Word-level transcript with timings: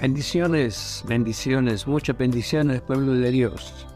Bendiciones, 0.00 1.04
bendiciones, 1.06 1.86
muchas 1.86 2.16
bendiciones, 2.16 2.80
pueblo 2.80 3.12
de 3.12 3.30
Dios. 3.30 3.86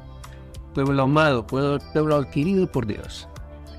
Pueblo 0.74 1.04
amado, 1.04 1.46
pueblo, 1.46 2.16
adquirido 2.16 2.70
por 2.70 2.86
Dios. 2.86 3.26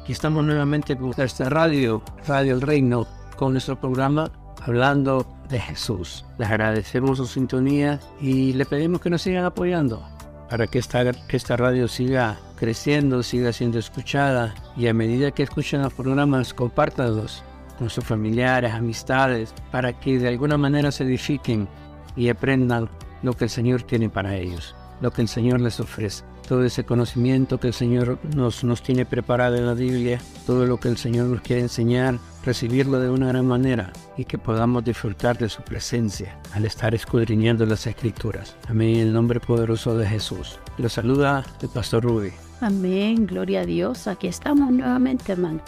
Aquí 0.01 0.11
estamos 0.11 0.43
nuevamente 0.43 0.97
con 0.97 1.13
esta 1.15 1.49
radio, 1.49 2.01
Radio 2.27 2.55
El 2.55 2.61
Reino, 2.61 3.05
con 3.35 3.52
nuestro 3.52 3.80
programa 3.80 4.31
Hablando 4.63 5.27
de 5.49 5.59
Jesús. 5.59 6.25
Les 6.39 6.49
agradecemos 6.49 7.19
su 7.19 7.27
sintonía 7.27 7.99
y 8.19 8.53
le 8.53 8.66
pedimos 8.66 9.02
que 9.02 9.11
nos 9.11 9.21
sigan 9.21 9.45
apoyando 9.45 10.03
para 10.49 10.66
que 10.66 10.80
esta, 10.80 11.11
que 11.11 11.38
esta 11.38 11.57
radio 11.57 11.88
siga 11.88 12.39
creciendo, 12.55 13.21
siga 13.21 13.53
siendo 13.53 13.77
escuchada 13.77 14.55
y 14.75 14.88
a 14.88 14.95
medida 14.95 15.30
que 15.30 15.44
escuchen 15.44 15.83
los 15.83 15.94
programas, 15.94 16.55
compártanlos 16.55 17.44
con 17.77 17.89
sus 17.91 18.03
familiares, 18.03 18.73
amistades, 18.73 19.53
para 19.71 19.99
que 19.99 20.17
de 20.17 20.30
alguna 20.30 20.57
manera 20.57 20.91
se 20.91 21.03
edifiquen 21.03 21.67
y 22.15 22.29
aprendan 22.29 22.89
lo 23.23 23.33
que 23.33 23.45
el 23.45 23.49
Señor 23.49 23.83
tiene 23.83 24.09
para 24.09 24.35
ellos, 24.35 24.75
lo 25.01 25.11
que 25.11 25.21
el 25.21 25.27
Señor 25.27 25.61
les 25.61 25.79
ofrece. 25.79 26.23
Todo 26.47 26.63
ese 26.63 26.85
conocimiento 26.85 27.59
que 27.59 27.67
el 27.67 27.73
Señor 27.73 28.19
nos, 28.35 28.63
nos 28.63 28.83
tiene 28.83 29.03
preparado 29.03 29.55
en 29.55 29.65
la 29.65 29.73
Biblia, 29.73 30.21
todo 30.45 30.67
lo 30.67 30.79
que 30.79 30.89
el 30.89 30.97
Señor 30.97 31.25
nos 31.25 31.41
quiere 31.41 31.63
enseñar, 31.63 32.19
recibirlo 32.45 32.99
de 32.99 33.09
una 33.09 33.29
gran 33.29 33.47
manera 33.47 33.91
y 34.15 34.25
que 34.25 34.38
podamos 34.38 34.83
disfrutar 34.83 35.39
de 35.39 35.49
su 35.49 35.63
presencia 35.63 36.39
al 36.53 36.66
estar 36.66 36.94
escudriñando 36.94 37.66
las 37.66 37.88
Escrituras. 37.88 38.55
Amén, 38.69 38.95
en 38.95 39.07
el 39.07 39.13
nombre 39.13 39.39
poderoso 39.39 39.97
de 39.97 40.07
Jesús. 40.07 40.59
Lo 40.77 40.88
saluda 40.88 41.44
el 41.63 41.69
Pastor 41.69 42.03
Ruby. 42.03 42.31
Amén, 42.61 43.25
gloria 43.25 43.61
a 43.61 43.66
Dios. 43.66 44.07
Aquí 44.07 44.27
estamos 44.27 44.72
nuevamente, 44.72 45.31
hermano, 45.31 45.61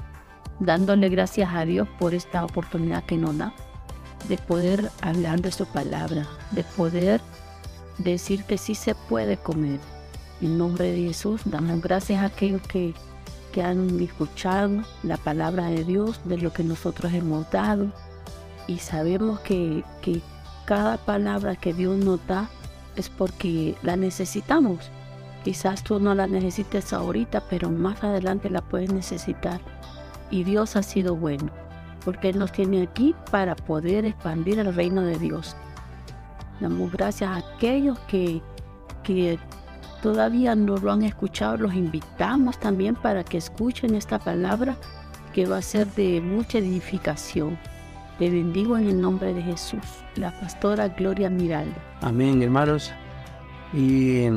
dándole 0.60 1.10
gracias 1.10 1.50
a 1.52 1.66
Dios 1.66 1.88
por 2.00 2.14
esta 2.14 2.46
oportunidad 2.46 3.04
que 3.04 3.18
nos 3.18 3.36
da 3.36 3.52
de 4.28 4.38
poder 4.38 4.92
hablar 5.02 5.42
de 5.42 5.52
su 5.52 5.66
palabra, 5.66 6.28
de 6.52 6.64
poder 6.64 7.22
decir 7.98 8.44
que 8.44 8.58
sí 8.58 8.76
se 8.76 8.96
puede 8.96 9.38
comer. 9.38 9.80
En 10.42 10.58
nombre 10.58 10.92
de 10.92 11.04
Jesús, 11.08 11.42
damos 11.46 11.82
gracias 11.82 12.22
a 12.22 12.26
aquellos 12.26 12.62
que, 12.64 12.94
que 13.52 13.64
han 13.64 14.00
escuchado 14.00 14.84
la 15.04 15.18
palabra 15.18 15.68
de 15.68 15.84
Dios, 15.84 16.20
de 16.26 16.38
lo 16.38 16.54
que 16.54 16.64
nosotros 16.64 17.14
hemos 17.14 17.50
dado. 17.50 17.92
Y 18.68 18.80
sabemos 18.80 19.40
que, 19.40 19.84
que 20.02 20.22
cada 20.66 20.98
palabra 20.98 21.56
que 21.56 21.74
Dios 21.74 21.98
nos 21.98 22.26
da 22.28 22.50
es 22.96 23.10
porque 23.10 23.76
la 23.82 23.96
necesitamos. 23.96 24.92
Quizás 25.44 25.84
tú 25.84 26.00
no 26.00 26.14
la 26.14 26.28
necesites 26.28 26.92
ahorita, 26.92 27.46
pero 27.50 27.70
más 27.70 28.04
adelante 28.04 28.50
la 28.50 28.62
puedes 28.62 28.92
necesitar. 28.92 29.62
Y 30.30 30.44
Dios 30.44 30.76
ha 30.76 30.84
sido 30.84 31.16
bueno 31.16 31.67
porque 32.08 32.30
Él 32.30 32.40
nos 32.40 32.54
tiene 32.54 32.84
aquí 32.84 33.14
para 33.32 33.54
poder 33.54 34.06
expandir 34.06 34.60
el 34.60 34.74
reino 34.74 35.02
de 35.02 35.20
Dios. 35.20 35.58
Damos 36.62 36.90
gracias 36.90 37.30
a 37.30 37.36
aquellos 37.36 38.00
que, 38.08 38.42
que 39.04 39.38
todavía 40.02 40.56
no 40.56 40.78
lo 40.78 40.94
han 40.94 41.02
escuchado, 41.02 41.58
los 41.58 41.74
invitamos 41.74 42.58
también 42.60 42.96
para 42.96 43.26
que 43.26 43.38
escuchen 43.38 43.94
esta 43.94 44.20
palabra 44.20 44.78
que 45.34 45.46
va 45.48 45.58
a 45.58 45.62
ser 45.62 45.86
de 45.96 46.22
mucha 46.22 46.60
edificación. 46.60 47.60
Le 48.20 48.30
bendigo 48.30 48.78
en 48.78 48.88
el 48.88 49.02
nombre 49.02 49.34
de 49.34 49.42
Jesús, 49.42 49.84
la 50.16 50.32
pastora 50.40 50.88
Gloria 50.88 51.30
Miraldo. 51.30 51.76
Amén, 52.00 52.42
hermanos. 52.42 52.90
Y 53.74 54.30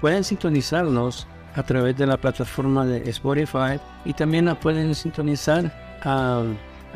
pueden 0.00 0.22
sintonizarnos 0.22 1.26
a 1.56 1.64
través 1.64 1.96
de 1.96 2.06
la 2.06 2.16
plataforma 2.16 2.86
de 2.86 3.10
Spotify 3.10 3.80
y 4.04 4.12
también 4.12 4.44
la 4.44 4.54
pueden 4.54 4.94
sintonizar 4.94 5.72
a 6.04 6.44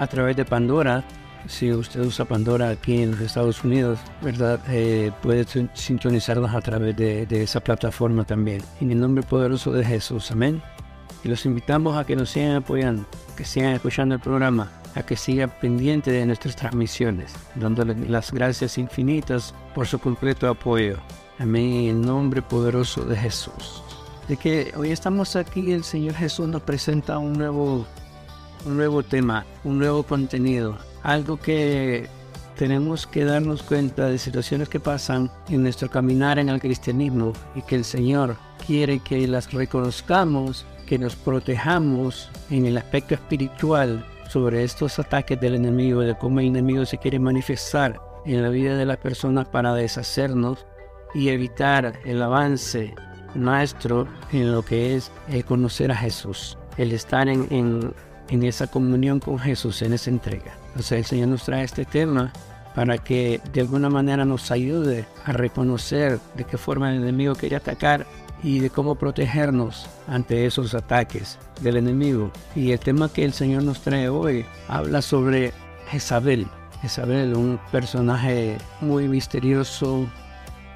a 0.01 0.07
través 0.07 0.35
de 0.35 0.45
Pandora. 0.45 1.05
Si 1.47 1.73
usted 1.73 2.01
usa 2.01 2.25
Pandora 2.25 2.71
aquí 2.71 3.03
en 3.03 3.13
los 3.13 3.21
Estados 3.21 3.63
Unidos, 3.63 3.99
¿verdad? 4.23 4.61
Eh, 4.69 5.13
puede 5.23 5.47
sintonizarnos 5.75 6.55
a 6.55 6.61
través 6.61 6.97
de, 6.97 7.27
esa 7.31 7.61
plataforma 7.61 8.25
también. 8.25 8.63
En 8.81 8.91
el 8.91 9.01
nombre 9.01 9.23
poderoso 9.23 9.73
de 9.73 9.85
Jesús, 9.85 10.31
amén. 10.31 10.63
Y 11.23 11.29
los 11.29 11.45
invitamos 11.45 11.97
a 11.97 12.05
que 12.05 12.17
nos 12.17 12.31
sigan 12.31 12.57
apoyando, 12.57 13.05
que 13.37 13.45
sigan 13.45 13.75
escuchando 13.75 14.15
el 14.15 14.21
programa, 14.21 14.71
a 14.95 15.03
que 15.03 15.17
sigan 15.17 15.53
pendientes 15.61 16.13
de 16.15 16.25
nuestras 16.25 16.57
transmisiones, 16.57 17.35
dándole 17.55 17.95
las 18.09 18.33
gracias 18.33 18.79
infinitas 18.79 19.55
por 19.75 19.87
su 19.87 19.99
completo 19.99 20.49
apoyo. 20.49 20.97
Amén. 21.39 21.73
En 21.73 21.89
el 21.89 22.01
nombre 22.01 22.41
poderoso 22.41 23.05
de 23.05 23.17
Jesús. 23.17 23.83
De 24.29 24.37
que 24.37 24.73
hoy 24.77 24.93
estamos 24.93 25.37
aquí, 25.37 25.73
el 25.73 25.85
Señor 25.85 26.15
Jesús 26.15 26.49
nos 26.49 26.63
presenta 26.63 27.19
un 27.19 27.33
nuevo 27.35 27.87
un 28.65 28.77
nuevo 28.77 29.03
tema, 29.03 29.47
un 29.65 29.79
nuevo 29.79 30.03
contenido, 30.03 30.77
algo 31.03 31.39
que 31.39 32.09
tenemos 32.57 33.07
que 33.07 33.25
darnos 33.25 33.63
cuenta 33.63 34.07
de 34.07 34.19
situaciones 34.19 34.69
que 34.69 34.81
pasan 34.81 35.31
en 35.49 35.63
nuestro 35.63 35.89
caminar 35.91 36.39
en 36.39 36.51
el 36.51 36.61
cristianismo 36.61 37.33
y 37.55 37.63
que 37.63 37.77
el 37.77 37.85
Señor 37.85 38.37
quiere 38.67 38.99
que 38.99 39.27
las 39.27 39.51
reconozcamos, 39.53 40.67
que 40.87 40.99
nos 40.99 41.17
protejamos 41.17 42.31
en 42.51 42.67
el 42.67 42.77
aspecto 42.77 43.15
espiritual 43.15 44.05
sobre 44.29 44.63
estos 44.63 44.99
ataques 44.99 45.41
del 45.41 45.55
enemigo, 45.55 46.01
de 46.01 46.17
cómo 46.19 46.41
el 46.41 46.47
enemigo 46.47 46.85
se 46.85 46.99
quiere 46.99 47.19
manifestar 47.19 47.99
en 48.27 48.43
la 48.43 48.51
vida 48.51 48.77
de 48.77 48.87
las 48.87 48.99
personas 48.99 49.49
para 49.49 49.73
deshacernos 49.75 50.67
y 51.15 51.31
evitar 51.31 51.99
el 52.05 52.23
avance 52.23 52.95
nuestro 53.35 54.07
en 54.33 54.53
lo 54.53 54.63
que 54.63 54.97
es 54.97 55.11
el 55.29 55.45
conocer 55.45 55.91
a 55.91 55.97
Jesús, 55.97 56.59
el 56.77 56.93
estar 56.93 57.29
en, 57.29 57.47
en 57.51 57.95
en 58.31 58.45
esa 58.45 58.69
comunión 58.69 59.21
con 59.21 59.39
Jesús, 59.39 59.83
en 59.83 59.93
esa 59.93 60.11
entrega. 60.11 60.55
Sea, 60.79 60.99
el 60.99 61.05
Señor 61.05 61.29
nos 61.29 61.45
trae 61.45 61.65
este 61.65 61.85
tema 61.85 62.33
para 62.75 62.99
que 62.99 63.41
de 63.53 63.61
alguna 63.61 63.91
manera 63.91 64.25
nos 64.25 64.51
ayude 64.51 65.05
a 65.25 65.33
reconocer 65.33 66.19
de 66.37 66.45
qué 66.45 66.57
forma 66.57 66.91
el 66.91 67.03
enemigo 67.03 67.35
quiere 67.35 67.57
atacar 67.57 68.07
y 68.43 68.61
de 68.61 68.71
cómo 68.71 68.95
protegernos 68.95 69.87
ante 70.07 70.47
esos 70.47 70.75
ataques 70.75 71.39
del 71.61 71.77
enemigo. 71.77 72.31
Y 72.55 72.73
el 72.73 72.79
tema 72.79 73.13
que 73.13 73.25
el 73.25 73.33
Señor 73.33 73.65
nos 73.65 73.81
trae 73.81 74.09
hoy 74.09 74.47
habla 74.69 75.03
sobre 75.03 75.53
Jezabel. 75.89 76.47
Jezabel, 76.81 77.35
un 77.35 77.61
personaje 77.71 78.57
muy 78.81 79.09
misterioso, 79.09 80.09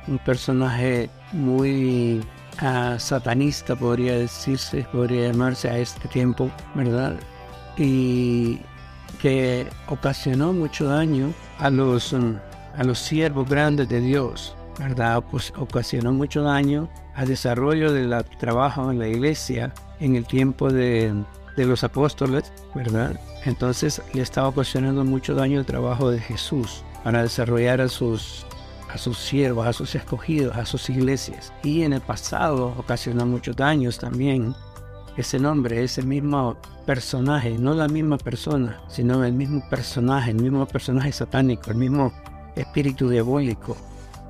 un 0.07 0.19
personaje 0.19 1.09
muy 1.33 2.23
ah, 2.59 2.97
satanista, 2.99 3.75
podría 3.77 4.19
decirse, 4.19 4.87
podría 4.93 5.29
llamarse 5.29 5.71
a 5.71 5.79
este 5.79 6.09
tiempo, 6.09 6.51
¿verdad? 6.75 7.17
Y 7.77 8.61
que 9.21 9.67
ocasionó 9.89 10.53
mucho 10.53 10.87
daño 10.87 11.33
a 11.59 11.71
los, 11.71 12.13
um, 12.13 12.37
a 12.77 12.85
los 12.85 12.99
siervos 12.99 13.49
grandes 13.49 13.89
de 13.89 14.01
Dios, 14.01 14.57
¿verdad? 14.79 15.23
Ocasionó 15.57 16.13
mucho 16.13 16.43
daño 16.43 16.89
al 17.15 17.29
desarrollo 17.29 17.93
del 17.93 18.15
trabajo 18.39 18.91
en 18.91 18.99
la 18.99 19.09
iglesia 19.09 19.73
en 20.01 20.17
el 20.17 20.27
tiempo 20.27 20.71
de, 20.71 21.15
de 21.57 21.67
los 21.67 21.85
apóstoles, 21.85 22.53
¿verdad? 22.75 23.19
Entonces 23.45 24.03
le 24.13 24.23
estaba 24.23 24.49
ocasionando 24.49 25.05
mucho 25.05 25.35
daño 25.35 25.61
el 25.61 25.67
trabajo 25.67 26.11
de 26.11 26.19
Jesús 26.19 26.85
para 27.03 27.23
desarrollar 27.23 27.81
a 27.81 27.89
sus, 27.89 28.47
a 28.93 28.99
sus 28.99 29.19
siervos, 29.19 29.67
a 29.67 29.73
sus 29.73 29.95
escogidos, 29.95 30.57
a 30.57 30.67
sus 30.67 30.89
iglesias. 30.91 31.53
Y 31.63 31.83
en 31.83 31.93
el 31.93 32.01
pasado 32.01 32.75
ocasionó 32.79 33.27
muchos 33.27 33.57
daños 33.57 33.99
también 33.99 34.55
ese 35.17 35.39
nombre, 35.39 35.83
ese 35.83 36.03
mismo 36.03 36.57
personaje, 36.87 37.57
no 37.59 37.75
la 37.75 37.89
misma 37.89 38.19
persona, 38.19 38.81
sino 38.89 39.25
el 39.25 39.33
mismo 39.33 39.63
personaje, 39.71 40.33
el 40.33 40.43
mismo 40.43 40.67
personaje 40.67 41.13
satánico, 41.13 41.71
el 41.71 41.77
mismo 41.77 42.13
espíritu 42.57 43.09
diabólico, 43.09 43.77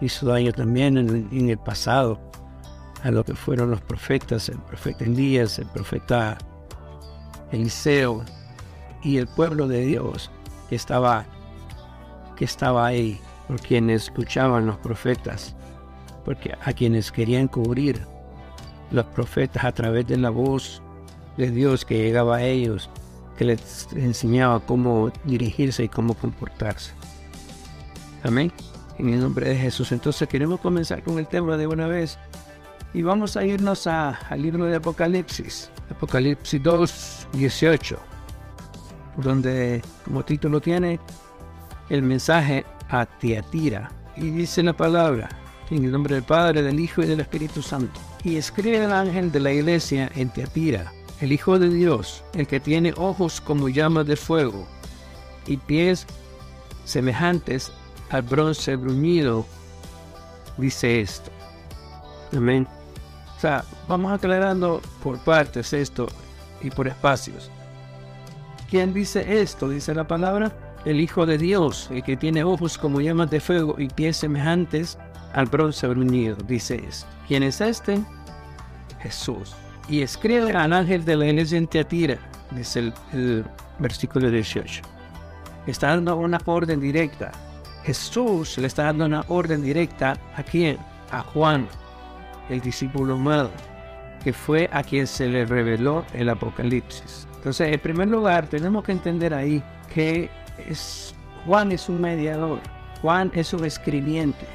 hizo 0.00 0.26
daño 0.26 0.52
también 0.52 0.98
en, 0.98 1.48
el 1.48 1.58
pasado 1.58 2.18
a 3.02 3.10
lo 3.10 3.24
que 3.24 3.34
fueron 3.34 3.70
los 3.70 3.80
profetas, 3.80 4.48
el 4.48 4.58
profeta 4.58 5.04
Elías, 5.04 5.58
el 5.58 5.66
profeta 5.66 6.38
Eliseo 7.50 8.24
y 9.02 9.18
el 9.18 9.26
pueblo 9.26 9.68
de 9.68 9.84
Dios 9.86 10.30
que 10.68 10.76
estaba, 10.76 11.24
que 12.36 12.44
estaba 12.44 12.86
ahí, 12.86 13.20
por 13.46 13.60
quienes 13.60 14.04
escuchaban 14.04 14.66
los 14.66 14.76
profetas, 14.78 15.54
porque 16.24 16.56
a 16.64 16.72
quienes 16.72 17.12
querían 17.12 17.48
cubrir 17.48 18.00
los 18.90 19.04
profetas 19.06 19.64
a 19.64 19.72
través 19.72 20.06
de 20.06 20.16
la 20.16 20.30
voz 20.30 20.82
de 21.36 21.50
Dios 21.50 21.84
que 21.84 21.98
llegaba 21.98 22.36
a 22.36 22.42
ellos, 22.42 22.90
que 23.36 23.44
les 23.44 23.88
enseñaba 23.94 24.60
cómo 24.60 25.10
dirigirse 25.24 25.84
y 25.84 25.88
cómo 25.88 26.14
comportarse. 26.14 26.92
Amén. 28.22 28.52
En 28.98 29.08
el 29.10 29.20
nombre 29.20 29.48
de 29.48 29.56
Jesús. 29.56 29.92
Entonces 29.92 30.28
queremos 30.28 30.60
comenzar 30.60 31.02
con 31.02 31.18
el 31.18 31.26
tema 31.26 31.56
de 31.56 31.66
una 31.66 31.86
vez. 31.86 32.18
Y 32.92 33.02
vamos 33.02 33.36
a 33.36 33.44
irnos 33.44 33.86
al 33.88 34.40
libro 34.40 34.66
de 34.66 34.76
Apocalipsis. 34.76 35.70
Apocalipsis 35.90 36.62
2, 36.62 37.28
18. 37.32 37.98
Donde 39.16 39.82
como 40.04 40.24
título 40.24 40.60
tiene 40.60 41.00
el 41.90 42.02
mensaje 42.02 42.64
a 42.88 43.04
Tiatira. 43.04 43.90
Y 44.16 44.30
dice 44.30 44.62
la 44.62 44.72
palabra. 44.72 45.28
En 45.70 45.84
el 45.84 45.90
nombre 45.90 46.14
del 46.14 46.24
Padre, 46.24 46.62
del 46.62 46.78
Hijo 46.78 47.02
y 47.02 47.06
del 47.06 47.20
Espíritu 47.20 47.62
Santo. 47.62 47.98
Y 48.22 48.36
escribe 48.36 48.84
el 48.84 48.92
ángel 48.92 49.32
de 49.32 49.40
la 49.40 49.52
iglesia 49.52 50.10
en 50.14 50.30
Tiatira 50.30 50.92
el 51.24 51.32
Hijo 51.32 51.58
de 51.58 51.70
Dios, 51.70 52.22
el 52.34 52.46
que 52.46 52.60
tiene 52.60 52.92
ojos 52.98 53.40
como 53.40 53.70
llamas 53.70 54.06
de 54.06 54.14
fuego 54.14 54.66
y 55.46 55.56
pies 55.56 56.06
semejantes 56.84 57.72
al 58.10 58.20
bronce 58.20 58.76
bruñido, 58.76 59.46
dice 60.58 61.00
esto. 61.00 61.30
Amén. 62.36 62.68
O 63.38 63.40
sea, 63.40 63.64
vamos 63.88 64.12
aclarando 64.12 64.82
por 65.02 65.18
partes 65.18 65.72
esto 65.72 66.08
y 66.60 66.68
por 66.68 66.88
espacios. 66.88 67.50
¿Quién 68.68 68.92
dice 68.92 69.40
esto? 69.40 69.70
Dice 69.70 69.94
la 69.94 70.06
palabra. 70.06 70.52
El 70.84 71.00
Hijo 71.00 71.24
de 71.24 71.38
Dios, 71.38 71.88
el 71.90 72.02
que 72.02 72.18
tiene 72.18 72.44
ojos 72.44 72.76
como 72.76 73.00
llamas 73.00 73.30
de 73.30 73.40
fuego 73.40 73.76
y 73.78 73.88
pies 73.88 74.18
semejantes 74.18 74.98
al 75.32 75.46
bronce 75.46 75.86
bruñido, 75.86 76.36
dice 76.46 76.84
esto. 76.86 77.06
¿Quién 77.26 77.44
es 77.44 77.62
este? 77.62 77.98
Jesús. 79.00 79.54
Y 79.88 80.02
escribe 80.02 80.52
al 80.52 80.72
ángel 80.72 81.04
de 81.04 81.16
la 81.16 81.26
iglesia 81.26 81.58
en 81.58 81.66
Teatira, 81.66 82.18
dice 82.50 82.92
el, 83.12 83.44
versículo 83.78 84.30
18. 84.30 84.82
Está 85.66 85.88
dando 85.88 86.16
una 86.16 86.38
orden 86.46 86.80
directa. 86.80 87.32
Jesús 87.84 88.56
le 88.58 88.66
está 88.66 88.84
dando 88.84 89.04
una 89.04 89.24
orden 89.28 89.62
directa 89.62 90.16
a 90.36 90.42
quién? 90.42 90.78
A 91.10 91.20
Juan, 91.20 91.68
el 92.48 92.60
discípulo 92.60 93.14
amado, 93.14 93.50
que 94.22 94.32
fue 94.32 94.70
a 94.72 94.82
quien 94.82 95.06
se 95.06 95.26
le 95.26 95.44
reveló 95.44 96.04
el 96.14 96.30
Apocalipsis. 96.30 97.28
Entonces, 97.36 97.74
en 97.74 97.80
primer 97.80 98.08
lugar, 98.08 98.46
tenemos 98.46 98.84
que 98.84 98.92
entender 98.92 99.34
ahí 99.34 99.62
que 99.92 100.30
Juan 101.44 101.72
es 101.72 101.88
un 101.90 102.00
mediador, 102.00 102.60
Juan 103.02 103.30
es 103.34 103.52
un 103.52 103.66
escribiente, 103.66 104.46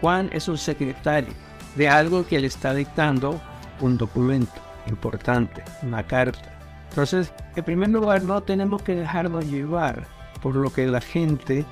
Juan 0.00 0.28
es 0.32 0.48
un 0.48 0.58
secretario 0.58 1.32
de 1.76 1.88
algo 1.88 2.26
que 2.26 2.40
le 2.40 2.48
está 2.48 2.74
dictando 2.74 3.40
un 3.80 3.96
documento 3.98 4.60
importante, 4.86 5.62
una 5.82 6.02
carta. 6.02 6.52
Entonces, 6.90 7.32
en 7.56 7.64
primer 7.64 7.88
lugar, 7.88 8.22
no 8.22 8.42
tenemos 8.42 8.82
que 8.82 8.94
dejarnos 8.94 9.46
llevar 9.46 10.06
por 10.42 10.54
lo 10.56 10.70
que 10.70 10.86
la 10.86 11.00
gente 11.00 11.64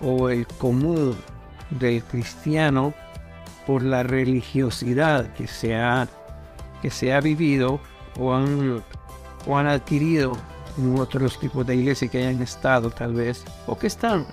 o 0.00 0.28
el 0.28 0.46
común 0.46 1.16
del 1.70 2.02
cristiano, 2.04 2.94
por 3.66 3.82
la 3.82 4.02
religiosidad 4.02 5.32
que 5.34 5.46
se 5.46 5.76
ha, 5.76 6.08
que 6.80 6.90
se 6.90 7.12
ha 7.12 7.20
vivido 7.20 7.80
o 8.18 8.34
han, 8.34 8.82
o 9.46 9.58
han 9.58 9.66
adquirido 9.66 10.32
en 10.78 10.98
otros 10.98 11.38
tipos 11.38 11.66
de 11.66 11.76
iglesias 11.76 12.10
que 12.10 12.18
hayan 12.18 12.42
estado 12.42 12.90
tal 12.90 13.14
vez, 13.14 13.44
o 13.66 13.78
que 13.78 13.86
están, 13.86 14.26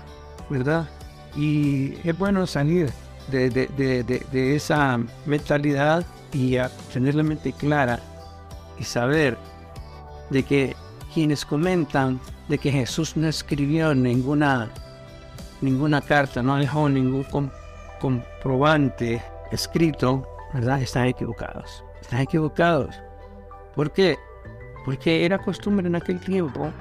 ¿verdad? 0.50 0.88
Y 1.36 1.96
es 2.08 2.18
bueno 2.18 2.48
salir 2.48 2.92
de, 3.30 3.50
de, 3.50 3.68
de, 3.68 4.04
de 4.04 4.56
esa 4.56 5.00
mentalidad 5.26 6.06
y 6.34 6.58
a 6.58 6.70
tener 6.94 7.16
la 7.16 7.24
mente 7.24 7.54
clara 7.54 8.00
y 8.78 8.84
saber 8.84 9.38
de 10.30 10.44
que 10.44 10.76
quienes 11.14 11.46
comentan 11.46 12.20
de 12.48 12.58
que 12.58 12.72
Jesús 12.72 13.16
no 13.16 13.28
escribió 13.28 13.94
ninguna, 13.94 14.70
ninguna 15.62 16.02
carta, 16.02 16.42
no 16.42 16.58
dejó 16.58 16.90
ningún 16.90 17.26
comprobante 18.00 19.22
escrito, 19.52 20.28
¿verdad? 20.54 20.82
Están 20.82 21.08
equivocados. 21.08 21.84
Están 22.02 22.22
equivocados. 22.22 22.96
¿Por 23.76 23.92
qué? 23.92 24.18
Porque 24.86 25.26
era 25.26 25.38
costumbre 25.38 25.88
en 25.88 25.96
aquel 25.96 26.20
tiempo 26.20 26.72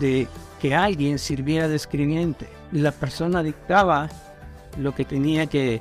de 0.00 0.26
que 0.60 0.74
alguien 0.74 1.18
sirviera 1.18 1.68
de 1.68 1.76
escribiente. 1.76 2.48
La 2.72 2.92
persona 2.92 3.42
dictaba 3.42 4.08
lo 4.78 4.94
que 4.94 5.04
tenía 5.04 5.46
que, 5.46 5.80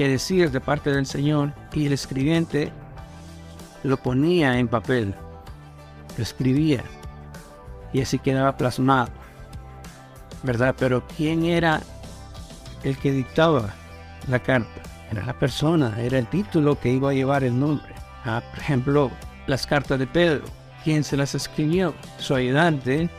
que 0.00 0.08
decir 0.08 0.50
de 0.50 0.62
parte 0.62 0.90
del 0.90 1.04
Señor 1.04 1.52
y 1.74 1.84
el 1.84 1.92
escribiente 1.92 2.72
lo 3.82 3.98
ponía 3.98 4.58
en 4.58 4.66
papel, 4.66 5.14
lo 6.16 6.22
escribía 6.22 6.82
y 7.92 8.00
así 8.00 8.18
quedaba 8.18 8.56
plasmado, 8.56 9.10
¿verdad? 10.42 10.74
Pero 10.78 11.06
¿quién 11.18 11.44
era 11.44 11.82
el 12.82 12.96
que 12.96 13.12
dictaba 13.12 13.74
la 14.26 14.38
carta? 14.38 14.80
Era 15.12 15.22
la 15.26 15.38
persona, 15.38 15.94
era 16.00 16.18
el 16.18 16.26
título 16.28 16.80
que 16.80 16.88
iba 16.88 17.10
a 17.10 17.12
llevar 17.12 17.44
el 17.44 17.60
nombre. 17.60 17.92
Ah, 18.24 18.42
por 18.48 18.58
ejemplo, 18.58 19.10
las 19.48 19.66
cartas 19.66 19.98
de 19.98 20.06
Pedro. 20.06 20.46
¿Quién 20.82 21.04
se 21.04 21.18
las 21.18 21.34
escribió? 21.34 21.92
Su 22.16 22.34
ayudante, 22.34 23.10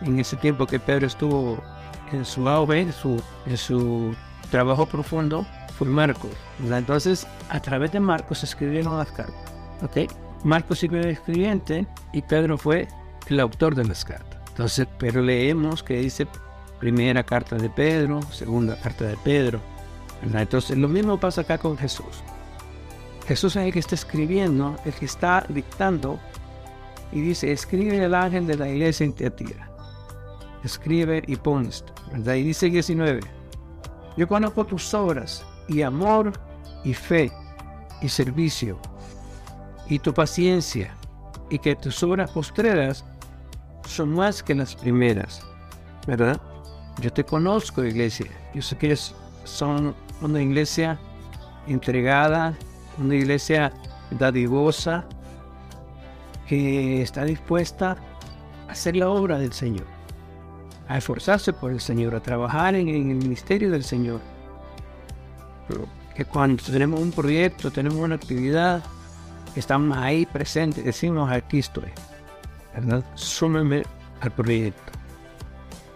en 0.00 0.18
ese 0.18 0.36
tiempo 0.36 0.66
que 0.66 0.80
Pedro 0.80 1.06
estuvo 1.06 1.62
en 2.10 2.24
su 2.24 2.48
auge, 2.48 2.80
en 2.80 2.92
su, 2.94 3.22
en 3.44 3.58
su 3.58 4.16
trabajo 4.50 4.86
profundo, 4.86 5.46
fue 5.76 5.88
Marcos. 5.88 6.30
Entonces, 6.60 7.26
a 7.48 7.60
través 7.60 7.92
de 7.92 8.00
Marcos 8.00 8.42
escribieron 8.42 8.96
las 8.96 9.10
cartas. 9.10 9.52
¿ok? 9.82 10.10
Marcos 10.44 10.80
fue 10.80 11.00
el 11.00 11.08
escribiente 11.08 11.86
y 12.12 12.22
Pedro 12.22 12.58
fue 12.58 12.88
el 13.28 13.40
autor 13.40 13.74
de 13.74 13.84
las 13.84 14.04
cartas. 14.04 14.40
Entonces, 14.50 14.86
pero 14.98 15.20
leemos 15.20 15.82
que 15.82 15.98
dice 15.98 16.26
primera 16.78 17.24
carta 17.24 17.56
de 17.56 17.70
Pedro, 17.70 18.22
segunda 18.30 18.78
carta 18.80 19.04
de 19.06 19.16
Pedro. 19.16 19.60
Entonces, 20.22 20.76
lo 20.78 20.88
mismo 20.88 21.18
pasa 21.18 21.40
acá 21.40 21.58
con 21.58 21.76
Jesús. 21.76 22.22
Jesús 23.26 23.56
es 23.56 23.66
el 23.66 23.72
que 23.72 23.78
está 23.78 23.94
escribiendo, 23.94 24.76
el 24.84 24.92
que 24.92 25.06
está 25.06 25.44
dictando, 25.48 26.20
y 27.10 27.20
dice, 27.20 27.52
escribe 27.52 28.04
el 28.04 28.14
ángel 28.14 28.46
de 28.46 28.56
la 28.56 28.68
iglesia 28.68 29.04
en 29.04 29.12
Teatira. 29.12 29.70
Escribe 30.62 31.22
y 31.26 31.36
pon 31.36 31.66
esto. 31.66 31.92
¿verdad? 32.12 32.34
Y 32.34 32.42
dice 32.42 32.68
19, 32.68 33.20
yo 34.16 34.28
conozco 34.28 34.64
tus 34.64 34.92
obras, 34.94 35.44
y 35.68 35.82
amor, 35.82 36.32
y 36.84 36.94
fe, 36.94 37.32
y 38.00 38.08
servicio, 38.08 38.78
y 39.88 39.98
tu 39.98 40.12
paciencia, 40.12 40.94
y 41.50 41.58
que 41.58 41.76
tus 41.76 42.02
obras 42.02 42.30
postreras 42.30 43.04
son 43.86 44.14
más 44.14 44.42
que 44.42 44.54
las 44.54 44.74
primeras, 44.74 45.42
¿verdad? 46.06 46.40
Yo 47.00 47.12
te 47.12 47.24
conozco, 47.24 47.84
iglesia. 47.84 48.26
Yo 48.54 48.62
sé 48.62 48.76
que 48.76 48.96
son 49.44 49.94
una 50.20 50.40
iglesia 50.40 50.98
entregada, 51.66 52.54
una 52.98 53.14
iglesia 53.14 53.72
dadivosa, 54.10 55.04
que 56.46 57.02
está 57.02 57.24
dispuesta 57.24 57.96
a 58.68 58.72
hacer 58.72 58.96
la 58.96 59.08
obra 59.08 59.38
del 59.38 59.52
Señor, 59.52 59.86
a 60.88 60.98
esforzarse 60.98 61.52
por 61.52 61.72
el 61.72 61.80
Señor, 61.80 62.14
a 62.14 62.20
trabajar 62.20 62.74
en, 62.74 62.88
el 62.88 63.04
ministerio 63.04 63.70
del 63.70 63.84
Señor. 63.84 64.20
Que 66.14 66.24
cuando 66.24 66.62
tenemos 66.62 67.00
un 67.00 67.12
proyecto, 67.12 67.70
tenemos 67.70 67.98
una 67.98 68.14
actividad, 68.14 68.82
estamos 69.56 69.96
ahí 69.98 70.26
presentes, 70.26 70.84
decimos 70.84 71.30
aquí 71.30 71.58
estoy. 71.58 71.90
¿verdad? 72.74 73.04
Súmeme 73.14 73.84
al 74.20 74.30
proyecto. 74.32 74.92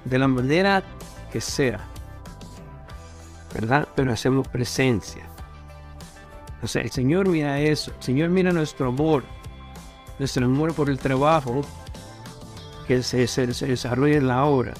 De 0.04 0.18
la 0.18 0.28
manera 0.28 0.82
que 1.32 1.40
sea. 1.40 1.80
¿Verdad? 3.54 3.88
Pero 3.94 4.12
hacemos 4.12 4.46
presencia. 4.48 5.24
O 6.62 6.66
sea, 6.66 6.82
el 6.82 6.90
Señor 6.90 7.28
mira 7.28 7.58
eso. 7.60 7.92
El 7.98 8.02
Señor 8.02 8.30
mira 8.30 8.52
nuestro 8.52 8.88
amor. 8.88 9.24
Nuestro 10.18 10.44
amor 10.44 10.74
por 10.74 10.90
el 10.90 10.98
trabajo 10.98 11.62
que 12.86 13.02
se, 13.02 13.26
se, 13.26 13.52
se 13.54 13.66
desarrolla 13.66 14.16
en 14.16 14.28
la 14.28 14.44
obra. 14.44 14.74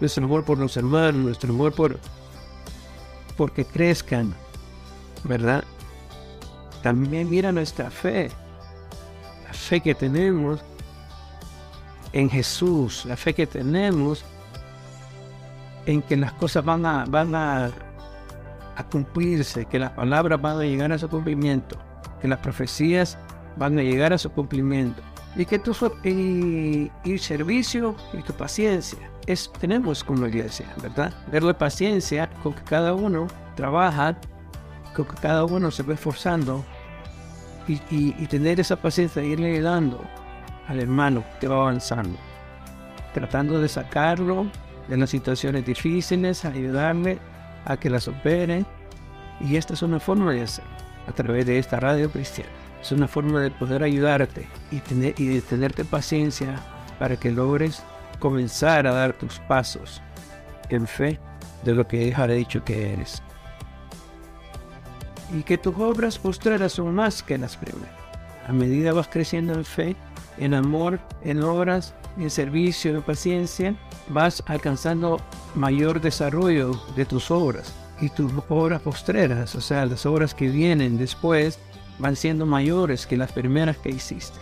Nuestro 0.00 0.24
amor 0.24 0.44
por 0.44 0.58
los 0.58 0.76
hermanos. 0.76 1.22
Nuestro 1.22 1.52
amor 1.52 1.72
por 1.72 1.98
porque 3.36 3.64
crezcan. 3.64 4.34
¿Verdad? 5.24 5.64
También 6.82 7.30
mira 7.30 7.50
nuestra 7.50 7.90
fe. 7.90 8.30
La 9.46 9.52
fe 9.52 9.80
que 9.80 9.94
tenemos 9.94 10.60
en 12.12 12.30
Jesús, 12.30 13.04
la 13.06 13.16
fe 13.16 13.34
que 13.34 13.46
tenemos 13.46 14.24
en 15.86 16.02
que 16.02 16.16
las 16.16 16.32
cosas 16.34 16.64
van 16.64 16.86
a, 16.86 17.04
van 17.06 17.34
a, 17.34 17.70
cumplirse, 18.90 19.66
que 19.66 19.78
las 19.78 19.90
palabras 19.90 20.40
van 20.40 20.58
a 20.58 20.62
llegar 20.62 20.92
a 20.92 20.98
su 20.98 21.08
cumplimiento, 21.08 21.76
que 22.20 22.28
las 22.28 22.38
profecías 22.38 23.18
van 23.56 23.78
a 23.78 23.82
llegar 23.82 24.12
a 24.12 24.18
su 24.18 24.30
cumplimiento. 24.30 25.02
Y 25.36 25.46
que 25.46 25.58
tu 25.58 25.72
y, 26.04 27.18
servicio 27.18 27.96
y 28.12 28.22
tu 28.22 28.32
paciencia 28.34 29.10
es, 29.26 29.50
tenemos 29.60 30.04
como 30.04 30.26
iglesia, 30.26 30.66
¿verdad? 30.82 31.12
Verle 31.30 31.54
paciencia 31.54 32.28
con 32.42 32.52
que 32.52 32.62
cada 32.62 32.94
uno 32.94 33.26
trabaja, 33.56 34.16
con 34.94 35.06
que 35.06 35.14
cada 35.16 35.44
uno 35.44 35.70
se 35.70 35.82
va 35.82 35.94
esforzando 35.94 36.64
y, 37.66 38.26
tener 38.26 38.60
esa 38.60 38.76
paciencia 38.76 39.22
irle 39.22 39.60
dando 39.60 40.02
al 40.68 40.80
hermano 40.80 41.24
que 41.40 41.48
va 41.48 41.56
avanzando, 41.56 42.18
tratando 43.12 43.60
de 43.60 43.68
sacarlo 43.68 44.46
de 44.88 44.96
las 44.96 45.10
situaciones 45.10 45.64
difíciles, 45.64 46.44
ayudarle 46.44 47.18
a 47.64 47.76
que 47.76 47.88
las 47.88 48.08
opere. 48.08 48.64
Y 49.40 49.56
esta 49.56 49.74
es 49.74 49.82
una 49.82 49.98
forma 49.98 50.32
de 50.32 50.42
hacerlo, 50.42 50.70
a 51.08 51.12
través 51.12 51.46
de 51.46 51.58
esta 51.58 51.80
radio 51.80 52.10
cristiana. 52.10 52.50
Es 52.80 52.92
una 52.92 53.08
forma 53.08 53.40
de 53.40 53.50
poder 53.50 53.82
ayudarte 53.82 54.46
y, 54.70 54.80
tener, 54.80 55.14
y 55.18 55.26
de 55.26 55.40
tenerte 55.40 55.84
paciencia 55.84 56.60
para 56.98 57.16
que 57.16 57.32
logres 57.32 57.82
comenzar 58.16 58.86
a 58.86 58.92
dar 58.92 59.12
tus 59.12 59.38
pasos 59.40 60.00
en 60.68 60.86
fe 60.86 61.18
de 61.64 61.74
lo 61.74 61.86
que 61.86 62.14
ha 62.14 62.26
dicho 62.26 62.64
que 62.64 62.92
eres. 62.92 63.22
Y 65.32 65.42
que 65.42 65.58
tus 65.58 65.74
obras 65.76 66.18
postreras 66.18 66.72
son 66.72 66.94
más 66.94 67.22
que 67.22 67.38
las 67.38 67.56
primeras. 67.56 67.90
A 68.46 68.52
medida 68.52 68.92
vas 68.92 69.08
creciendo 69.08 69.54
en 69.54 69.64
fe, 69.64 69.96
en 70.38 70.54
amor, 70.54 71.00
en 71.22 71.42
obras, 71.42 71.94
en 72.18 72.30
servicio, 72.30 72.94
en 72.94 73.02
paciencia, 73.02 73.74
vas 74.08 74.42
alcanzando 74.46 75.20
mayor 75.54 76.00
desarrollo 76.00 76.72
de 76.94 77.04
tus 77.04 77.30
obras 77.30 77.72
y 78.00 78.08
tus 78.10 78.32
obras 78.48 78.82
postreras, 78.82 79.54
o 79.54 79.60
sea, 79.60 79.86
las 79.86 80.04
obras 80.04 80.34
que 80.34 80.48
vienen 80.48 80.98
después, 80.98 81.58
van 81.98 82.16
siendo 82.16 82.44
mayores 82.44 83.06
que 83.06 83.16
las 83.16 83.32
primeras 83.32 83.78
que 83.78 83.90
hiciste, 83.90 84.38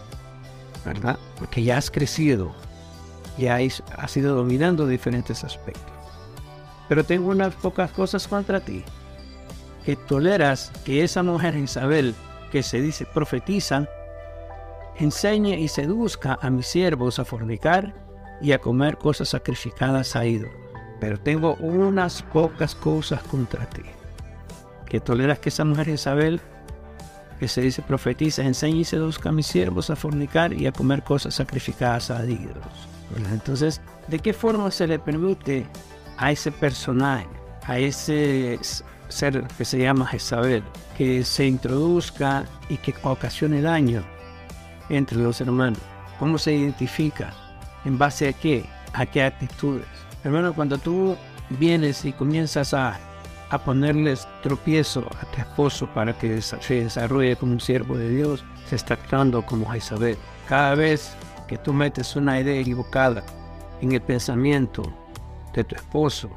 ¿verdad? 0.85 1.19
Porque 1.39 1.63
ya 1.63 1.77
has 1.77 1.91
crecido, 1.91 2.55
ya 3.39 3.59
has 3.97 4.17
ido 4.17 4.35
dominando 4.35 4.87
diferentes 4.87 5.45
aspectos. 5.45 5.93
Pero 6.89 7.05
tengo 7.05 7.31
unas 7.31 7.55
pocas 7.55 7.91
cosas 7.93 8.29
contra 8.29 8.61
ti, 8.61 8.85
que 9.85 9.97
toleras 9.97 10.73
que 10.85 11.03
esa 11.03 11.23
mujer 11.23 11.57
Isabel, 11.57 12.15
que 12.51 12.63
se 12.63 12.81
dice 12.81 13.07
profetiza, 13.07 13.89
enseñe 14.99 15.59
y 15.59 15.69
seduzca 15.69 16.39
a 16.41 16.51
mis 16.51 16.67
siervos 16.67 17.19
a 17.19 17.25
fornicar 17.25 17.95
y 18.41 18.53
a 18.53 18.59
comer 18.59 18.99
cosas 18.99 19.31
sacrificadas 19.31 20.17
a 20.17 20.27
ídolos. 20.27 20.55
Pero 21.01 21.19
tengo 21.19 21.55
unas 21.57 22.23
pocas 22.23 22.75
cosas 22.75 23.23
contra 23.23 23.69
ti. 23.69 23.83
Que 24.87 25.01
toleras 25.01 25.39
que 25.39 25.49
esa 25.49 25.65
mujer 25.65 25.89
Isabel, 25.89 26.41
que 27.41 27.49
se 27.49 27.63
dice 27.63 27.83
profetiza, 27.83 28.43
enseñe 28.43 28.81
y 28.81 28.85
seduzca 28.85 29.31
a 29.31 29.33
mis 29.33 29.47
siervos 29.47 29.91
a 29.91 29.97
fornicar 29.97 30.53
y 30.53 30.67
a 30.67 30.73
comer 30.73 31.03
cosas 31.03 31.35
sacrificadas 31.35 32.11
a 32.11 32.25
ídolos. 32.25 32.92
Entonces, 33.17 33.81
¿de 34.09 34.19
qué 34.19 34.33
forma 34.33 34.71
se 34.71 34.87
le 34.87 34.99
permite 34.99 35.67
a 36.17 36.31
ese 36.31 36.53
personaje, 36.53 37.27
a 37.65 37.79
ese 37.79 38.59
ser 39.09 39.47
que 39.59 39.65
se 39.65 39.79
llama 39.79 40.07
Jezabel, 40.07 40.63
que 40.97 41.25
se 41.25 41.47
introduzca 41.47 42.45
y 42.69 42.77
que 42.77 42.95
ocasione 43.03 43.61
daño 43.61 44.03
entre 44.89 45.19
los 45.19 45.41
hermanos? 45.41 45.81
¿Cómo 46.19 46.39
se 46.39 46.55
identifica? 46.55 47.33
¿En 47.85 47.99
base 47.99 48.29
a 48.29 48.33
qué? 48.33 48.65
¿A 48.93 49.07
qué 49.07 49.25
actitudes? 49.25 49.87
Hermano, 50.25 50.55
cuando 50.55 50.79
tú 50.79 51.17
vienes 51.51 52.05
y 52.05 52.13
comienzas 52.13 52.75
a, 52.75 52.99
a 53.51 53.59
ponerles 53.59 54.27
tropiezo 54.43 55.05
a 55.21 55.27
tu 55.33 55.41
esposo 55.41 55.87
para 55.89 56.17
que 56.17 56.41
se 56.41 56.75
desarrolle 56.75 57.37
como 57.37 57.53
un 57.53 57.61
siervo 57.61 57.97
de 57.97 58.09
Dios, 58.09 58.45
se 58.69 58.77
está 58.77 58.95
actuando 58.95 59.45
como 59.45 59.69
Jezabel. 59.71 60.17
Cada 60.49 60.75
vez 60.75 61.15
que 61.53 61.59
tú 61.59 61.75
metes 61.75 62.17
una 62.17 62.41
idea 62.41 62.59
equivocada 62.59 63.23
en 63.83 63.93
el 63.93 64.01
pensamiento 64.01 64.83
de 65.53 65.63
tu 65.63 65.75
esposo, 65.75 66.31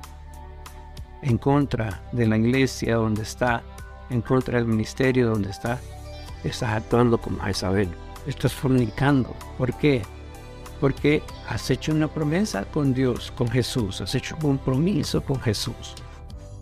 en 1.22 1.38
contra 1.38 2.02
de 2.12 2.28
la 2.28 2.36
iglesia 2.36 2.96
donde 2.96 3.22
está, 3.22 3.64
en 4.10 4.22
contra 4.22 4.58
del 4.58 4.68
ministerio 4.68 5.30
donde 5.30 5.52
está, 5.52 5.80
estás 6.44 6.70
actuando 6.70 7.18
como 7.18 7.42
Jezabel. 7.44 7.88
Estás 8.28 8.52
fornicando. 8.52 9.34
¿Por 9.58 9.74
qué? 9.76 10.02
Porque 10.82 11.24
has 11.48 11.70
hecho 11.72 11.94
una 11.94 12.10
promesa 12.10 12.66
con 12.66 12.94
Dios, 12.94 13.32
con 13.38 13.48
Jesús, 13.48 14.02
has 14.02 14.14
hecho 14.16 14.36
un 14.36 14.42
compromiso 14.42 15.24
con 15.24 15.40
Jesús 15.40 15.96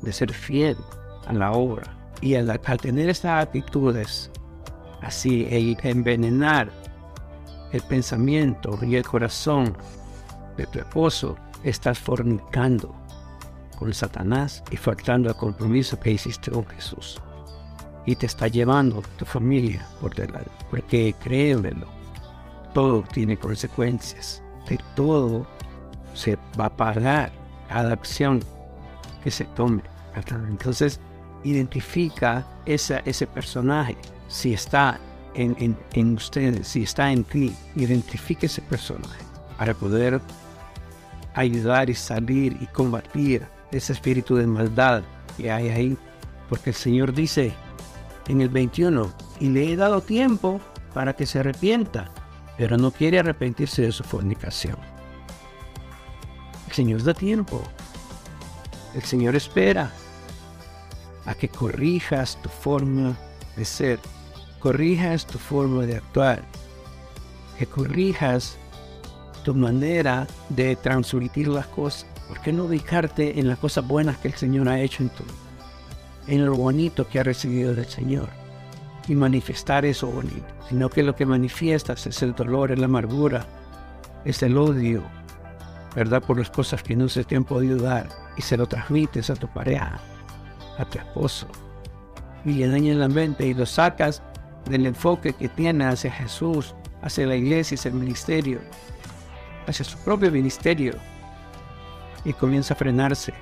de 0.03 0.13
ser 0.13 0.31
fiel 0.31 0.77
a 1.25 1.33
la 1.33 1.53
obra. 1.53 1.91
Y 2.21 2.35
al, 2.35 2.59
tener 2.79 3.09
estas 3.09 3.45
actitudes 3.47 4.29
así 5.01 5.47
e 5.49 5.75
envenenar 5.89 6.82
el 7.73 7.81
pensamiento 7.81 8.77
y 8.83 8.95
el 8.95 9.03
corazón 9.03 9.75
de 10.55 10.67
tu 10.67 10.79
esposo, 10.79 11.35
estás 11.63 11.97
fornicando 11.97 12.95
con 13.77 13.91
Satanás 13.93 14.63
y 14.69 14.77
faltando 14.77 15.29
al 15.29 15.35
compromiso 15.35 15.99
que 15.99 16.11
hiciste 16.11 16.51
con 16.51 16.65
Jesús. 16.67 17.19
Y 18.05 18.15
te 18.15 18.27
está 18.27 18.47
llevando 18.47 19.01
tu 19.17 19.25
familia 19.25 19.87
por 19.99 20.13
delante. 20.13 20.51
Porque 20.69 21.15
créemelo, 21.19 21.87
todo 22.73 23.01
tiene 23.11 23.37
consecuencias. 23.37 24.43
De 24.69 24.79
todo 24.95 25.47
se 26.13 26.37
va 26.59 26.65
a 26.65 26.77
pagar 26.77 27.31
cada 27.69 27.93
acción 27.93 28.41
que 29.23 29.31
se 29.31 29.45
tome. 29.45 29.81
Entonces, 30.47 30.99
identifica 31.43 32.45
ese 32.65 33.27
personaje. 33.27 33.97
Si 34.27 34.53
está 34.53 34.99
en, 35.35 36.13
ustedes, 36.13 36.67
si 36.67 36.83
está 36.83 37.11
en 37.11 37.23
ti, 37.23 37.55
identifique 37.75 38.45
ese 38.45 38.61
personaje 38.61 39.23
para 39.57 39.73
poder 39.73 40.21
ayudar 41.33 41.89
y 41.89 41.95
salir 41.95 42.57
y 42.59 42.67
combatir 42.67 43.45
ese 43.71 43.93
espíritu 43.93 44.35
de 44.35 44.47
maldad 44.47 45.03
que 45.37 45.51
hay 45.51 45.69
ahí. 45.69 45.97
Porque 46.49 46.71
el 46.71 46.75
Señor 46.75 47.13
dice 47.13 47.53
en 48.27 48.41
el 48.41 48.49
21, 48.49 49.11
y 49.39 49.49
le 49.49 49.71
he 49.71 49.75
dado 49.75 50.01
tiempo 50.01 50.61
para 50.93 51.13
que 51.13 51.25
se 51.25 51.39
arrepienta, 51.39 52.09
pero 52.57 52.77
no 52.77 52.91
quiere 52.91 53.19
arrepentirse 53.19 53.81
de 53.81 53.91
su 53.91 54.03
fornicación. 54.03 54.77
El 56.67 56.73
Señor 56.73 57.03
da 57.03 57.13
tiempo. 57.13 57.61
El 58.93 59.03
Señor 59.03 59.35
espera 59.35 59.91
a 61.25 61.33
que 61.33 61.49
corrijas 61.49 62.41
tu 62.41 62.49
forma 62.49 63.17
de 63.55 63.65
ser, 63.65 63.99
corrijas 64.63 65.27
tu 65.27 65.37
forma 65.37 65.85
de 65.85 65.97
actuar, 65.97 66.41
que 67.59 67.65
corrijas 67.65 68.57
tu 69.43 69.53
manera 69.53 70.25
de 70.47 70.77
transmitir 70.77 71.49
las 71.49 71.67
cosas. 71.67 72.07
¿Por 72.29 72.39
qué 72.39 72.53
no 72.53 72.63
ubicarte 72.63 73.41
en 73.41 73.49
las 73.49 73.59
cosas 73.59 73.85
buenas 73.85 74.17
que 74.19 74.29
el 74.29 74.35
Señor 74.35 74.69
ha 74.69 74.79
hecho 74.79 75.03
en 75.03 75.09
tu 75.09 75.23
en 76.27 76.45
lo 76.45 76.55
bonito 76.55 77.05
que 77.09 77.19
ha 77.19 77.23
recibido 77.23 77.75
del 77.75 77.87
Señor. 77.87 78.29
Y 79.09 79.15
manifestar 79.15 79.83
eso 79.83 80.07
bonito, 80.07 80.47
sino 80.69 80.89
que 80.89 81.03
lo 81.03 81.13
que 81.13 81.25
manifiestas 81.25 82.07
es 82.07 82.21
el 82.21 82.33
dolor, 82.33 82.71
es 82.71 82.79
la 82.79 82.85
amargura, 82.85 83.45
es 84.23 84.41
el 84.43 84.57
odio, 84.57 85.03
¿verdad? 85.93 86.23
Por 86.23 86.39
las 86.39 86.49
cosas 86.49 86.81
que 86.83 86.95
no 86.95 87.09
se 87.09 87.25
te 87.25 87.35
han 87.35 87.43
podido 87.43 87.79
dar. 87.79 88.07
Y 88.37 88.41
se 88.41 88.55
lo 88.55 88.65
transmites 88.65 89.29
a 89.29 89.35
tu 89.35 89.49
pareja, 89.49 89.99
a 90.77 90.85
tu 90.85 90.99
esposo. 90.99 91.47
Y 92.45 92.53
le 92.53 92.69
dañas 92.69 92.95
la 92.95 93.09
mente 93.09 93.45
y 93.45 93.53
lo 93.53 93.65
sacas 93.65 94.23
del 94.65 94.85
enfoque 94.85 95.33
que 95.33 95.49
tiene 95.49 95.85
hacia 95.85 96.11
Jesús, 96.11 96.75
hacia 97.01 97.27
la 97.27 97.35
iglesia, 97.35 97.75
hacia 97.75 97.89
el 97.89 97.95
ministerio, 97.95 98.59
hacia 99.67 99.85
su 99.85 99.97
propio 99.99 100.31
ministerio 100.31 100.93
y 102.25 102.33
comienza 102.33 102.73
a 102.73 102.77
frenarse 102.77 103.33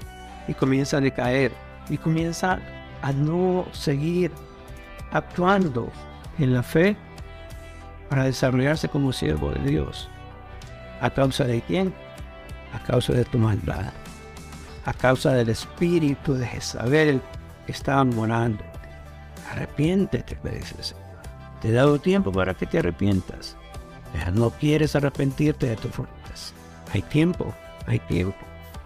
y 0.48 0.54
comienza 0.54 0.98
a 0.98 1.02
decaer 1.02 1.52
y 1.90 1.98
comienza 1.98 2.60
a 3.02 3.12
no 3.12 3.66
seguir 3.72 4.32
actuando 5.12 5.92
en 6.40 6.54
la 6.54 6.64
fe 6.64 6.96
para 8.10 8.26
desarrollarse 8.26 8.90
como 8.90 9.14
siervo 9.14 9.52
de 9.52 9.70
Dios. 9.70 10.10
¿A 11.02 11.10
causa 11.10 11.46
de 11.46 11.62
quién? 11.62 11.94
A 12.74 12.80
causa 12.84 13.14
de 13.14 13.26
tu 13.26 13.38
maldad. 13.38 13.92
A 14.86 14.94
causa 14.94 15.34
del 15.34 15.50
espíritu 15.50 16.34
de 16.34 16.46
Jezabel 16.46 17.22
que 17.66 17.72
estaba 17.72 18.04
morando. 18.04 18.64
Arrepiéntete, 19.52 20.38
le 20.44 20.52
dice 20.52 20.96
Te 21.62 21.70
he 21.70 21.72
dado 21.72 22.00
tiempo 22.00 22.32
para 22.32 22.54
que 22.54 22.66
te 22.66 22.80
arrepientas. 22.80 23.56
no 24.34 24.50
quieres 24.50 24.96
arrepentirte 24.96 25.68
de 25.68 25.76
tus 25.76 25.92
faltas. 25.92 26.54
Hay 26.92 27.02
tiempo, 27.04 27.54
hay 27.86 28.00
tiempo. 28.00 28.38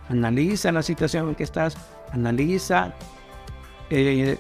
Analiza 0.10 0.72
la 0.72 0.84
situación 0.84 1.30
en 1.30 1.36
que 1.36 1.44
estás, 1.44 1.78
analiza 2.12 2.94
eh, 3.90 4.38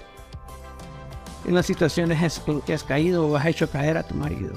en 1.46 1.56
las 1.56 1.66
situaciones 1.66 2.40
en 2.48 2.62
que 2.62 2.74
has 2.74 2.84
caído 2.84 3.28
o 3.28 3.36
has 3.36 3.46
hecho 3.46 3.70
caer 3.70 3.98
a 3.98 4.04
tu 4.04 4.16
marido. 4.16 4.54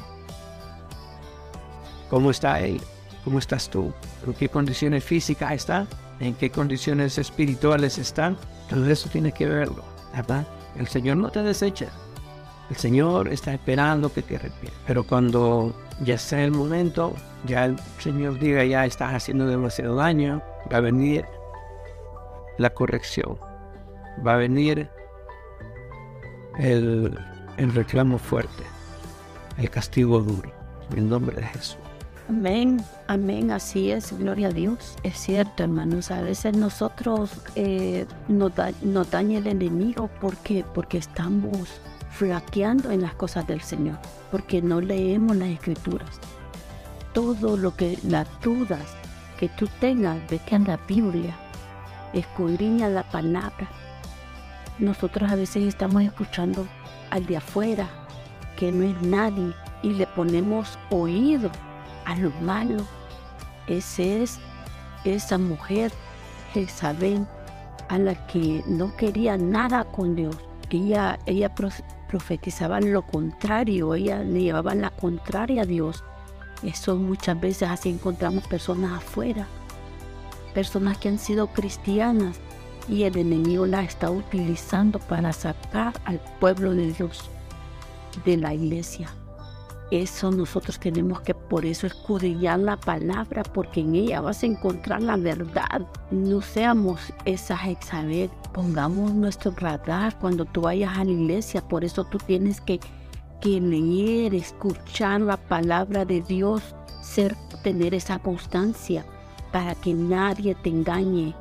¿Cómo 2.10 2.30
está 2.30 2.60
él? 2.60 2.80
¿Cómo 3.24 3.38
estás 3.38 3.68
tú? 3.68 3.92
¿En 4.26 4.34
qué 4.34 4.48
condiciones 4.48 5.04
físicas 5.04 5.52
está? 5.52 5.86
¿En 6.20 6.34
qué 6.34 6.50
condiciones 6.50 7.18
espirituales 7.18 7.98
están? 7.98 8.36
Todo 8.68 8.90
eso 8.90 9.08
tiene 9.08 9.32
que 9.32 9.46
verlo, 9.46 9.84
¿verdad? 10.14 10.46
El 10.76 10.88
Señor 10.88 11.18
no 11.18 11.30
te 11.30 11.42
desecha. 11.42 11.88
El 12.70 12.76
Señor 12.76 13.28
está 13.28 13.54
esperando 13.54 14.12
que 14.12 14.22
te 14.22 14.36
arrepientas. 14.36 14.80
Pero 14.86 15.04
cuando 15.04 15.74
ya 16.04 16.18
sea 16.18 16.44
el 16.44 16.52
momento, 16.52 17.14
ya 17.46 17.64
el 17.64 17.76
Señor 17.98 18.38
diga, 18.38 18.64
ya 18.64 18.84
estás 18.84 19.14
haciendo 19.14 19.46
demasiado 19.46 19.96
daño, 19.96 20.42
va 20.72 20.78
a 20.78 20.80
venir 20.80 21.24
la 22.58 22.70
corrección, 22.70 23.38
va 24.26 24.34
a 24.34 24.36
venir 24.36 24.90
el, 26.58 27.16
reclamo 27.56 28.18
fuerte, 28.18 28.64
el 29.56 29.70
castigo 29.70 30.20
duro, 30.20 30.52
en 30.94 31.08
nombre 31.08 31.36
de 31.36 31.44
Jesús. 31.44 31.78
Amén, 32.28 32.84
amén, 33.06 33.50
así 33.50 33.90
es, 33.90 34.12
gloria 34.18 34.48
a 34.48 34.52
Dios. 34.52 34.96
Es 35.02 35.16
cierto, 35.16 35.62
hermanos, 35.62 36.10
a 36.10 36.20
veces 36.20 36.54
nosotros 36.54 37.30
eh, 37.54 38.04
nos, 38.28 38.52
daña 39.10 39.38
el 39.38 39.46
enemigo 39.46 40.10
porque, 40.20 40.62
porque 40.74 40.98
estamos 40.98 41.80
flaqueando 42.18 42.90
en 42.90 43.02
las 43.02 43.14
cosas 43.14 43.46
del 43.46 43.60
Señor, 43.60 43.96
porque 44.32 44.60
no 44.60 44.80
leemos 44.80 45.36
las 45.36 45.50
escrituras. 45.50 46.18
Todo 47.12 47.56
lo 47.56 47.76
que 47.76 47.96
las 48.02 48.26
dudas 48.42 48.96
que 49.38 49.48
tú 49.50 49.68
tengas, 49.78 50.18
que 50.28 50.40
en 50.50 50.64
la 50.64 50.78
Biblia, 50.88 51.36
escudriña 52.12 52.88
la 52.88 53.04
palabra. 53.04 53.68
Nosotros 54.80 55.30
a 55.30 55.36
veces 55.36 55.62
estamos 55.62 56.02
escuchando 56.02 56.66
al 57.10 57.24
de 57.26 57.36
afuera, 57.36 57.88
que 58.56 58.72
no 58.72 58.84
es 58.84 59.00
nadie, 59.02 59.54
y 59.84 59.90
le 59.90 60.06
ponemos 60.08 60.76
oído 60.90 61.52
a 62.04 62.16
lo 62.16 62.30
malo. 62.42 62.84
Ese 63.68 64.24
es 64.24 64.40
esa 65.04 65.38
mujer 65.38 65.92
Jezabel 66.52 67.24
a 67.88 67.98
la 67.98 68.26
que 68.26 68.64
no 68.66 68.96
quería 68.96 69.36
nada 69.36 69.84
con 69.84 70.16
Dios. 70.16 70.36
Ella, 70.70 71.16
ella 71.26 71.54
profetizaba 72.08 72.80
lo 72.80 73.02
contrario, 73.02 73.94
ella 73.94 74.18
le 74.22 74.42
llevaba 74.42 74.74
la 74.74 74.90
contraria 74.90 75.62
a 75.62 75.66
Dios. 75.66 76.02
Eso 76.62 76.96
muchas 76.96 77.40
veces 77.40 77.68
así 77.68 77.90
encontramos 77.90 78.46
personas 78.48 78.92
afuera, 78.98 79.46
personas 80.54 80.98
que 80.98 81.08
han 81.08 81.18
sido 81.18 81.48
cristianas 81.48 82.40
y 82.88 83.04
el 83.04 83.16
enemigo 83.16 83.66
la 83.66 83.82
está 83.82 84.10
utilizando 84.10 84.98
para 84.98 85.32
sacar 85.32 85.92
al 86.04 86.20
pueblo 86.40 86.74
de 86.74 86.92
Dios 86.92 87.30
de 88.24 88.36
la 88.36 88.54
iglesia. 88.54 89.08
Eso 89.90 90.30
nosotros 90.30 90.78
tenemos 90.78 91.22
que 91.22 91.34
por 91.34 91.64
eso 91.64 91.86
escudriñar 91.86 92.58
la 92.58 92.76
palabra, 92.76 93.42
porque 93.42 93.80
en 93.80 93.94
ella 93.94 94.20
vas 94.20 94.42
a 94.42 94.46
encontrar 94.46 95.00
la 95.02 95.16
verdad. 95.16 95.86
No 96.10 96.42
seamos 96.42 97.00
esa 97.24 97.56
Jezabel, 97.56 98.28
pongamos 98.52 99.14
nuestro 99.14 99.50
radar 99.52 100.18
cuando 100.18 100.44
tú 100.44 100.62
vayas 100.62 100.98
a 100.98 101.04
la 101.04 101.10
iglesia. 101.10 101.66
Por 101.66 101.84
eso 101.84 102.04
tú 102.04 102.18
tienes 102.18 102.60
que, 102.60 102.80
que 103.40 103.60
leer, 103.62 104.34
escuchar 104.34 105.22
la 105.22 105.38
palabra 105.38 106.04
de 106.04 106.20
Dios, 106.20 106.62
ser, 107.00 107.34
tener 107.62 107.94
esa 107.94 108.18
constancia 108.18 109.06
para 109.52 109.74
que 109.74 109.94
nadie 109.94 110.54
te 110.54 110.68
engañe, 110.68 111.34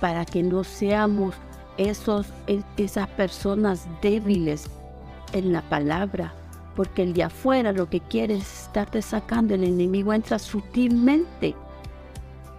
para 0.00 0.24
que 0.24 0.44
no 0.44 0.62
seamos 0.62 1.34
esos, 1.78 2.28
esas 2.76 3.08
personas 3.08 3.88
débiles 4.00 4.70
en 5.32 5.52
la 5.52 5.62
palabra 5.62 6.32
porque 6.74 7.02
el 7.02 7.12
de 7.14 7.24
afuera 7.24 7.72
lo 7.72 7.88
que 7.88 8.00
quiere 8.00 8.36
es 8.36 8.64
estarte 8.64 9.02
sacando, 9.02 9.54
el 9.54 9.64
enemigo 9.64 10.12
entra 10.12 10.38
sutilmente 10.38 11.54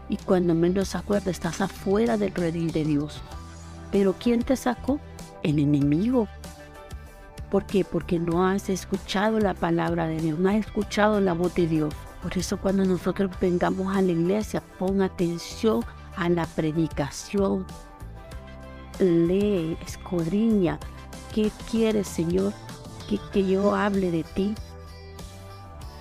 y 0.10 0.18
cuando 0.18 0.54
menos 0.54 0.96
acuerdas 0.96 1.36
estás 1.36 1.62
afuera 1.62 2.18
del 2.18 2.34
redil 2.34 2.72
de 2.72 2.86
Dios. 2.86 3.22
Pero 3.92 4.14
¿quién 4.20 4.44
te 4.44 4.56
sacó? 4.56 5.00
El 5.44 5.60
enemigo. 5.60 6.28
¿Por 7.50 7.66
qué? 7.66 7.86
Porque 7.86 8.20
no 8.20 8.48
has 8.48 8.70
escuchado 8.70 9.40
la 9.40 9.54
palabra 9.54 10.08
de 10.08 10.18
Dios, 10.18 10.40
no 10.40 10.50
has 10.50 10.56
escuchado 10.56 11.22
la 11.22 11.34
voz 11.34 11.54
de 11.56 11.68
Dios. 11.68 11.94
Por 12.22 12.38
eso 12.38 12.58
cuando 12.58 12.86
nosotros 12.86 13.32
vengamos 13.40 13.96
a 13.96 14.02
la 14.02 14.12
iglesia, 14.12 14.62
pon 14.80 15.02
atención 15.02 15.84
a 16.16 16.30
la 16.30 16.46
predicación. 16.46 17.66
Lee, 19.00 19.78
escudriña. 19.86 20.80
¿Qué 21.34 21.52
quieres, 21.70 22.08
Señor? 22.08 22.54
Que, 23.32 23.46
yo 23.48 23.76
hable 23.76 24.12
de 24.12 24.24
ti. 24.24 24.56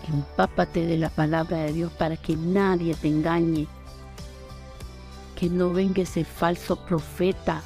Empápate 0.08 0.86
de 0.86 0.98
la 0.98 1.08
palabra 1.08 1.58
de 1.58 1.72
Dios 1.72 1.92
para 1.92 2.16
que 2.16 2.36
nadie 2.36 2.94
te 2.94 3.08
engañe. 3.08 3.66
Que 5.36 5.48
no 5.48 5.70
venga 5.70 6.02
ese 6.02 6.24
falso 6.24 6.76
profeta 6.84 7.62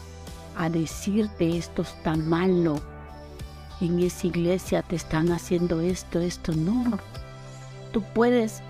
a 0.57 0.71
decirte 0.71 1.57
esto 1.57 1.83
está 1.83 2.17
malo. 2.17 2.81
En 3.81 4.01
esa 4.01 4.27
iglesia 4.27 4.83
te 4.83 4.97
están 4.97 5.31
haciendo 5.31 5.81
esto, 5.81 6.21
esto 6.21 6.53
no. 6.53 6.99
Tú 7.93 8.03
puedes 8.15 8.63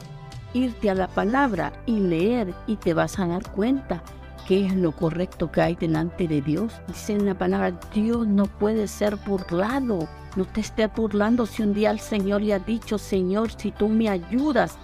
irte 0.54 0.90
a 0.90 0.94
la 0.94 1.08
palabra 1.08 1.72
y 1.86 1.98
leer 2.00 2.54
y 2.66 2.76
te 2.76 2.94
vas 2.94 3.18
a 3.18 3.26
dar 3.26 3.50
cuenta 3.52 4.02
qué 4.46 4.66
es 4.66 4.74
lo 4.74 4.92
correcto 4.92 5.52
que 5.52 5.60
hay 5.60 5.74
delante 5.74 6.26
de 6.26 6.40
Dios. 6.40 6.72
Dice 6.88 7.12
en 7.12 7.26
la 7.26 7.34
palabra, 7.34 7.78
Dios 7.92 8.26
no 8.26 8.46
puede 8.46 8.88
ser 8.88 9.16
burlado. 9.16 10.08
No 10.38 10.44
te 10.44 10.60
estés 10.60 10.88
burlando 10.94 11.46
si 11.46 11.64
un 11.64 11.74
día 11.74 11.90
el 11.90 11.98
Señor 11.98 12.42
le 12.42 12.54
ha 12.54 12.60
dicho, 12.60 12.96
Señor, 12.96 13.50
si 13.50 13.72
tú 13.72 13.88
me 13.88 14.08
ayudas 14.08 14.78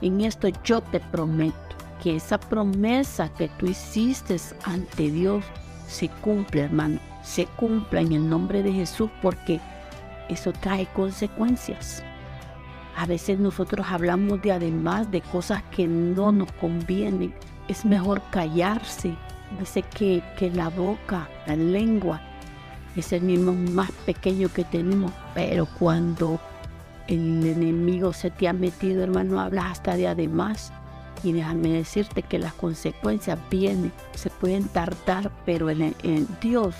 en 0.00 0.22
esto, 0.22 0.48
yo 0.64 0.80
te 0.80 0.98
prometo 0.98 1.56
que 2.02 2.16
esa 2.16 2.36
promesa 2.36 3.28
que 3.34 3.46
tú 3.46 3.66
hiciste 3.66 4.34
ante 4.64 5.08
Dios 5.12 5.44
se 5.86 6.08
cumple, 6.08 6.62
hermano. 6.62 6.98
Se 7.22 7.46
cumpla 7.46 8.00
en 8.00 8.10
el 8.10 8.28
nombre 8.28 8.64
de 8.64 8.72
Jesús 8.72 9.08
porque 9.22 9.60
eso 10.28 10.52
trae 10.52 10.86
consecuencias. 10.86 12.02
A 12.96 13.06
veces 13.06 13.38
nosotros 13.38 13.86
hablamos 13.88 14.42
de 14.42 14.50
además 14.50 15.08
de 15.12 15.20
cosas 15.20 15.62
que 15.70 15.86
no 15.86 16.32
nos 16.32 16.50
convienen. 16.54 17.32
Es 17.68 17.84
mejor 17.84 18.20
callarse. 18.32 19.14
Dice 19.60 19.82
que, 19.82 20.24
que 20.36 20.50
la 20.50 20.70
boca, 20.70 21.28
la 21.46 21.54
lengua, 21.54 22.20
es 23.00 23.12
el 23.12 23.22
mismo 23.22 23.52
más 23.52 23.90
pequeño 24.06 24.48
que 24.52 24.64
tenemos, 24.64 25.12
pero 25.34 25.66
cuando 25.78 26.40
el 27.08 27.46
enemigo 27.46 28.12
se 28.12 28.30
te 28.30 28.48
ha 28.48 28.52
metido, 28.52 29.02
hermano, 29.02 29.40
hablas 29.40 29.72
hasta 29.72 29.96
de 29.96 30.08
además. 30.08 30.72
Y 31.24 31.32
déjame 31.32 31.72
decirte 31.72 32.22
que 32.22 32.38
las 32.38 32.52
consecuencias 32.52 33.38
vienen, 33.50 33.92
se 34.14 34.30
pueden 34.30 34.68
tardar, 34.68 35.32
pero 35.44 35.68
en, 35.68 35.94
Dios, 36.40 36.76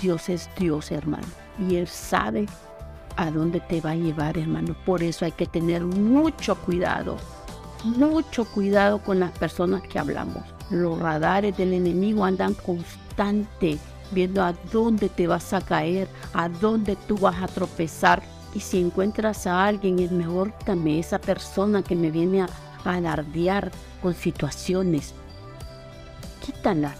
Dios 0.00 0.28
es 0.28 0.48
Dios, 0.56 0.92
hermano. 0.92 1.26
Y 1.58 1.76
Él 1.76 1.88
sabe 1.88 2.46
a 3.16 3.30
dónde 3.30 3.60
te 3.60 3.80
va 3.80 3.90
a 3.90 3.96
llevar, 3.96 4.38
hermano. 4.38 4.76
Por 4.84 5.02
eso 5.02 5.24
hay 5.24 5.32
que 5.32 5.46
tener 5.46 5.82
mucho 5.82 6.54
cuidado, 6.56 7.16
mucho 7.82 8.44
cuidado 8.44 8.98
con 9.02 9.18
las 9.18 9.32
personas 9.32 9.82
que 9.82 9.98
hablamos. 9.98 10.44
Los 10.70 10.98
radares 10.98 11.56
del 11.56 11.72
enemigo 11.72 12.24
andan 12.24 12.54
constante 12.54 13.78
viendo 14.10 14.42
a 14.42 14.54
dónde 14.72 15.08
te 15.08 15.26
vas 15.26 15.52
a 15.52 15.60
caer, 15.60 16.08
a 16.32 16.48
dónde 16.48 16.96
tú 17.08 17.16
vas 17.18 17.42
a 17.42 17.46
tropezar. 17.46 18.22
Y 18.54 18.60
si 18.60 18.80
encuentras 18.80 19.46
a 19.46 19.64
alguien, 19.66 19.98
es 19.98 20.12
mejor 20.12 20.52
también 20.64 21.00
esa 21.00 21.18
persona 21.18 21.82
que 21.82 21.96
me 21.96 22.10
viene 22.10 22.42
a 22.42 22.48
alardear 22.84 23.70
con 24.02 24.14
situaciones. 24.14 25.14
Quítalas, 26.44 26.96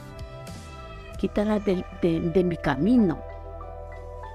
quítalas 1.19 1.65
de, 1.65 1.85
de 2.03 2.45
mi 2.45 2.57
camino. 2.57 3.21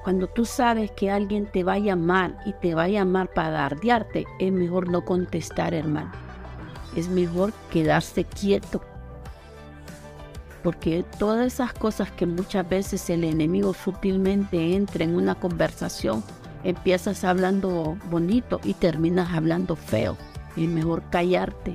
Cuando 0.03 0.27
tú 0.27 0.45
sabes 0.45 0.91
que 0.91 1.11
alguien 1.11 1.45
te 1.51 1.63
va 1.63 1.73
a 1.73 1.79
llamar 1.79 2.37
y 2.45 2.53
te 2.53 2.73
va 2.73 2.83
a 2.83 2.87
llamar 2.87 3.33
para 3.33 3.49
alardearte, 3.49 4.25
es 4.39 4.51
mejor 4.51 4.89
no 4.89 5.03
contestar, 5.03 5.73
hermano. 5.73 6.11
Es 6.95 7.09
mejor 7.09 7.53
quedarse 7.69 8.23
quieto 8.23 8.81
porque 10.63 11.05
todas 11.17 11.47
esas 11.47 11.73
cosas 11.73 12.11
que 12.11 12.25
muchas 12.25 12.67
veces 12.67 13.09
el 13.09 13.23
enemigo 13.23 13.73
sutilmente 13.73 14.75
entra 14.75 15.03
en 15.03 15.15
una 15.15 15.35
conversación, 15.35 16.23
empiezas 16.63 17.23
hablando 17.23 17.97
bonito 18.09 18.59
y 18.63 18.73
terminas 18.73 19.33
hablando 19.33 19.75
feo. 19.75 20.17
Es 20.57 20.67
mejor 20.67 21.03
callarte. 21.09 21.73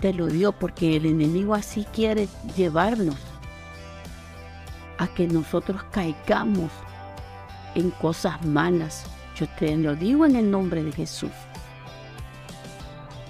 Te 0.00 0.12
lo 0.12 0.26
dio 0.26 0.52
porque 0.52 0.96
el 0.96 1.06
enemigo 1.06 1.54
así 1.54 1.86
quiere 1.92 2.28
llevarnos 2.56 3.16
a 4.98 5.08
que 5.08 5.26
nosotros 5.26 5.82
caigamos 5.90 6.70
en 7.74 7.90
cosas 7.90 8.44
malas. 8.44 9.04
Yo 9.34 9.46
te 9.58 9.76
lo 9.76 9.96
digo 9.96 10.24
en 10.26 10.36
el 10.36 10.50
nombre 10.50 10.82
de 10.82 10.92
Jesús. 10.92 11.32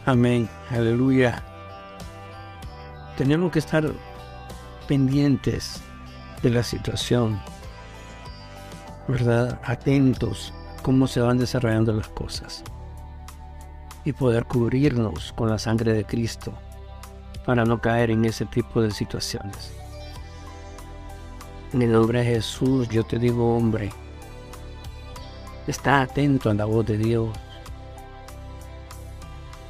Amén. 0.04 0.48
Aleluya 0.70 1.42
tenemos 3.16 3.50
que 3.50 3.58
estar 3.58 3.90
pendientes 4.86 5.80
de 6.42 6.50
la 6.50 6.62
situación, 6.62 7.40
¿verdad? 9.08 9.58
Atentos 9.64 10.52
cómo 10.82 11.06
se 11.06 11.20
van 11.20 11.38
desarrollando 11.38 11.92
las 11.92 12.08
cosas 12.08 12.62
y 14.04 14.12
poder 14.12 14.44
cubrirnos 14.44 15.32
con 15.32 15.48
la 15.48 15.58
sangre 15.58 15.94
de 15.94 16.04
Cristo 16.04 16.52
para 17.44 17.64
no 17.64 17.80
caer 17.80 18.10
en 18.10 18.24
ese 18.24 18.44
tipo 18.44 18.82
de 18.82 18.90
situaciones. 18.90 19.72
En 21.72 21.82
el 21.82 21.92
nombre 21.92 22.20
de 22.20 22.26
Jesús 22.26 22.88
yo 22.88 23.02
te 23.02 23.18
digo, 23.18 23.56
hombre, 23.56 23.90
está 25.66 26.02
atento 26.02 26.50
a 26.50 26.54
la 26.54 26.66
voz 26.66 26.86
de 26.86 26.98
Dios, 26.98 27.36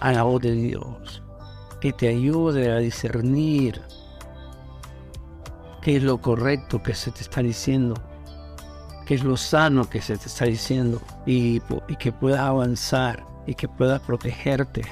a 0.00 0.12
la 0.12 0.24
voz 0.24 0.42
de 0.42 0.52
Dios 0.52 1.22
que 1.80 1.92
te 1.92 2.08
ayude 2.08 2.70
a 2.70 2.76
discernir 2.76 3.82
qué 5.82 5.96
es 5.96 6.02
lo 6.02 6.20
correcto 6.20 6.82
que 6.82 6.94
se 6.94 7.10
te 7.10 7.20
está 7.20 7.42
diciendo, 7.42 7.94
qué 9.06 9.14
es 9.14 9.24
lo 9.24 9.36
sano 9.36 9.88
que 9.88 10.02
se 10.02 10.16
te 10.16 10.26
está 10.26 10.46
diciendo 10.46 11.00
y, 11.26 11.60
que 11.98 12.12
puedas 12.12 12.40
avanzar 12.40 13.24
y 13.46 13.54
que 13.54 13.68
puedas 13.68 14.00
protegerte 14.00 14.82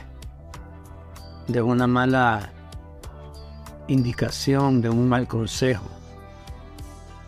de 1.48 1.62
una 1.62 1.86
mala 1.86 2.52
indicación, 3.88 4.80
de 4.80 4.88
un 4.88 5.08
mal 5.08 5.26
consejo. 5.26 5.84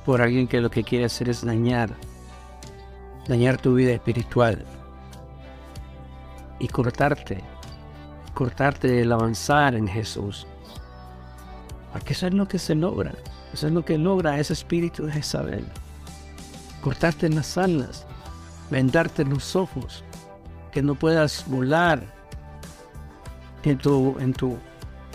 Por 0.04 0.22
alguien 0.22 0.46
que 0.46 0.60
lo 0.60 0.70
que 0.70 0.84
quiere 0.84 1.06
hacer 1.06 1.28
es 1.28 1.44
dañar, 1.44 1.90
dañar 3.26 3.60
tu 3.60 3.74
vida 3.74 3.92
espiritual 3.92 4.64
y 6.60 6.68
cortarte 6.68 7.42
cortarte 8.36 8.88
del 8.88 9.12
avanzar 9.12 9.74
en 9.74 9.88
Jesús. 9.88 10.46
Porque 11.90 12.12
eso 12.12 12.26
es 12.26 12.34
lo 12.34 12.46
que 12.46 12.58
se 12.58 12.74
logra. 12.74 13.14
Eso 13.54 13.66
es 13.66 13.72
lo 13.72 13.82
que 13.82 13.96
logra 13.96 14.38
ese 14.38 14.52
espíritu 14.52 15.06
de 15.06 15.12
Jezabel. 15.12 15.64
Cortarte 16.82 17.30
las 17.30 17.56
alas, 17.56 18.06
vendarte 18.70 19.24
los 19.24 19.56
ojos, 19.56 20.04
que 20.70 20.82
no 20.82 20.94
puedas 20.94 21.46
volar 21.48 22.02
en 23.62 23.78
tu, 23.78 24.14
en 24.20 24.34
tu, 24.34 24.58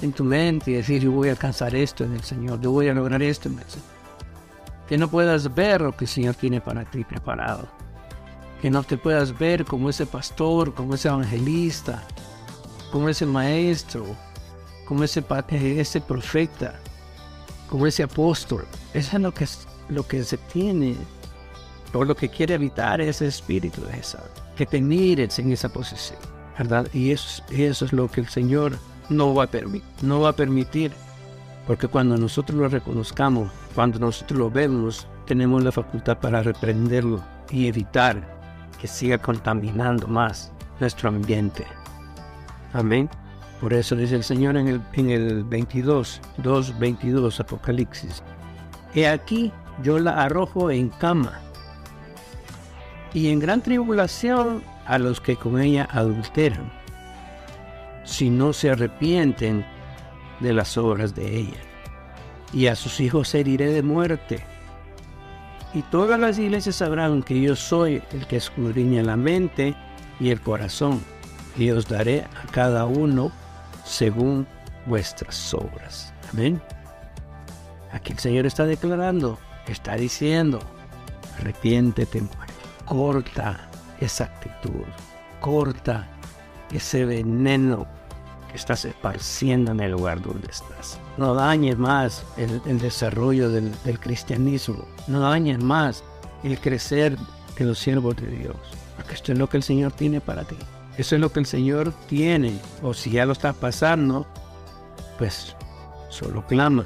en 0.02 0.14
tu 0.14 0.24
mente 0.24 0.72
y 0.72 0.74
decir, 0.74 1.04
yo 1.04 1.12
voy 1.12 1.28
a 1.28 1.34
alcanzar 1.34 1.76
esto 1.76 2.04
en 2.04 2.14
el 2.14 2.24
Señor, 2.24 2.60
yo 2.60 2.72
voy 2.72 2.90
a 2.90 2.94
lograr 2.96 3.22
esto 3.22 3.50
en 3.50 3.60
el 3.60 3.66
Señor. 3.66 3.88
Que 4.88 4.98
no 4.98 5.08
puedas 5.10 5.54
ver 5.54 5.82
lo 5.82 5.96
que 5.96 6.06
el 6.06 6.10
Señor 6.10 6.34
tiene 6.34 6.60
para 6.60 6.86
ti 6.86 7.04
preparado. 7.04 7.68
Que 8.64 8.72
no 8.72 8.82
te 8.82 8.98
puedas 8.98 9.38
ver 9.38 9.64
como 9.64 9.92
ese 9.92 10.08
pastor, 10.08 10.74
como 10.74 10.96
ese 10.96 11.08
evangelista, 11.08 12.04
como 12.92 13.10
ese 13.10 13.26
maestro, 13.26 14.06
como 14.86 15.04
ese, 15.04 15.24
eh, 15.50 15.80
ese 15.80 16.02
profeta, 16.02 16.80
como 17.70 17.88
ese 17.88 18.04
apóstol. 18.04 18.66
Eso 18.94 19.18
es 19.18 19.22
lo 19.24 19.34
que, 19.34 19.48
lo 19.90 20.08
que 20.08 20.24
se 20.24 20.38
tiene, 20.38 20.96
o 21.94 22.04
lo 22.04 22.16
que 22.16 22.30
quiere 22.30 22.56
evitar 22.56 23.02
ese 23.02 23.28
espíritu 23.28 23.82
de 23.86 23.98
esa, 23.98 24.24
que 24.56 24.66
te 24.66 24.82
mires 24.82 25.40
en 25.40 25.52
esa 25.52 25.70
posición, 25.70 26.20
¿verdad? 26.58 26.88
Y 26.94 27.12
eso, 27.12 27.44
eso 27.50 27.86
es 27.86 27.94
lo 27.94 28.10
que 28.10 28.22
el 28.22 28.28
Señor 28.28 28.78
no 29.10 29.34
va 29.34 29.46
a 29.46 29.48
permitir, 29.48 29.88
no 30.02 30.22
va 30.22 30.30
a 30.30 30.36
permitir, 30.36 30.92
porque 31.68 31.88
cuando 31.88 32.18
nosotros 32.18 32.58
lo 32.58 32.68
reconozcamos, 32.68 33.52
cuando 33.76 34.00
nosotros 34.00 34.38
lo 34.38 34.52
vemos, 34.52 35.08
tenemos 35.26 35.64
la 35.64 35.72
facultad 35.72 36.18
para 36.18 36.44
reprenderlo 36.44 37.24
y 37.50 37.68
evitar 37.68 38.42
que 38.80 38.88
siga 38.88 39.18
contaminando 39.18 40.08
más 40.08 40.52
nuestro 40.80 41.10
ambiente. 41.10 41.66
Amén. 42.74 43.10
Por 43.60 43.74
eso 43.74 43.96
dice 43.96 44.16
el 44.16 44.24
Señor 44.24 44.58
en 44.58 44.68
el, 44.68 44.82
en 44.94 45.10
el 45.12 45.44
22, 45.44 46.22
2, 46.38 46.80
22, 46.80 47.40
Apocalipsis. 47.40 48.24
He 48.96 49.08
aquí 49.08 49.52
yo 49.84 50.00
la 50.00 50.24
arrojo 50.24 50.72
en 50.72 50.90
cama 50.90 51.40
y 53.14 53.30
en 53.30 53.40
gran 53.40 53.62
tribulación 53.62 54.64
a 54.86 54.98
los 54.98 55.22
que 55.22 55.36
con 55.36 55.60
ella 55.60 55.88
adulteran 55.92 56.72
si 58.04 58.30
no 58.30 58.54
se 58.54 58.72
arrepienten 58.72 59.66
de 60.40 60.54
las 60.54 60.78
obras 60.78 61.16
de 61.16 61.38
ella. 61.38 61.60
Y 62.54 62.68
a 62.68 62.76
sus 62.76 63.00
hijos 63.00 63.34
heriré 63.34 63.72
de 63.72 63.84
muerte. 63.84 64.44
Y 65.74 65.84
todas 65.84 66.20
las 66.20 66.38
iglesias 66.38 66.76
sabrán 66.76 67.24
que 67.24 67.40
yo 67.40 67.56
soy 67.56 68.02
el 68.12 68.28
que 68.28 68.38
escudriña 68.38 69.04
la 69.04 69.16
mente 69.16 69.76
y 70.20 70.30
el 70.30 70.42
corazón, 70.42 71.02
y 71.58 71.70
os 71.72 71.88
daré 71.88 72.22
a 72.22 72.52
cada 72.52 72.86
uno 72.86 73.32
según 73.84 74.48
vuestras 74.86 75.54
obras. 75.54 76.14
Amén. 76.32 76.62
Aquí 77.92 78.14
el 78.14 78.20
Señor 78.20 78.46
está 78.46 78.66
declarando, 78.66 79.38
está 79.68 79.96
diciendo, 79.96 80.60
arrepiéntete, 81.40 82.24
corta 82.86 83.70
esa 84.00 84.26
actitud, 84.26 84.86
corta 85.40 86.08
ese 86.72 87.06
veneno 87.06 87.86
que 88.50 88.58
estás 88.58 88.86
esparciendo 88.86 89.72
en 89.72 89.80
el 89.80 89.92
lugar 89.92 90.22
donde 90.22 90.50
estás. 90.50 91.00
No 91.18 91.34
dañes 91.34 91.78
más 91.78 92.26
el, 92.38 92.80
desarrollo 92.80 93.50
del, 93.50 93.72
cristianismo. 94.00 94.86
No 95.08 95.22
dañes 95.22 95.62
más 95.62 96.04
el 96.44 96.60
crecer 96.60 97.18
de 97.58 97.66
los 97.66 97.80
siervos 97.80 98.16
de 98.18 98.28
Dios. 98.28 98.56
Porque 98.98 99.14
esto 99.14 99.32
es 99.32 99.38
lo 99.38 99.48
que 99.48 99.58
el 99.58 99.64
Señor 99.64 99.94
tiene 99.94 100.20
para 100.20 100.44
ti. 100.44 100.58
Eso 100.98 101.16
es 101.16 101.22
lo 101.22 101.32
que 101.32 101.40
el 101.40 101.46
Señor 101.46 101.94
tiene. 102.08 102.60
O 102.82 102.94
si 102.94 103.12
ya 103.12 103.26
lo 103.26 103.34
estás 103.34 103.56
pasando, 103.56 104.28
pues 105.18 105.56
solo 106.10 106.46
clama. 106.46 106.84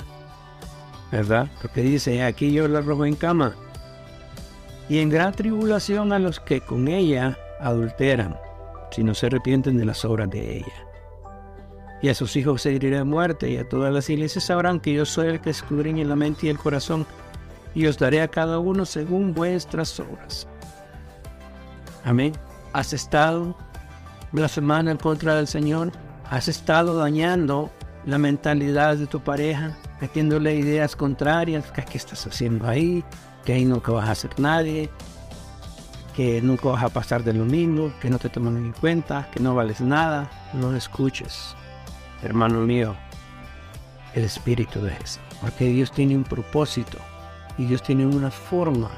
¿Verdad? 1.12 1.48
Porque 1.62 1.82
dice, 1.82 2.24
aquí 2.24 2.52
yo 2.52 2.68
la 2.68 2.82
robo 2.82 3.06
en 3.06 3.15
cama. 3.15 3.56
Y 4.89 5.00
en 5.00 5.10
gran 5.10 5.34
tribulación 5.34 6.13
a 6.13 6.20
los 6.20 6.39
que 6.39 6.62
con 6.62 6.88
ella 6.88 7.38
adulteran 7.60 8.38
si 8.91 9.04
no 9.04 9.13
se 9.13 9.26
arrepienten 9.26 9.78
de 9.78 9.86
las 9.86 10.06
obras 10.06 10.30
de 10.30 10.58
ella. 10.58 10.88
Y 12.02 12.10
a 12.10 12.15
sus 12.15 12.36
hijos 12.36 12.62
se 12.62 12.78
dirá 12.78 13.04
muerte, 13.04 13.50
y 13.50 13.58
a 13.58 13.68
todas 13.68 13.94
las 13.94 14.10
iglesias 14.10 14.46
sabrán 14.46 14.80
que 14.80 14.94
yo 14.94 15.06
soy 15.06 15.28
el 15.28 15.41
que 15.41 15.50
escudriña 15.50 16.06
la 16.06 16.15
mente 16.15 16.46
y 16.46 16.50
el 16.50 16.58
corazón, 16.58 17.06
y 17.74 17.88
os 17.88 17.98
daré 17.98 18.22
a 18.22 18.28
cada 18.28 18.60
uno 18.60 18.86
según 18.86 19.34
vuestras 19.34 20.00
obras. 20.00 20.48
Amén. 22.04 22.34
¿Has 22.74 22.94
estado 22.94 23.58
blasfemando 24.36 24.91
en 24.91 24.98
contra 24.98 25.36
del 25.36 25.48
Señor? 25.48 25.91
¿Has 26.30 26.48
estado 26.48 26.98
dañando 26.98 27.71
la 28.06 28.17
mentalidad 28.17 28.98
de 28.98 29.08
tu 29.08 29.21
pareja, 29.21 29.76
metiéndole 30.02 30.56
ideas 30.56 30.95
contrarias? 30.95 31.71
¿Qué 31.71 31.98
estás 31.98 32.28
haciendo 32.28 32.67
ahí? 32.67 33.04
Que 33.43 33.54
ahí 33.54 33.65
nunca 33.65 33.91
vas 33.91 34.10
a 34.10 34.12
hacer 34.12 34.39
nadie, 34.39 34.89
que 36.15 36.41
nunca 36.41 36.69
vas 36.69 36.84
a 36.84 36.89
pasar 36.89 37.24
de 37.24 37.34
lo 37.34 37.45
mismo, 37.45 37.91
que 38.02 38.10
no 38.10 38.19
te 38.19 38.30
toman 38.30 38.58
en 38.58 38.74
cuenta, 38.74 39.30
que 39.32 39.39
no 39.39 39.56
vales 39.56 39.82
nada, 39.82 40.30
no 40.54 40.76
escuches. 40.76 41.56
Hermano 42.21 42.60
mío, 42.62 42.95
el 44.13 44.24
Espíritu 44.24 44.82
de 44.82 44.91
Jesús. 44.91 45.21
Porque 45.41 45.65
Dios 45.65 45.91
tiene 45.91 46.15
un 46.15 46.24
propósito 46.24 46.98
y 47.58 47.65
Dios 47.65 47.84
tiene 47.84 48.06
una 48.06 48.32
forma 48.32 48.89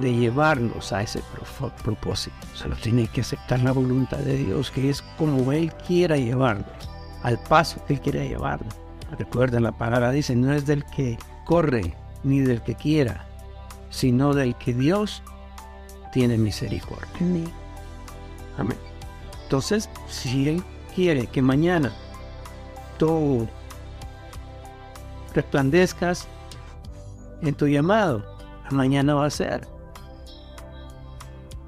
de 0.00 0.14
llevarnos 0.14 0.92
a 0.92 1.02
ese 1.02 1.22
propósito. 1.84 2.36
Solo 2.54 2.76
tiene 2.76 3.06
que 3.06 3.20
aceptar 3.20 3.60
la 3.60 3.72
voluntad 3.72 4.18
de 4.18 4.36
Dios, 4.36 4.70
que 4.70 4.90
es 4.90 5.02
como 5.18 5.52
Él 5.52 5.72
quiera 5.86 6.16
llevarnos, 6.16 6.66
al 7.22 7.38
paso 7.38 7.84
que 7.86 7.94
Él 7.94 8.00
quiera 8.00 8.24
llevarnos. 8.24 8.74
Recuerden, 9.18 9.64
la 9.64 9.72
palabra 9.72 10.10
dice, 10.10 10.34
no 10.36 10.52
es 10.52 10.66
del 10.66 10.84
que 10.84 11.18
corre 11.44 11.94
ni 12.22 12.40
del 12.40 12.62
que 12.62 12.74
quiera, 12.74 13.26
sino 13.90 14.34
del 14.34 14.54
que 14.56 14.72
Dios 14.72 15.22
tiene 16.12 16.36
misericordia. 16.36 17.06
Amén. 18.56 18.78
Entonces, 19.44 19.88
si 20.08 20.48
Él 20.48 20.64
quiere 20.94 21.26
que 21.26 21.42
mañana 21.42 21.92
tú 22.98 23.48
resplandezcas 25.34 26.28
en 27.42 27.54
tu 27.54 27.66
llamado, 27.66 28.24
mañana 28.70 29.14
va 29.14 29.26
a 29.26 29.30
ser. 29.30 29.79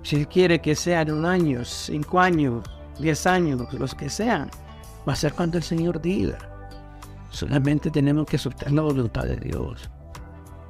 Si 0.02 0.16
Él 0.16 0.28
quiere 0.28 0.60
que 0.60 0.74
sea 0.74 1.02
en 1.02 1.12
un 1.12 1.24
año, 1.24 1.64
cinco 1.64 2.20
años, 2.20 2.64
diez 2.98 3.26
años, 3.26 3.72
los 3.72 3.94
que 3.94 4.08
sean, 4.08 4.50
va 5.08 5.12
a 5.12 5.16
ser 5.16 5.32
cuando 5.32 5.58
el 5.58 5.62
Señor 5.62 6.00
diga. 6.00 6.38
Solamente 7.30 7.90
tenemos 7.90 8.26
que 8.26 8.36
soltar 8.36 8.72
la 8.72 8.82
voluntad 8.82 9.24
de 9.24 9.36
Dios, 9.36 9.88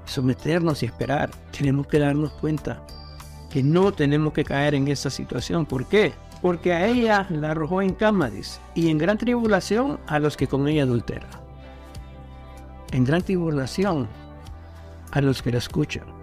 someternos 0.04 0.82
y 0.82 0.86
esperar. 0.86 1.30
Tenemos 1.50 1.86
que 1.86 1.98
darnos 1.98 2.32
cuenta 2.34 2.84
que 3.50 3.62
no 3.62 3.92
tenemos 3.92 4.32
que 4.32 4.44
caer 4.44 4.74
en 4.74 4.86
esa 4.88 5.10
situación. 5.10 5.66
¿Por 5.66 5.86
qué? 5.86 6.12
Porque 6.40 6.72
a 6.72 6.86
ella 6.86 7.26
la 7.30 7.50
arrojó 7.50 7.82
en 7.82 7.94
cámaras 7.94 8.60
y 8.74 8.90
en 8.90 8.98
gran 8.98 9.18
tribulación 9.18 9.98
a 10.06 10.18
los 10.18 10.36
que 10.36 10.46
con 10.46 10.68
ella 10.68 10.82
adulteran. 10.82 11.30
En 12.92 13.04
gran 13.04 13.22
tribulación 13.22 14.08
a 15.10 15.20
los 15.20 15.42
que 15.42 15.52
la 15.52 15.58
escuchan. 15.58 16.21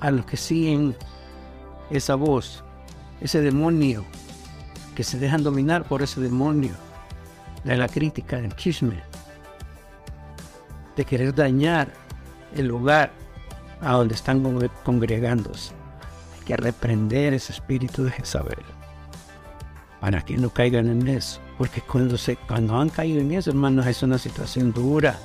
A 0.00 0.10
los 0.10 0.26
que 0.26 0.36
siguen 0.36 0.94
esa 1.90 2.14
voz, 2.14 2.62
ese 3.20 3.40
demonio, 3.40 4.04
que 4.94 5.04
se 5.04 5.18
dejan 5.18 5.42
dominar 5.42 5.84
por 5.84 6.02
ese 6.02 6.20
demonio 6.20 6.72
de 7.64 7.76
la 7.76 7.88
crítica, 7.88 8.40
del 8.40 8.54
chisme, 8.56 9.02
de 10.96 11.04
querer 11.04 11.34
dañar 11.34 11.92
el 12.54 12.66
lugar 12.66 13.12
a 13.80 13.92
donde 13.92 14.14
están 14.14 14.42
congregándose. 14.84 15.72
Hay 16.38 16.44
que 16.44 16.56
reprender 16.56 17.34
ese 17.34 17.52
espíritu 17.52 18.04
de 18.04 18.10
Jezabel 18.10 18.64
para 20.00 20.22
que 20.22 20.36
no 20.36 20.50
caigan 20.50 20.88
en 20.88 21.06
eso. 21.08 21.40
Porque 21.56 21.80
cuando, 21.80 22.16
se, 22.16 22.36
cuando 22.36 22.76
han 22.76 22.88
caído 22.88 23.20
en 23.20 23.32
eso, 23.32 23.50
hermanos, 23.50 23.86
es 23.86 24.02
una 24.02 24.18
situación 24.18 24.72
dura. 24.72 25.18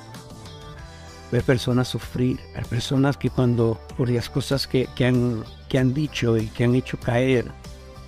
Ver 1.34 1.42
personas 1.42 1.88
sufrir, 1.88 2.38
ver 2.54 2.64
personas 2.66 3.16
que 3.16 3.28
cuando, 3.28 3.80
por 3.96 4.08
las 4.08 4.30
cosas 4.30 4.68
que, 4.68 4.88
que, 4.94 5.06
han, 5.06 5.42
que 5.68 5.80
han 5.80 5.92
dicho 5.92 6.36
y 6.36 6.46
que 6.46 6.62
han 6.62 6.76
hecho 6.76 6.96
caer 6.96 7.50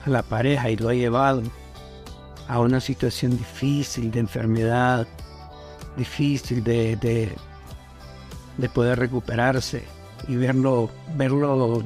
a 0.04 0.10
la 0.10 0.22
pareja 0.22 0.70
y 0.70 0.76
lo 0.76 0.90
ha 0.90 0.94
llevado 0.94 1.42
a 2.46 2.60
una 2.60 2.78
situación 2.78 3.36
difícil 3.36 4.12
de 4.12 4.20
enfermedad, 4.20 5.08
difícil 5.96 6.62
de, 6.62 6.94
de, 6.94 7.32
de 8.58 8.68
poder 8.68 9.00
recuperarse 9.00 9.82
y 10.28 10.36
verlo, 10.36 10.88
verlo 11.16 11.82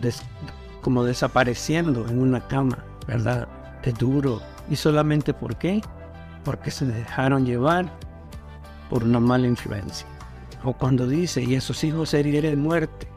como 0.82 1.04
desapareciendo 1.04 2.06
en 2.06 2.18
una 2.20 2.46
cama, 2.48 2.84
¿verdad? 3.06 3.48
Es 3.82 3.94
duro. 3.94 4.42
¿Y 4.68 4.76
solamente 4.76 5.32
por 5.32 5.56
qué? 5.56 5.80
Porque 6.44 6.70
se 6.70 6.84
dejaron 6.84 7.46
llevar 7.46 7.90
por 8.90 9.04
una 9.04 9.20
mala 9.20 9.46
influencia. 9.46 10.06
O 10.62 10.72
cuando 10.74 11.06
dice, 11.06 11.42
y 11.42 11.54
esos 11.54 11.82
hijos 11.84 12.10
se 12.10 12.22
de 12.22 12.56
muerte. 12.56 13.08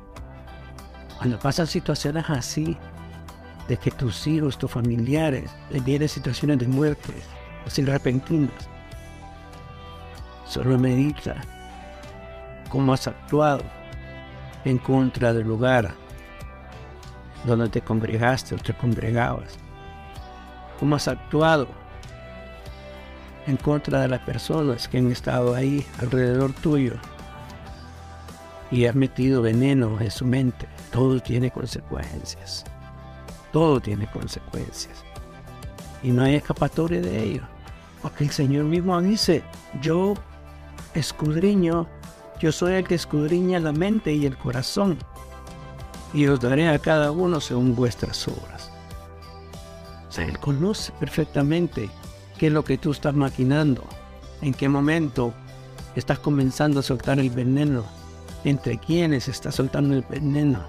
Cuando 1.18 1.38
pasan 1.40 1.68
situaciones 1.68 2.30
así, 2.30 2.78
de 3.68 3.78
que 3.78 3.92
tus 3.92 4.28
hijos, 4.28 4.58
tus 4.58 4.72
familiares, 4.72 5.50
les 5.70 5.84
vienen 5.84 6.10
situaciones 6.10 6.60
de 6.60 6.68
muerte, 6.68 7.14
así 7.66 7.84
repentinas, 7.84 8.52
solo 10.46 10.78
medita 10.78 11.36
cómo 12.70 12.94
has 12.94 13.08
actuado 13.08 13.64
en 14.66 14.78
contra 14.78 15.34
del 15.34 15.48
lugar 15.48 15.94
donde 17.46 17.70
te 17.70 17.82
congregaste 17.82 18.56
o 18.56 18.58
te 18.58 18.74
congregabas. 18.74 19.58
¿Cómo 20.80 20.96
has 20.96 21.08
actuado 21.08 21.68
en 23.48 23.58
contra 23.58 24.02
de 24.02 24.08
las 24.08 24.22
personas 24.22 24.88
que 24.88 24.98
han 24.98 25.12
estado 25.12 25.56
ahí 25.56 25.86
alrededor 26.00 26.54
tuyo 26.54 26.96
y 28.74 28.88
has 28.88 28.96
metido 28.96 29.44
veneno 29.44 30.00
en 30.02 30.10
su 30.10 30.26
mente, 30.26 30.68
todo 30.92 31.20
tiene 31.20 31.52
consecuencias. 31.52 32.64
Todo 33.52 33.80
tiene 33.80 34.10
consecuencias. 34.10 35.04
Y 36.02 36.10
no 36.10 36.24
hay 36.24 36.36
escapatoria 36.36 37.00
de 37.00 37.24
ello. 37.24 37.44
Porque 38.02 38.24
el 38.24 38.32
Señor 38.32 38.66
mismo 38.66 39.00
dice, 39.00 39.44
yo 39.80 40.16
escudriño, 40.96 41.88
yo 42.40 42.52
soy 42.52 42.74
el 42.74 42.88
que 42.88 42.96
escudriña 42.96 43.60
la 43.60 43.74
mente 43.74 44.12
y 44.12 44.26
el 44.26 44.36
corazón. 44.36 44.98
Y 46.12 46.26
os 46.26 46.40
daré 46.40 46.68
a 46.68 46.80
cada 46.80 47.12
uno 47.12 47.40
según 47.42 47.76
vuestras 47.76 48.28
obras. 48.28 48.72
O 50.10 50.12
sea, 50.12 50.26
Él 50.26 50.40
conoce 50.40 50.92
perfectamente 50.94 51.92
qué 52.40 52.48
es 52.48 52.54
lo 52.54 52.64
que 52.64 52.80
tú 52.80 52.92
estás 52.92 53.14
maquinando, 53.14 53.84
en 54.42 54.56
qué 54.56 54.68
momento 54.68 55.32
estás 55.96 56.18
comenzando 56.18 56.80
a 56.80 56.84
soltar 56.84 57.20
el 57.20 57.30
veneno, 57.30 57.86
entre 58.44 58.78
quiénes 58.78 59.28
estás 59.28 59.56
soltando 59.56 59.96
el 59.96 60.04
veneno 60.04 60.60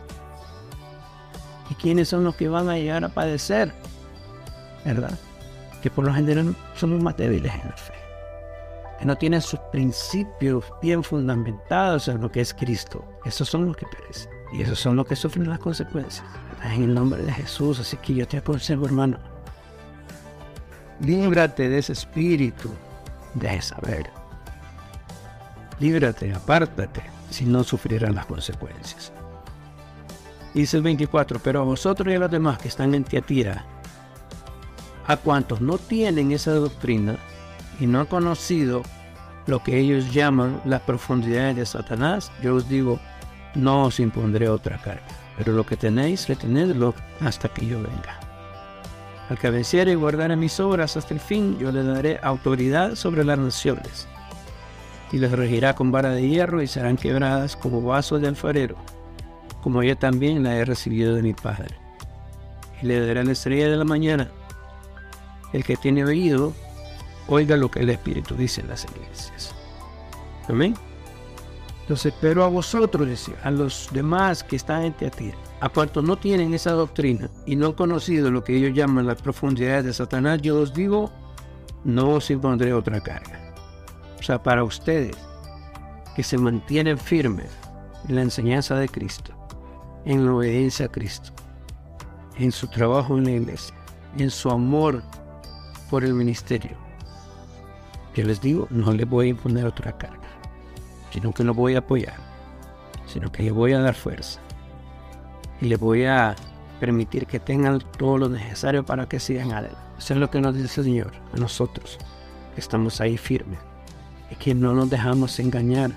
y 1.71 1.75
quiénes 1.75 2.09
son 2.09 2.25
los 2.25 2.37
que 2.37 2.49
van 2.49 2.69
a 2.69 2.77
llegar 2.77 3.05
a 3.05 3.09
padecer, 3.09 3.73
¿verdad? 4.85 5.19
Que 5.83 5.91
por 5.91 6.05
lo 6.05 6.15
general 6.15 6.55
somos 6.75 7.03
más 7.03 7.17
débiles 7.17 7.53
en 7.53 7.69
la 7.69 7.77
fe, 7.77 7.95
que 8.99 9.05
no 9.05 9.17
tienen 9.17 9.41
sus 9.41 9.61
principios 9.73 10.65
bien 10.83 11.03
fundamentados 11.03 12.09
en 12.09 12.21
lo 12.21 12.31
que 12.31 12.41
es 12.41 12.55
Cristo. 12.55 13.05
Esos 13.25 13.49
son 13.49 13.67
los 13.67 13.77
que 13.77 13.87
perecen 13.87 14.31
y 14.53 14.63
esos 14.63 14.79
son 14.79 14.97
los 14.97 15.07
que 15.07 15.17
sufren 15.17 15.49
las 15.49 15.59
consecuencias. 15.59 16.25
En 16.63 16.83
el 16.83 16.95
nombre 16.95 17.23
de 17.23 17.33
Jesús, 17.33 17.81
así 17.81 17.97
que 17.99 18.15
yo 18.15 18.27
te 18.27 18.39
aconsejo, 18.39 18.87
hermano, 18.87 19.19
líbrate 21.01 21.69
de 21.69 21.79
ese 21.79 21.93
espíritu 21.93 22.71
de 23.35 23.61
saber. 23.61 24.11
Líbrate, 25.81 26.33
apártate, 26.33 27.03
si 27.35 27.45
no 27.45 27.65
sufrirán 27.65 28.15
las 28.15 28.27
consecuencias. 28.27 29.13
Dice 30.55 30.77
el 30.77 30.85
24, 30.85 31.41
pero 31.41 31.63
a 31.63 31.65
vosotros 31.65 32.13
y 32.13 32.15
a 32.17 32.21
los 32.21 32.31
demás 32.31 32.59
que 32.59 32.69
están 32.69 32.95
en 32.95 33.03
Tiatira, 33.03 33.65
a 35.07 35.17
cuantos 35.17 35.61
no 35.61 35.77
tienen 35.77 36.31
esa 36.31 36.53
doctrina 36.53 37.17
y 37.81 37.89
no 37.89 37.99
han 37.99 38.07
conocido 38.07 38.83
lo 39.47 39.63
que 39.65 39.79
ellos 39.79 40.13
llaman 40.15 40.63
las 40.65 40.83
profundidades 40.83 41.57
de 41.57 41.67
Satanás, 41.67 42.31
yo 42.41 42.55
os 42.55 42.69
digo, 42.69 43.01
no 43.57 43.87
os 43.87 43.99
impondré 43.99 44.49
otra 44.49 44.79
carga, 44.79 45.03
pero 45.37 45.53
lo 45.53 45.67
que 45.67 45.77
tenéis, 45.77 46.29
retenedlo 46.29 46.95
hasta 47.21 47.49
que 47.49 47.67
yo 47.67 47.83
venga. 47.83 48.21
Al 49.29 49.39
que 49.39 49.51
venciere 49.51 49.93
y 49.93 49.97
guardare 49.97 50.37
mis 50.37 50.61
obras 50.61 50.97
hasta 50.97 51.15
el 51.15 51.21
fin, 51.21 51.59
yo 51.59 51.73
le 51.73 51.83
daré 51.83 52.21
autoridad 52.23 52.95
sobre 52.95 53.25
las 53.25 53.39
naciones, 53.39 54.07
y 55.13 55.19
les 55.19 55.33
regirá 55.33 55.75
con 55.75 55.93
vara 55.93 56.11
de 56.11 56.29
hierro 56.29 56.63
y 56.63 56.67
serán 56.67 56.97
quebradas 56.97 57.57
como 57.57 57.81
vasos 57.83 58.21
de 58.21 58.29
alfarero 58.29 58.77
como 59.65 59.83
yo 59.83 59.97
también 59.97 60.43
la 60.43 60.57
he 60.57 60.65
recibido 60.67 61.15
de 61.15 61.23
mi 61.23 61.33
Padre. 61.33 61.75
Y 62.83 62.87
le 62.87 63.01
daré 63.01 63.25
la 63.25 63.33
estrella 63.33 63.71
de 63.71 63.79
la 63.79 63.85
mañana. 63.85 64.31
El 65.55 65.65
que 65.65 65.75
tiene 65.79 66.05
oído, 66.05 66.53
oiga 67.29 67.57
lo 67.57 67.71
que 67.71 67.81
el 67.81 67.89
Espíritu 67.89 68.35
dice 68.35 68.61
en 68.61 68.69
las 68.69 68.85
iglesias. 68.85 69.55
Amén. 70.51 70.75
Entonces, 71.81 72.13
pero 72.21 72.45
a 72.45 72.49
vosotros, 72.49 73.31
a 73.43 73.51
los 73.51 73.89
demás 73.91 74.45
que 74.45 74.57
están 74.57 74.83
en 74.83 74.93
Teatira, 74.93 75.39
a 75.61 75.71
cuantos 75.71 76.05
no 76.05 76.19
tienen 76.19 76.53
esa 76.53 76.73
doctrina 76.73 77.31
y 77.47 77.57
no 77.57 77.69
han 77.69 77.73
conocido 77.73 78.31
lo 78.31 78.45
que 78.45 78.55
ellos 78.55 78.77
llaman 78.77 79.07
las 79.07 79.23
profundidades 79.23 79.87
de 79.87 79.95
Satanás, 79.95 80.43
yo 80.43 80.61
os 80.61 80.75
digo, 80.75 81.11
no 81.85 82.11
os 82.11 82.31
impondré 82.31 82.75
otra 82.75 83.01
carga. 83.01 83.44
Sea, 84.25 84.43
para 84.43 84.65
ustedes 84.65 85.15
que 86.17 86.23
se 86.23 86.39
mantienen 86.39 86.97
firmes 86.97 87.51
en 88.09 88.15
la 88.15 88.23
enseñanza 88.23 88.75
de 88.75 88.89
Cristo, 88.89 89.35
en 90.07 90.25
la 90.25 90.33
obediencia 90.33 90.87
a 90.87 90.89
Cristo, 90.89 91.31
en 92.39 92.51
su 92.51 92.67
trabajo 92.69 93.19
en 93.19 93.25
la 93.25 93.33
iglesia, 93.33 93.75
en 94.17 94.31
su 94.31 94.49
amor 94.49 95.03
por 95.91 96.05
el 96.05 96.15
ministerio. 96.15 96.71
Yo 98.15 98.25
les 98.25 98.41
digo, 98.41 98.67
no 98.71 98.93
les 98.93 99.07
voy 99.07 99.27
a 99.27 99.31
imponer 99.31 99.67
otra 99.67 99.93
carga, 99.99 100.31
sino 101.11 101.35
que 101.35 101.45
los 101.45 101.55
voy 101.55 101.75
a 101.75 101.81
apoyar, 101.81 102.17
sino 103.05 103.31
que 103.31 103.43
les 103.43 103.53
voy 103.53 103.75
a 103.75 103.81
dar 103.81 103.95
fuerza 103.95 104.41
y 105.61 105.67
les 105.67 105.79
voy 105.79 106.07
a 106.07 106.35
permitir 106.81 107.27
que 107.27 107.41
tengan 107.41 107.79
todo 107.99 108.17
lo 108.17 108.31
necesario 108.31 108.87
para 108.87 109.07
que 109.07 109.21
sigan 109.21 109.53
adelante. 109.53 109.77
Eso 109.99 110.15
es 110.15 110.21
lo 110.21 110.31
que 110.31 110.41
nos 110.41 110.55
dice 110.55 110.81
el 110.81 110.87
Señor 110.87 111.13
a 111.35 111.37
nosotros, 111.37 111.99
que 112.55 112.61
estamos 112.63 113.03
ahí 113.03 113.19
firmes, 113.19 113.59
y 114.31 114.35
que 114.37 114.55
no 114.55 114.75
nos 114.75 114.91
dejamos 114.91 115.39
engañar 115.39 115.91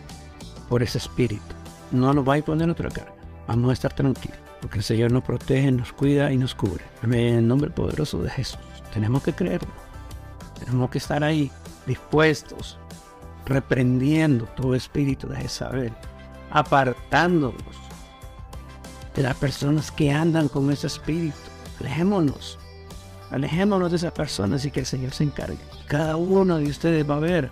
por 0.69 0.83
ese 0.83 0.97
espíritu. 0.97 1.55
No 1.91 2.13
nos 2.13 2.27
va 2.27 2.33
a 2.33 2.37
imponer 2.37 2.69
otra 2.69 2.89
carga 2.89 3.17
vamos 3.47 3.69
a 3.69 3.73
estar 3.73 3.93
tranquilos, 3.93 4.37
porque 4.61 4.77
el 4.77 4.83
Señor 4.83 5.11
nos 5.11 5.23
protege, 5.23 5.71
nos 5.71 5.93
cuida 5.93 6.31
y 6.31 6.37
nos 6.37 6.53
cubre. 6.53 6.83
En 7.01 7.13
el 7.13 7.47
nombre 7.47 7.69
poderoso 7.69 8.21
de 8.21 8.29
Jesús. 8.29 8.59
Tenemos 8.93 9.23
que 9.23 9.33
creerlo. 9.33 9.69
Tenemos 10.59 10.89
que 10.89 10.97
estar 10.97 11.23
ahí 11.23 11.51
dispuestos, 11.85 12.77
reprendiendo 13.45 14.45
todo 14.55 14.75
espíritu 14.75 15.27
de 15.27 15.37
Jezabel, 15.37 15.93
apartándonos 16.51 17.61
de 19.15 19.23
las 19.23 19.35
personas 19.35 19.91
que 19.91 20.11
andan 20.11 20.49
con 20.49 20.69
ese 20.71 20.87
espíritu. 20.87 21.37
Alejémonos, 21.79 22.57
alejémonos 23.29 23.91
de 23.91 23.97
esas 23.97 24.11
personas 24.11 24.65
y 24.65 24.71
que 24.71 24.81
el 24.81 24.85
Señor 24.85 25.13
se 25.13 25.23
encargue. 25.23 25.59
Cada 25.87 26.15
uno 26.15 26.57
de 26.57 26.65
ustedes 26.65 27.09
va 27.09 27.15
a 27.15 27.19
ver 27.19 27.51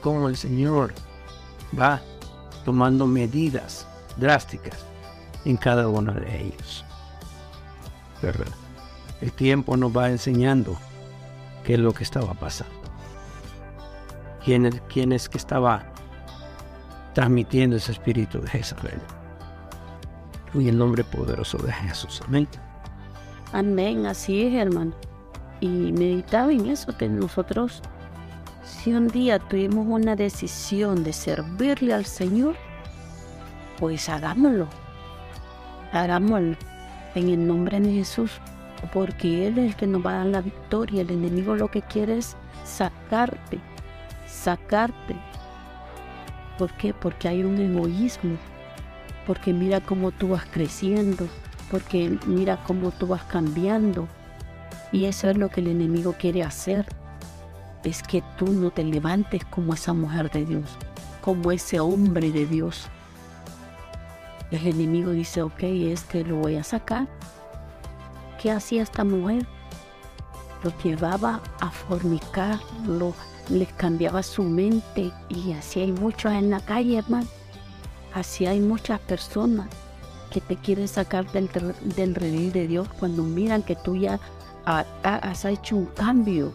cómo 0.00 0.28
el 0.28 0.36
Señor 0.36 0.92
va 1.78 2.00
tomando 2.64 3.06
medidas 3.06 3.86
drásticas 4.16 4.84
en 5.44 5.56
cada 5.56 5.88
uno 5.88 6.12
de 6.12 6.42
ellos. 6.46 6.84
El 9.20 9.32
tiempo 9.32 9.76
nos 9.76 9.96
va 9.96 10.10
enseñando 10.10 10.76
qué 11.64 11.74
es 11.74 11.80
lo 11.80 11.92
que 11.92 12.04
estaba 12.04 12.34
pasando. 12.34 12.74
Quién 14.44 14.66
es, 14.66 14.80
quién 14.88 15.12
es 15.12 15.28
que 15.28 15.38
estaba 15.38 15.84
transmitiendo 17.14 17.76
ese 17.76 17.92
espíritu 17.92 18.40
de 18.40 18.48
Jezabel. 18.48 19.00
En 20.54 20.68
el 20.68 20.78
nombre 20.78 21.04
poderoso 21.04 21.58
de 21.58 21.72
Jesús. 21.72 22.22
Amén. 22.26 22.48
Amén, 23.52 24.06
así 24.06 24.42
es, 24.42 24.54
hermano. 24.54 24.92
Y 25.60 25.68
meditaba 25.68 26.52
en 26.52 26.66
eso, 26.66 26.96
que 26.96 27.08
nosotros, 27.08 27.82
si 28.68 28.92
un 28.92 29.08
día 29.08 29.38
tuvimos 29.38 29.86
una 29.88 30.14
decisión 30.14 31.02
de 31.02 31.12
servirle 31.12 31.94
al 31.94 32.04
Señor, 32.04 32.56
pues 33.78 34.08
hagámoslo 34.08 34.68
hagámoslo 35.92 36.56
en 37.14 37.28
el 37.28 37.46
nombre 37.46 37.80
de 37.80 37.92
Jesús, 37.92 38.32
porque 38.92 39.46
Él 39.46 39.58
es 39.58 39.66
el 39.66 39.76
que 39.76 39.86
nos 39.86 40.04
va 40.04 40.12
a 40.12 40.18
dar 40.18 40.26
la 40.26 40.40
victoria. 40.40 41.02
El 41.02 41.10
enemigo 41.10 41.56
lo 41.56 41.68
que 41.68 41.82
quiere 41.82 42.18
es 42.18 42.36
sacarte, 42.64 43.58
sacarte. 44.26 45.16
¿Por 46.58 46.72
qué? 46.74 46.92
Porque 46.92 47.28
hay 47.28 47.42
un 47.42 47.58
egoísmo, 47.58 48.36
porque 49.26 49.52
mira 49.52 49.80
cómo 49.80 50.10
tú 50.10 50.30
vas 50.30 50.44
creciendo, 50.50 51.26
porque 51.70 52.18
mira 52.26 52.58
cómo 52.66 52.90
tú 52.90 53.06
vas 53.06 53.22
cambiando. 53.24 54.06
Y 54.90 55.04
eso 55.04 55.28
es 55.28 55.36
lo 55.36 55.48
que 55.50 55.60
el 55.60 55.68
enemigo 55.68 56.14
quiere 56.18 56.42
hacer, 56.42 56.86
es 57.84 58.02
que 58.02 58.22
tú 58.36 58.46
no 58.46 58.70
te 58.70 58.84
levantes 58.84 59.44
como 59.46 59.74
esa 59.74 59.92
mujer 59.92 60.30
de 60.30 60.44
Dios, 60.44 60.70
como 61.20 61.52
ese 61.52 61.80
hombre 61.80 62.30
de 62.30 62.46
Dios 62.46 62.88
el 64.50 64.66
enemigo 64.66 65.10
dice, 65.10 65.42
ok, 65.42 65.62
este 65.62 66.24
lo 66.24 66.36
voy 66.36 66.56
a 66.56 66.64
sacar. 66.64 67.06
¿Qué 68.40 68.50
hacía 68.50 68.82
esta 68.82 69.04
mujer? 69.04 69.46
Lo 70.62 70.72
llevaba 70.82 71.42
a 71.60 71.70
fornicar, 71.70 72.58
lo, 72.86 73.14
les 73.50 73.70
cambiaba 73.74 74.22
su 74.22 74.42
mente 74.42 75.12
y 75.28 75.52
así 75.52 75.80
hay 75.80 75.92
muchos 75.92 76.32
en 76.32 76.50
la 76.50 76.60
calle, 76.60 76.98
hermano. 76.98 77.26
Así 78.14 78.46
hay 78.46 78.60
muchas 78.60 79.00
personas 79.00 79.68
que 80.30 80.40
te 80.40 80.56
quieren 80.56 80.88
sacar 80.88 81.30
del, 81.32 81.50
del 81.94 82.14
de 82.14 82.66
Dios 82.66 82.88
cuando 82.98 83.22
miran 83.22 83.62
que 83.62 83.76
tú 83.76 83.96
ya 83.96 84.18
has 84.64 85.44
hecho 85.44 85.76
un 85.76 85.86
cambio, 85.86 86.52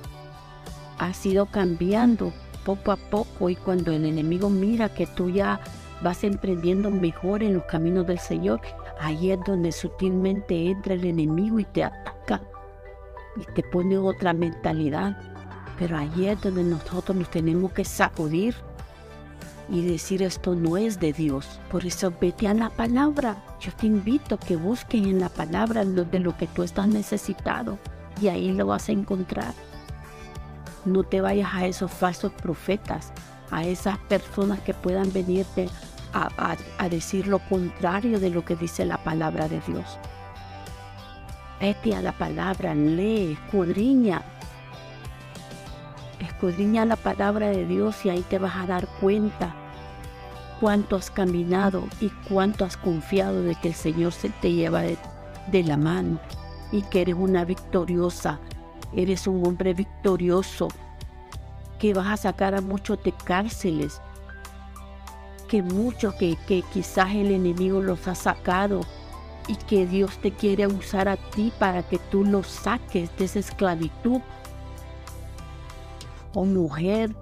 has 1.04 1.26
ido 1.26 1.46
cambiando 1.46 2.34
poco 2.66 2.92
a 2.92 2.98
poco 2.98 3.50
y 3.50 3.56
cuando 3.56 3.92
el 3.92 4.06
enemigo 4.06 4.50
mira 4.50 4.89
que 4.89 5.06
tú 5.06 5.30
ya 5.30 5.60
vas 6.02 6.24
emprendiendo 6.24 6.89
mejor 6.92 7.44
en 7.44 7.56
los 7.56 7.63
caminos 7.63 8.08
del 8.08 8.20
Señor, 8.20 8.62
ahí 9.00 9.32
es 9.32 9.39
donde 9.46 9.72
sutilmente 9.72 10.70
entra 10.70 10.94
el 10.94 11.06
enemigo 11.06 11.60
y 11.60 11.66
te 11.66 11.84
ataca 11.84 12.42
y 13.36 13.46
te 13.54 13.63
pone 13.63 13.98
otra 13.98 14.34
mentalidad. 14.34 15.18
Pero 15.78 15.98
ahí 15.98 16.28
es 16.28 16.39
donde 16.42 16.63
nosotros 16.63 17.18
nos 17.18 17.30
tenemos 17.32 17.72
que 17.74 17.84
sacudir 17.84 18.56
y 19.70 19.82
decir 19.86 20.22
esto 20.22 20.56
no 20.56 20.78
es 20.78 21.00
de 21.00 21.13
Dios. 21.13 21.60
Por 21.72 21.86
eso 21.86 22.13
vete 22.20 22.48
a 22.48 22.54
la 22.54 22.70
palabra. 22.70 23.44
Yo 23.60 23.72
te 23.74 23.88
invito 23.88 24.36
a 24.36 24.39
que 24.39 24.56
busques 24.56 25.02
en 25.02 25.20
la 25.20 25.30
palabra 25.30 25.84
de 25.84 26.20
lo 26.20 26.38
que 26.38 26.48
tú 26.48 26.63
estás 26.63 26.88
necesitado 26.88 27.78
y 28.22 28.28
ahí 28.28 28.52
lo 28.52 28.68
vas 28.68 28.89
a 28.89 28.92
encontrar. 28.92 29.54
No 30.86 31.04
te 31.04 31.22
vayas 31.22 31.54
a 31.54 31.65
esos 31.65 31.91
falsos 31.91 32.32
profetas, 32.32 33.12
a 33.52 33.63
esas 33.63 33.98
personas 34.00 34.60
que 34.62 34.74
puedan 34.74 35.12
venirte 35.13 35.69
a, 36.13 36.89
decir 36.89 37.28
lo 37.28 37.39
contrario 37.39 38.19
de 38.19 38.30
lo 38.30 38.46
que 38.46 38.56
dice 38.56 38.86
la 38.86 39.04
palabra 39.04 39.48
de 39.48 39.60
Dios. 39.62 39.98
Vete 41.60 41.96
a 41.96 42.02
la 42.02 42.12
palabra, 42.12 42.76
lee, 42.76 43.34
escudriña. 43.34 44.22
Escudriña 46.19 46.86
la 46.86 46.98
palabra 46.98 47.48
de 47.48 47.65
Dios 47.65 48.06
y 48.06 48.10
ahí 48.10 48.22
te 48.22 48.38
vas 48.38 48.56
a 48.56 48.67
dar 48.67 48.88
cuenta 49.00 49.56
cuánto 50.60 50.96
has 50.96 51.10
caminado 51.10 51.84
y 52.00 52.10
cuánto 52.30 52.65
has 52.65 52.78
confiado 52.78 53.41
de 53.41 53.56
que 53.56 53.69
el 53.69 53.74
Señor 53.74 54.12
se 54.12 54.30
te 54.30 54.52
lleva 54.52 54.82
de 54.82 55.63
la 55.63 55.78
mano 55.78 56.19
y 56.72 56.82
que 56.84 57.02
eres 57.02 57.15
una 57.15 57.46
victoriosa, 57.46 58.39
eres 58.95 59.27
un 59.27 59.45
hombre 59.45 59.73
victorioso, 59.73 60.67
que 61.79 61.93
vas 61.93 62.08
a 62.08 62.17
sacar 62.17 62.56
a 62.56 62.62
muchos 62.62 63.03
de 63.03 63.12
cárceles, 63.12 64.01
que 65.47 65.62
muchos 65.62 66.15
que, 66.15 66.38
quizás 66.73 67.12
el 67.12 67.32
enemigo 67.32 67.82
los 67.82 68.08
ha 68.08 68.15
sacado 68.15 68.82
y 69.47 69.56
que 69.56 69.86
Dios 69.86 70.17
te 70.17 70.32
quiere 70.32 70.67
usar 70.67 71.08
a 71.08 71.17
ti 71.17 71.51
para 71.60 71.84
que 71.84 71.99
tú 71.99 72.23
los 72.23 72.47
saques 72.47 73.15
de 73.17 73.25
esa 73.25 73.39
esclavitud. 73.39 74.21
Oh 76.34 76.45
mujer, 76.45 77.13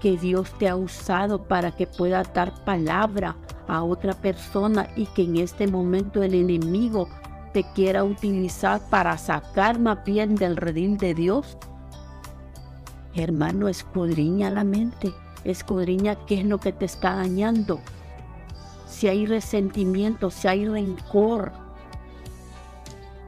que 0.00 0.16
Dios 0.16 0.50
te 0.58 0.68
ha 0.68 0.76
usado 0.76 1.44
para 1.44 1.70
que 1.70 1.86
pueda 1.86 2.22
dar 2.22 2.64
palabra 2.64 3.36
a 3.68 3.82
otra 3.82 4.14
persona 4.14 4.88
y 4.96 5.06
que 5.06 5.22
en 5.22 5.36
este 5.36 5.66
momento 5.66 6.22
el 6.22 6.34
enemigo 6.34 7.08
te 7.52 7.64
quiera 7.74 8.04
utilizar 8.04 8.80
para 8.88 9.18
sacar 9.18 9.78
más 9.78 10.04
bien 10.04 10.36
del 10.36 10.56
redil 10.56 10.96
de 10.98 11.14
Dios. 11.14 11.58
Hermano, 13.14 13.68
escudriña 13.68 14.50
la 14.50 14.64
mente, 14.64 15.12
escudriña 15.44 16.16
qué 16.26 16.40
es 16.40 16.44
lo 16.44 16.58
que 16.58 16.72
te 16.72 16.84
está 16.84 17.16
dañando. 17.16 17.80
Si 18.86 19.08
hay 19.08 19.26
resentimiento, 19.26 20.30
si 20.30 20.48
hay 20.48 20.68
rencor, 20.68 21.52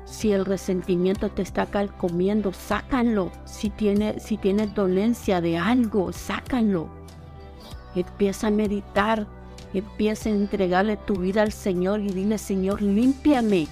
si 0.06 0.32
el 0.32 0.44
resentimiento 0.44 1.30
te 1.30 1.42
está 1.42 1.66
calcomiendo, 1.66 2.52
sácalo. 2.52 3.32
Si, 3.44 3.70
tiene, 3.70 4.20
si 4.20 4.36
tienes 4.36 4.72
dolencia 4.74 5.40
de 5.40 5.58
algo, 5.58 6.12
sácalo. 6.12 6.86
Empieza 7.96 8.46
a 8.46 8.50
meditar, 8.50 9.26
empieza 9.74 10.28
a 10.28 10.32
entregarle 10.32 10.96
tu 10.96 11.16
vida 11.16 11.42
al 11.42 11.50
Señor 11.50 12.00
y 12.00 12.10
dile, 12.10 12.38
Señor, 12.38 12.82
límpiame 12.82 13.66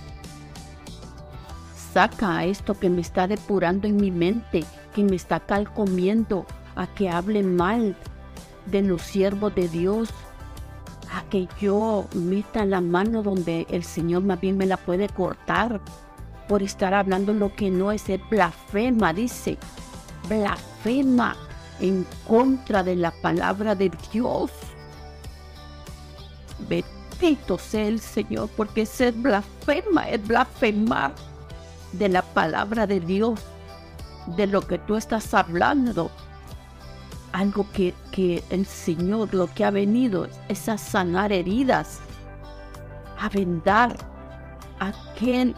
saca 1.93 2.45
esto 2.45 2.79
que 2.79 2.91
me 2.91 3.01
está 3.01 3.27
depurando 3.27 3.87
en 3.89 3.97
mi 3.97 4.11
mente, 4.11 4.65
que 4.95 5.03
me 5.03 5.17
está 5.17 5.41
calcomiendo, 5.41 6.47
a 6.77 6.87
que 6.87 7.11
hable 7.11 7.43
mal 7.43 7.97
de 8.67 8.83
los 8.83 9.03
siervos 9.03 9.55
de 9.55 9.69
Dios, 9.69 10.11
a 11.13 11.23
que 11.29 11.49
yo 11.61 12.07
meta 12.15 12.65
la 12.65 12.81
mano 12.81 13.23
donde 13.23 13.67
el 13.71 13.83
Señor 13.83 14.23
más 14.23 14.41
bien 14.41 14.57
me 14.57 14.67
la 14.67 14.77
puede 14.77 15.09
cortar 15.09 15.81
por 16.49 16.63
estar 16.63 16.95
hablando 16.95 17.33
lo 17.33 17.55
que 17.55 17.71
no 17.71 17.91
es, 17.93 18.09
es 18.09 18.21
blasfema, 18.29 19.13
dice, 19.13 19.59
blasfema 20.29 21.37
en 21.81 22.07
contra 22.27 22.83
de 22.83 22.97
la 22.97 23.11
palabra 23.11 23.75
de 23.75 23.91
Dios. 24.13 24.51
Bendito 26.69 27.59
sea 27.59 27.87
el 27.87 28.01
Señor, 28.01 28.49
porque 28.57 28.87
ser 28.87 29.13
blasfema 29.15 30.09
es 30.09 30.27
blasfemar 30.27 31.13
de 31.93 32.09
la 32.09 32.23
palabra 32.23 32.87
de 32.87 33.01
Dios, 33.01 33.41
de 34.37 34.47
lo 34.47 34.67
que 34.67 34.79
tú 34.79 34.97
estás 34.97 35.35
hablando. 35.35 36.11
Algo 37.33 37.67
que, 37.73 37.95
que 38.11 38.43
el 38.51 38.67
Señor 38.67 39.33
lo 39.35 39.53
que 39.55 39.65
ha 39.65 39.71
venido 39.71 40.29
es 40.49 40.69
a 40.69 40.79
sanar 40.79 41.33
heridas, 41.33 42.01
a 43.19 43.29
vendar 43.29 43.97
a 44.81 44.89
aquel 44.89 45.55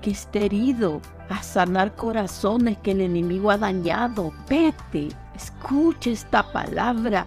que 0.00 0.10
esté 0.10 0.46
herido, 0.46 1.00
a 1.28 1.42
sanar 1.42 1.94
corazones 1.94 2.78
que 2.78 2.90
el 2.90 3.00
enemigo 3.02 3.50
ha 3.50 3.58
dañado. 3.58 4.32
Vete, 4.48 5.08
escucha 5.34 6.10
esta 6.10 6.42
palabra. 6.52 7.26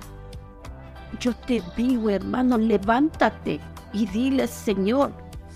Yo 1.20 1.34
te 1.34 1.64
digo, 1.78 2.10
hermano, 2.10 2.58
levántate 2.58 3.60
y 3.94 4.06
dile, 4.08 4.48
Señor, 4.48 5.14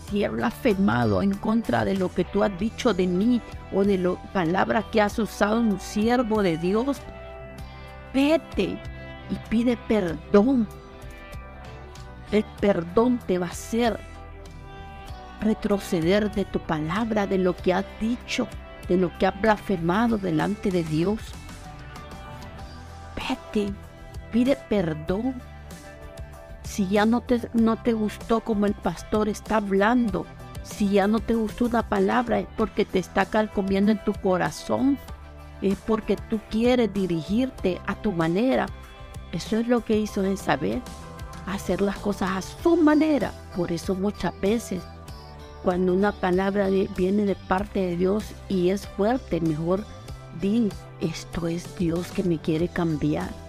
si 0.10 0.24
he 0.24 0.30
blasfemado 0.30 1.22
en 1.22 1.34
contra 1.34 1.86
de 1.86 1.96
lo 1.96 2.14
que 2.14 2.24
tú 2.24 2.44
has 2.44 2.58
dicho 2.60 2.94
de 2.94 3.08
mí 3.08 3.42
o 3.74 3.84
de 3.84 3.98
la 3.98 4.16
palabra 4.34 4.84
que 4.92 5.02
has 5.02 5.20
usado 5.20 5.60
un 5.60 5.80
siervo 5.80 6.42
de 6.42 6.58
Dios, 6.58 7.00
vete 8.14 8.80
y 9.30 9.36
pide 9.50 9.78
perdón. 9.88 10.68
El 12.32 12.44
perdón 12.60 13.20
te 13.26 13.38
va 13.38 13.48
a 13.48 13.50
hacer 13.50 14.00
retroceder 15.42 16.32
de 16.32 16.46
tu 16.46 16.60
palabra, 16.60 17.26
de 17.26 17.38
lo 17.38 17.56
que 17.56 17.74
has 17.74 17.86
dicho, 18.00 18.48
de 18.88 18.98
lo 18.98 19.16
que 19.18 19.28
has 19.28 19.42
blasfemado 19.42 20.18
delante 20.18 20.70
de 20.72 20.84
Dios. 20.84 21.20
Vete, 23.16 23.74
pide 24.32 24.58
perdón 24.70 25.36
si 26.70 26.88
ya 26.88 27.08
no 27.08 27.22
te, 27.22 27.42
no 27.54 27.78
te 27.78 27.94
gustó 27.94 28.42
como 28.42 28.68
el 28.68 28.76
pastor 28.76 29.28
está 29.28 29.58
hablando, 29.58 30.28
si 30.62 30.88
ya 30.88 31.08
no 31.08 31.20
te 31.20 31.34
gustó 31.34 31.66
una 31.66 31.90
palabra, 31.90 32.40
es 32.40 32.48
porque 32.58 32.86
te 32.86 33.00
está 33.00 33.26
calcomiendo 33.26 33.92
en 33.92 34.04
tu 34.04 34.14
corazón, 34.14 35.00
es 35.64 35.76
porque 35.88 36.16
tú 36.30 36.40
quieres 36.52 36.94
dirigirte 36.94 37.82
a 37.88 37.96
tu 37.96 38.12
manera. 38.12 38.68
Eso 39.32 39.58
es 39.58 39.68
lo 39.68 39.84
que 39.84 39.98
hizo 39.98 40.24
saber 40.38 40.80
hacer 41.48 41.82
las 41.82 41.98
cosas 41.98 42.30
a 42.30 42.42
su 42.44 42.78
manera. 42.78 43.34
Por 43.56 43.72
eso 43.72 43.96
muchas 43.96 44.40
veces, 44.40 44.84
cuando 45.64 45.92
una 45.92 46.12
palabra 46.12 46.70
viene 46.96 47.26
de 47.26 47.36
parte 47.36 47.80
de 47.80 47.98
Dios 47.98 48.26
y 48.48 48.70
es 48.70 48.86
fuerte, 48.86 49.42
mejor 49.42 49.84
di, 50.40 50.70
esto 51.02 51.48
es 51.48 51.76
Dios 51.80 52.12
que 52.12 52.24
me 52.24 52.38
quiere 52.38 52.68
cambiar 52.68 53.49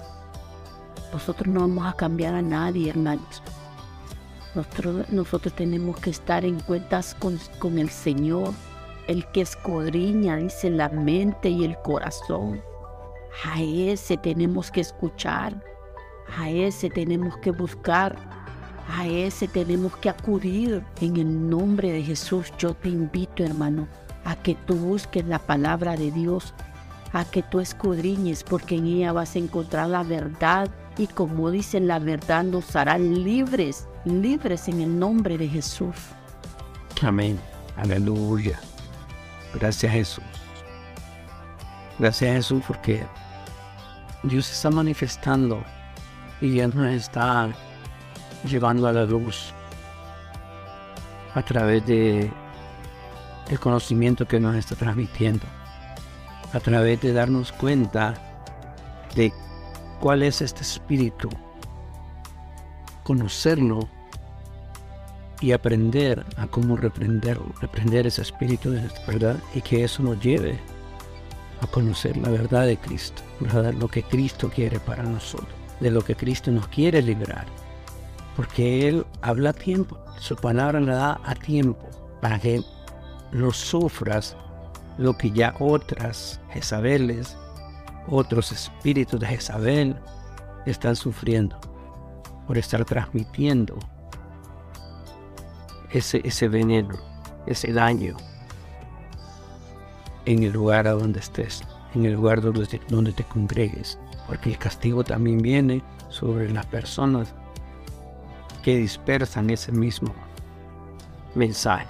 nosotros 1.12 1.52
no 1.52 1.60
vamos 1.60 1.86
a 1.86 1.92
cambiar 1.94 2.34
a 2.34 2.42
nadie, 2.42 2.90
hermanos. 2.90 3.42
Nosotros, 4.54 5.08
nosotros 5.10 5.54
tenemos 5.54 5.98
que 5.98 6.10
estar 6.10 6.44
en 6.44 6.58
cuentas 6.60 7.14
con, 7.18 7.38
con 7.58 7.78
el 7.78 7.88
Señor, 7.88 8.52
el 9.06 9.26
que 9.32 9.42
escudriña, 9.42 10.36
dice, 10.36 10.70
la 10.70 10.88
mente 10.88 11.48
y 11.48 11.64
el 11.64 11.76
corazón. 11.82 12.60
A 13.44 13.62
ese 13.62 14.16
tenemos 14.16 14.70
que 14.70 14.80
escuchar, 14.80 15.62
a 16.36 16.50
ese 16.50 16.90
tenemos 16.90 17.36
que 17.38 17.52
buscar, 17.52 18.16
a 18.88 19.06
ese 19.06 19.46
tenemos 19.46 19.96
que 19.96 20.10
acudir. 20.10 20.82
En 21.00 21.16
el 21.16 21.48
nombre 21.48 21.92
de 21.92 22.02
Jesús 22.02 22.52
yo 22.58 22.74
te 22.74 22.88
invito, 22.88 23.44
hermano, 23.44 23.86
a 24.24 24.36
que 24.36 24.56
tú 24.66 24.74
busques 24.74 25.24
la 25.26 25.38
palabra 25.38 25.96
de 25.96 26.10
Dios, 26.10 26.54
a 27.12 27.24
que 27.24 27.42
tú 27.42 27.60
escudriñes, 27.60 28.42
porque 28.42 28.76
en 28.76 28.86
ella 28.86 29.12
vas 29.12 29.36
a 29.36 29.38
encontrar 29.38 29.88
la 29.88 30.02
verdad 30.02 30.68
y 30.98 31.06
como 31.06 31.50
dicen 31.50 31.86
la 31.86 31.98
verdad 31.98 32.44
nos 32.44 32.74
harán 32.76 33.24
libres, 33.24 33.86
libres 34.04 34.68
en 34.68 34.80
el 34.80 34.98
nombre 34.98 35.38
de 35.38 35.48
Jesús. 35.48 35.94
Amén. 37.02 37.38
Aleluya. 37.76 38.60
Gracias 39.54 39.92
Jesús. 39.92 40.24
Gracias 41.98 42.34
Jesús 42.34 42.62
porque 42.66 43.04
Dios 44.22 44.50
está 44.50 44.70
manifestando 44.70 45.62
y 46.40 46.58
Él 46.60 46.72
nos 46.74 46.92
está 46.92 47.48
llevando 48.44 48.86
a 48.86 48.92
la 48.92 49.04
luz 49.04 49.52
a 51.34 51.42
través 51.42 51.86
de 51.86 52.30
el 53.48 53.60
conocimiento 53.60 54.26
que 54.26 54.38
nos 54.38 54.54
está 54.56 54.76
transmitiendo, 54.76 55.44
a 56.52 56.60
través 56.60 57.00
de 57.00 57.12
darnos 57.12 57.52
cuenta 57.52 58.14
de 59.14 59.32
cuál 60.00 60.22
es 60.22 60.40
este 60.40 60.62
espíritu, 60.62 61.28
conocerlo 63.04 63.88
y 65.40 65.52
aprender 65.52 66.24
a 66.36 66.46
cómo 66.46 66.76
reprenderlo, 66.76 67.52
reprender 67.60 68.06
ese 68.06 68.22
espíritu 68.22 68.70
de 68.70 68.88
verdad 69.06 69.36
y 69.54 69.60
que 69.60 69.84
eso 69.84 70.02
nos 70.02 70.20
lleve 70.20 70.58
a 71.60 71.66
conocer 71.66 72.16
la 72.16 72.30
verdad 72.30 72.66
de 72.66 72.78
Cristo, 72.78 73.22
lo 73.78 73.88
que 73.88 74.02
Cristo 74.02 74.50
quiere 74.52 74.80
para 74.80 75.02
nosotros, 75.02 75.52
de 75.80 75.90
lo 75.90 76.02
que 76.02 76.16
Cristo 76.16 76.50
nos 76.50 76.68
quiere 76.68 77.02
liberar, 77.02 77.46
porque 78.36 78.88
Él 78.88 79.06
habla 79.20 79.50
a 79.50 79.54
tiempo, 79.54 79.98
su 80.18 80.34
palabra 80.36 80.80
le 80.80 80.92
da 80.92 81.20
a 81.24 81.34
tiempo 81.34 81.88
para 82.20 82.38
que 82.38 82.62
no 83.32 83.52
sufras 83.52 84.36
lo 84.98 85.16
que 85.16 85.30
ya 85.30 85.54
otras 85.58 86.40
Jezabeles 86.50 87.36
otros 88.10 88.52
espíritus 88.52 89.20
de 89.20 89.26
Jezabel 89.26 89.96
están 90.66 90.96
sufriendo 90.96 91.58
por 92.46 92.58
estar 92.58 92.84
transmitiendo 92.84 93.78
ese, 95.92 96.20
ese 96.24 96.48
veneno, 96.48 96.94
ese 97.46 97.72
daño 97.72 98.16
en 100.24 100.42
el 100.42 100.52
lugar 100.52 100.86
a 100.86 100.92
donde 100.92 101.20
estés. 101.20 101.62
en 101.94 102.04
el 102.04 102.12
lugar 102.12 102.40
donde 102.40 102.66
te, 102.66 102.80
donde 102.88 103.12
te 103.12 103.24
congregues, 103.24 103.98
porque 104.28 104.50
el 104.50 104.58
castigo 104.58 105.02
también 105.02 105.38
viene 105.38 105.82
sobre 106.08 106.50
las 106.50 106.66
personas 106.66 107.34
que 108.62 108.76
dispersan 108.76 109.50
ese 109.50 109.72
mismo 109.72 110.14
mensaje, 111.34 111.88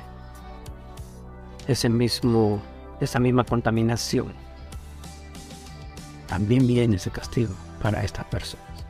ese 1.66 1.88
mismo, 1.88 2.62
esa 3.00 3.18
misma 3.18 3.44
contaminación. 3.44 4.32
También 6.30 6.64
viene 6.64 6.96
ese 6.96 7.10
castigo 7.10 7.52
para 7.82 8.04
estas 8.04 8.24
personas. 8.26 8.86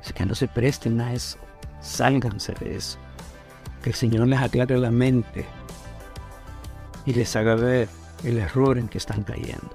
Así 0.00 0.14
que 0.14 0.24
no 0.24 0.34
se 0.34 0.48
presten 0.48 0.98
a 1.00 1.12
eso, 1.12 1.36
sálganse 1.80 2.54
de 2.54 2.76
eso. 2.76 2.98
Que 3.82 3.90
el 3.90 3.94
Señor 3.94 4.26
les 4.26 4.40
aclare 4.40 4.78
la 4.78 4.90
mente 4.90 5.44
y 7.04 7.12
les 7.12 7.36
haga 7.36 7.54
ver 7.54 7.88
el 8.24 8.38
error 8.38 8.78
en 8.78 8.88
que 8.88 8.96
están 8.96 9.24
cayendo. 9.24 9.70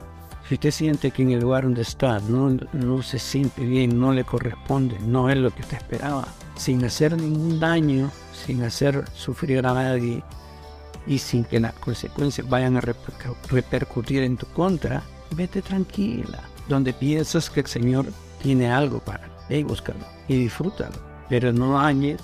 Si 0.48 0.56
usted 0.56 0.72
siente 0.72 1.12
que 1.12 1.22
en 1.22 1.30
el 1.30 1.42
lugar 1.42 1.62
donde 1.64 1.84
está 1.84 2.20
no, 2.22 2.58
no 2.74 3.04
se 3.04 3.20
siente 3.20 3.64
bien, 3.64 4.00
no 4.00 4.12
le 4.12 4.24
corresponde, 4.24 4.98
no 5.00 5.30
es 5.30 5.38
lo 5.38 5.52
que 5.52 5.62
usted 5.62 5.78
esperaba, 5.78 6.28
sin 6.56 6.84
hacer 6.84 7.16
ningún 7.16 7.60
daño, 7.60 8.10
sin 8.34 8.64
hacer 8.64 9.06
sufrir 9.14 9.60
a 9.60 9.74
nadie 9.76 10.24
y 11.06 11.20
sin 11.20 11.44
que 11.44 11.60
las 11.60 11.74
consecuencias 11.74 12.50
vayan 12.50 12.78
a 12.78 12.82
repercutir 12.82 14.24
en 14.24 14.38
tu 14.38 14.48
contra, 14.48 15.04
vete 15.36 15.62
tranquila, 15.62 16.49
donde 16.70 16.94
piensas 16.94 17.50
que 17.50 17.60
el 17.62 17.68
Señor 17.68 18.06
tiene 18.42 18.72
algo 18.72 19.00
para 19.00 19.28
ti, 19.48 19.64
búscalo 19.64 20.00
y 20.28 20.38
disfrútalo, 20.38 20.96
pero 21.28 21.52
no 21.52 21.74
dañes 21.74 22.22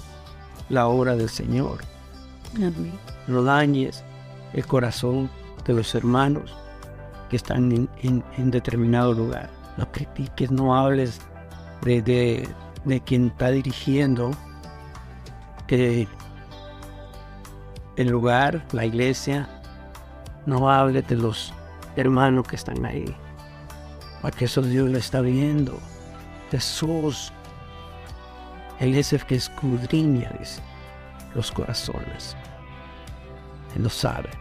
la 0.70 0.88
obra 0.88 1.16
del 1.16 1.30
Señor. 1.30 1.80
No 3.28 3.44
dañes 3.44 4.04
el 4.54 4.66
corazón 4.66 5.30
de 5.66 5.74
los 5.74 5.94
hermanos 5.96 6.56
que 7.30 7.36
están 7.36 7.90
en, 8.02 8.52
determinado 8.52 9.14
lugar. 9.14 9.50
No 9.78 9.92
critiques, 9.92 10.52
no 10.52 10.76
hables 10.76 11.20
de, 11.82 12.02
de, 12.86 13.00
quien 13.02 13.28
está 13.28 13.50
dirigiendo 13.52 14.32
el 15.68 16.08
lugar, 18.08 18.64
la 18.72 18.86
iglesia. 18.86 19.50
No 20.46 20.70
hables 20.70 21.08
de 21.08 21.16
los 21.16 21.52
hermanos 21.96 22.48
que 22.48 22.56
están 22.56 22.86
ahí. 22.86 23.14
Porque 24.26 24.46
eso 24.46 24.64
Dios 24.64 24.90
lo 24.90 24.98
está 24.98 25.22
viendo. 25.22 25.80
Jesús, 26.50 27.32
Él 28.80 28.96
es 28.96 29.14
el 29.14 29.24
que 29.24 29.36
escudriña 29.36 30.32
los 31.36 31.52
corazones. 31.52 32.36
Él 33.76 33.84
lo 33.84 33.90
sabe. 33.92 34.32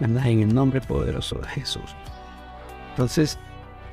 En 0.00 0.16
el 0.16 0.54
nombre 0.54 0.80
poderoso 0.80 1.36
de 1.36 1.48
Jesús. 1.48 1.94
Entonces, 2.92 3.38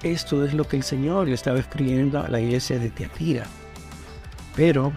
esto 0.01 0.45
es 0.45 0.53
lo 0.53 0.65
que 0.65 0.77
el 0.77 0.83
Señor 0.83 1.27
le 1.27 1.33
estaba 1.33 1.59
escribiendo 1.59 2.23
a 2.23 2.29
la 2.29 2.39
iglesia 2.39 2.79
de 2.79 2.89
Teatira. 2.89 3.43
Pero, 4.55 4.93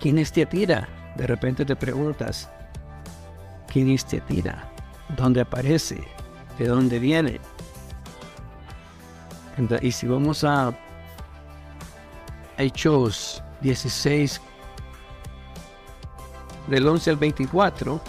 ¿quién 0.00 0.16
es 0.16 0.32
Teatira? 0.32 0.88
De 1.16 1.26
repente 1.26 1.66
te 1.66 1.76
preguntas, 1.76 2.48
¿quién 3.70 3.90
es 3.90 4.06
Teatira? 4.06 4.72
¿Dónde 5.14 5.42
aparece? 5.42 6.15
¿De 6.58 6.66
dónde 6.66 6.98
viene? 6.98 7.40
Y 9.80 9.92
si 9.92 10.06
vamos 10.06 10.44
a 10.44 10.74
Hechos 12.58 13.42
16, 13.60 14.40
del 16.68 16.86
11 16.86 17.10
al 17.10 17.16
24, 17.16 18.00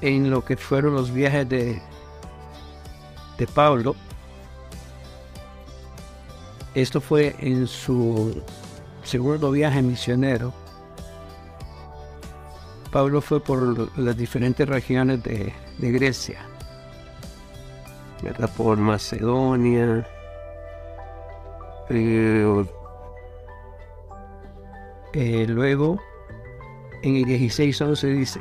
en 0.00 0.30
lo 0.30 0.44
que 0.44 0.56
fueron 0.56 0.94
los 0.94 1.12
viajes 1.12 1.48
de, 1.48 1.82
de 3.38 3.46
Pablo. 3.46 3.94
Esto 6.74 7.00
fue 7.00 7.34
en 7.40 7.66
su 7.66 8.42
segundo 9.02 9.50
viaje 9.50 9.82
misionero. 9.82 10.52
Pablo 12.92 13.20
fue 13.20 13.40
por 13.40 13.98
las 13.98 14.16
diferentes 14.16 14.68
regiones 14.68 15.22
de, 15.22 15.52
Grecia, 15.78 16.47
por 18.56 18.78
Macedonia, 18.78 20.06
eh, 21.88 22.64
eh, 25.12 25.46
luego 25.48 26.00
en 27.02 27.16
el 27.16 27.24
16.11 27.24 28.16
dice, 28.16 28.40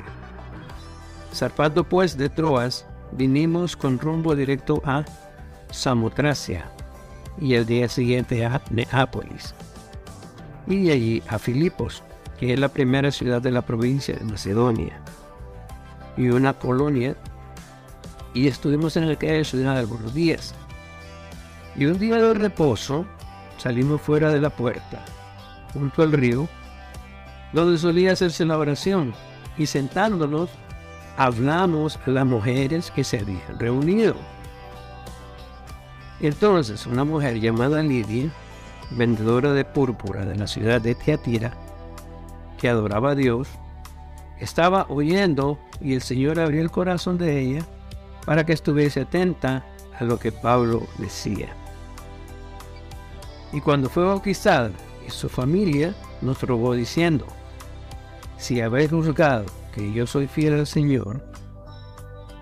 Zarpando 1.34 1.84
pues 1.84 2.18
de 2.18 2.30
Troas, 2.30 2.86
vinimos 3.12 3.76
con 3.76 4.00
rumbo 4.00 4.36
directo 4.36 4.82
a 4.84 5.06
Samotracia 5.70 6.70
y 7.40 7.54
el 7.54 7.66
día 7.66 7.88
siguiente 7.88 8.46
a 8.46 8.62
Neápolis. 8.72 9.54
Y 10.66 10.86
de 10.86 10.92
allí 10.92 11.24
a 11.28 11.40
Filipos, 11.40 12.04
que 12.40 12.54
es 12.54 12.60
la 12.60 12.70
primera 12.70 13.12
ciudad 13.12 13.42
de 13.42 13.52
la 13.52 13.62
provincia 13.62 14.16
de 14.16 14.26
Macedonia 14.26 15.00
y 16.18 16.30
una 16.30 16.54
colonia 16.54 17.16
y 18.38 18.48
estuvimos 18.48 18.96
en 18.98 19.10
aquella 19.10 19.44
ciudad 19.44 19.80
algunos 19.80 20.14
días. 20.14 20.54
Y 21.76 21.88
un 21.88 21.98
día 21.98 22.18
de 22.18 22.36
reposo 22.36 23.08
salimos 23.58 24.00
fuera 24.00 24.32
de 24.32 24.40
la 24.40 24.52
puerta, 24.52 25.04
junto 25.74 26.04
al 26.04 26.12
río, 26.12 26.48
donde 27.52 27.80
solía 27.80 28.12
hacerse 28.12 28.46
la 28.46 28.60
oración, 28.60 29.16
y 29.58 29.66
sentándonos 29.66 30.52
hablamos 31.18 31.98
a 32.06 32.12
las 32.12 32.28
mujeres 32.28 32.92
que 32.92 33.04
se 33.04 33.22
habían 33.22 33.58
reunido. 33.58 34.14
Entonces 36.20 36.86
una 36.86 37.06
mujer 37.06 37.40
llamada 37.40 37.82
Lidia, 37.82 38.30
vendedora 38.92 39.52
de 39.54 39.66
púrpura 39.66 40.26
de 40.26 40.36
la 40.36 40.46
ciudad 40.46 40.80
de 40.80 40.94
Teatira, 40.94 41.54
que 42.60 42.70
adoraba 42.70 43.12
a 43.12 43.16
Dios, 43.16 43.48
estaba 44.40 44.86
oyendo 44.90 45.58
y 45.82 45.96
el 45.96 46.04
Señor 46.04 46.40
abrió 46.40 46.62
el 46.62 46.70
corazón 46.70 47.18
de 47.18 47.40
ella 47.40 47.66
para 48.28 48.46
que 48.46 48.52
estuviese 48.52 49.00
atenta 49.00 49.66
a 49.98 50.04
lo 50.04 50.20
que 50.20 50.34
Pablo 50.34 50.86
decía. 50.98 51.48
Y 53.54 53.62
cuando 53.62 53.90
fue 53.90 54.04
bautizada 54.04 54.70
y 55.08 55.10
su 55.10 55.30
familia 55.30 55.96
nos 56.22 56.44
rogó 56.44 56.74
diciendo, 56.74 57.26
si 58.38 58.60
habéis 58.60 58.92
juzgado 58.92 59.46
que 59.74 59.94
yo 59.94 60.06
soy 60.06 60.28
fiel 60.28 60.56
al 60.56 60.68
Señor, 60.68 61.24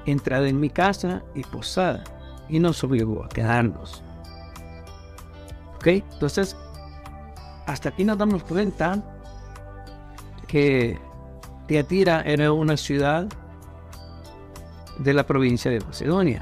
entrad 0.08 0.48
en 0.48 0.60
mi 0.60 0.72
casa 0.72 1.22
y 1.36 1.44
posada, 1.44 2.04
y 2.50 2.60
nos 2.60 2.84
obligó 2.84 3.24
a 3.24 3.30
quedarnos. 3.30 4.02
¿Ok? 5.76 5.86
Entonces, 5.88 6.58
hasta 7.68 7.90
aquí 7.90 8.04
nos 8.04 8.18
damos 8.18 8.44
cuenta 8.44 9.04
que 10.48 10.98
Teatira 11.68 12.24
era 12.24 12.52
una 12.52 12.76
ciudad 12.76 13.28
de 15.00 15.14
la 15.14 15.26
provincia 15.26 15.72
de 15.72 15.80
Macedonia, 15.82 16.42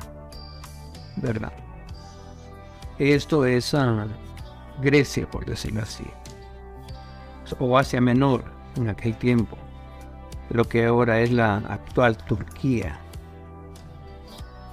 ¿verdad? 1.18 1.54
Esto 3.00 3.46
es 3.46 3.74
ah, 3.74 4.08
Grecia, 4.82 5.30
por 5.30 5.46
decirlo 5.46 5.82
así, 5.82 6.06
o 7.60 7.78
Asia 7.78 8.02
Menor 8.02 8.44
en 8.76 8.90
aquel 8.90 9.16
tiempo, 9.18 9.58
lo 10.50 10.66
que 10.66 10.86
ahora 10.86 11.22
es 11.22 11.32
la 11.32 11.58
actual 11.58 12.18
Turquía, 12.18 13.00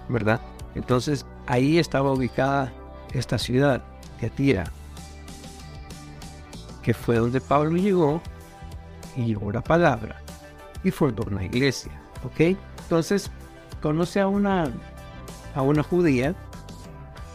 ¿verdad? 0.08 0.40
Entonces 0.74 1.26
ahí 1.46 1.78
estaba 1.78 2.12
ubicada 2.12 2.72
esta 3.12 3.38
ciudad, 3.38 3.82
Teatira, 4.18 4.64
que 6.82 6.94
fue 6.94 7.16
donde 7.16 7.40
Pablo 7.40 7.76
llegó 7.76 8.20
y 9.16 9.24
llevó 9.26 9.50
la 9.52 9.62
palabra 9.62 10.20
y 10.84 10.90
fundó 10.90 11.24
una 11.24 11.44
iglesia, 11.44 11.92
¿ok? 12.24 12.56
Entonces 12.82 13.30
conoce 13.80 14.20
a 14.20 14.28
una, 14.28 14.70
a 15.54 15.62
una 15.62 15.82
judía 15.82 16.34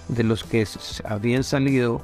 de 0.08 0.24
los 0.24 0.44
que 0.44 0.68
habían 1.04 1.44
salido 1.44 2.02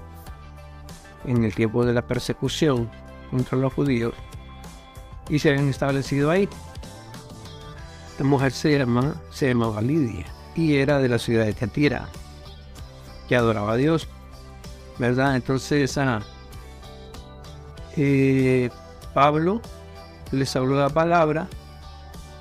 en 1.26 1.44
el 1.44 1.54
tiempo 1.54 1.86
de 1.86 1.94
la 1.94 2.02
persecución 2.02 2.90
contra 3.30 3.58
los 3.58 3.74
judíos 3.74 4.14
y 5.30 5.40
se 5.40 5.50
habían 5.50 5.70
establecido 5.70 6.30
ahí. 6.30 6.50
La 8.20 8.26
mujer 8.26 8.52
se, 8.52 8.78
llama, 8.78 9.16
se 9.32 9.48
llamaba 9.48 9.82
Lidia 9.82 10.26
y 10.56 10.76
era 10.76 11.00
de 11.00 11.10
la 11.10 11.18
ciudad 11.18 11.46
de 11.46 11.54
Teatira, 11.54 12.08
que 13.28 13.36
adoraba 13.36 13.74
a 13.74 13.78
Dios, 13.78 14.08
¿verdad? 15.00 15.36
Entonces 15.36 15.98
ah, 15.98 16.22
eh, 17.96 18.70
Pablo 19.14 19.62
les 20.32 20.56
habló 20.56 20.80
la 20.80 20.90
palabra 20.90 21.48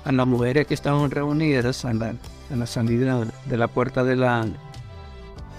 a 0.03 0.11
las 0.11 0.27
mujeres 0.27 0.67
que 0.67 0.73
estaban 0.73 1.11
reunidas 1.11 1.85
a 1.85 1.93
la, 1.93 2.13
la 2.49 2.65
salida 2.65 3.25
de 3.45 3.57
la 3.57 3.67
puerta 3.67 4.03
de 4.03 4.15
la, 4.15 4.45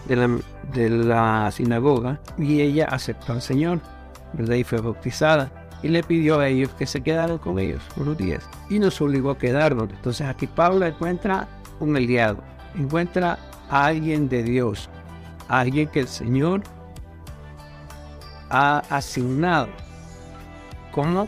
de 0.07 0.91
la, 0.91 1.51
sinagoga 1.53 2.21
y 2.39 2.61
ella 2.61 2.87
aceptó 2.87 3.33
al 3.33 3.43
Señor, 3.43 3.81
¿verdad? 4.33 4.57
Y 4.57 4.65
fue 4.65 4.81
bautizada 4.81 5.51
y 5.83 5.89
le 5.89 6.03
pidió 6.03 6.41
a 6.41 6.49
ellos 6.49 6.71
que 6.71 6.87
se 6.87 7.03
quedaran 7.03 7.39
con 7.39 7.59
ellos 7.59 7.83
unos 7.97 8.17
días 8.17 8.49
y 8.69 8.79
nos 8.79 9.01
obligó 9.01 9.31
a 9.31 9.39
quedarnos. 9.39 9.91
Entonces 9.91 10.27
aquí 10.27 10.47
Pablo 10.47 10.87
encuentra 10.87 11.49
un 11.81 11.97
aliado, 11.97 12.39
encuentra 12.77 13.39
a 13.71 13.87
alguien 13.87 14.29
de 14.29 14.43
Dios, 14.43 14.89
a 15.49 15.61
alguien 15.61 15.89
que 15.89 16.01
el 16.01 16.09
Señor 16.09 16.63
ha 18.51 18.83
asignado 18.91 19.69
como 20.93 21.27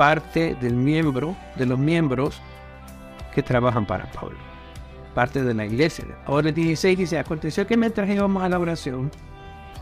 parte 0.00 0.54
del 0.54 0.76
miembro, 0.76 1.36
de 1.56 1.66
los 1.66 1.78
miembros 1.78 2.40
que 3.34 3.42
trabajan 3.42 3.84
para 3.84 4.10
Pablo, 4.10 4.38
parte 5.14 5.44
de 5.44 5.52
la 5.52 5.66
iglesia. 5.66 6.06
Ahora 6.24 6.48
el 6.48 6.54
16 6.54 6.96
dice, 6.96 7.18
aconteció 7.18 7.66
que 7.66 7.76
mientras 7.76 8.08
íbamos 8.08 8.42
a 8.42 8.48
la 8.48 8.58
oración, 8.58 9.10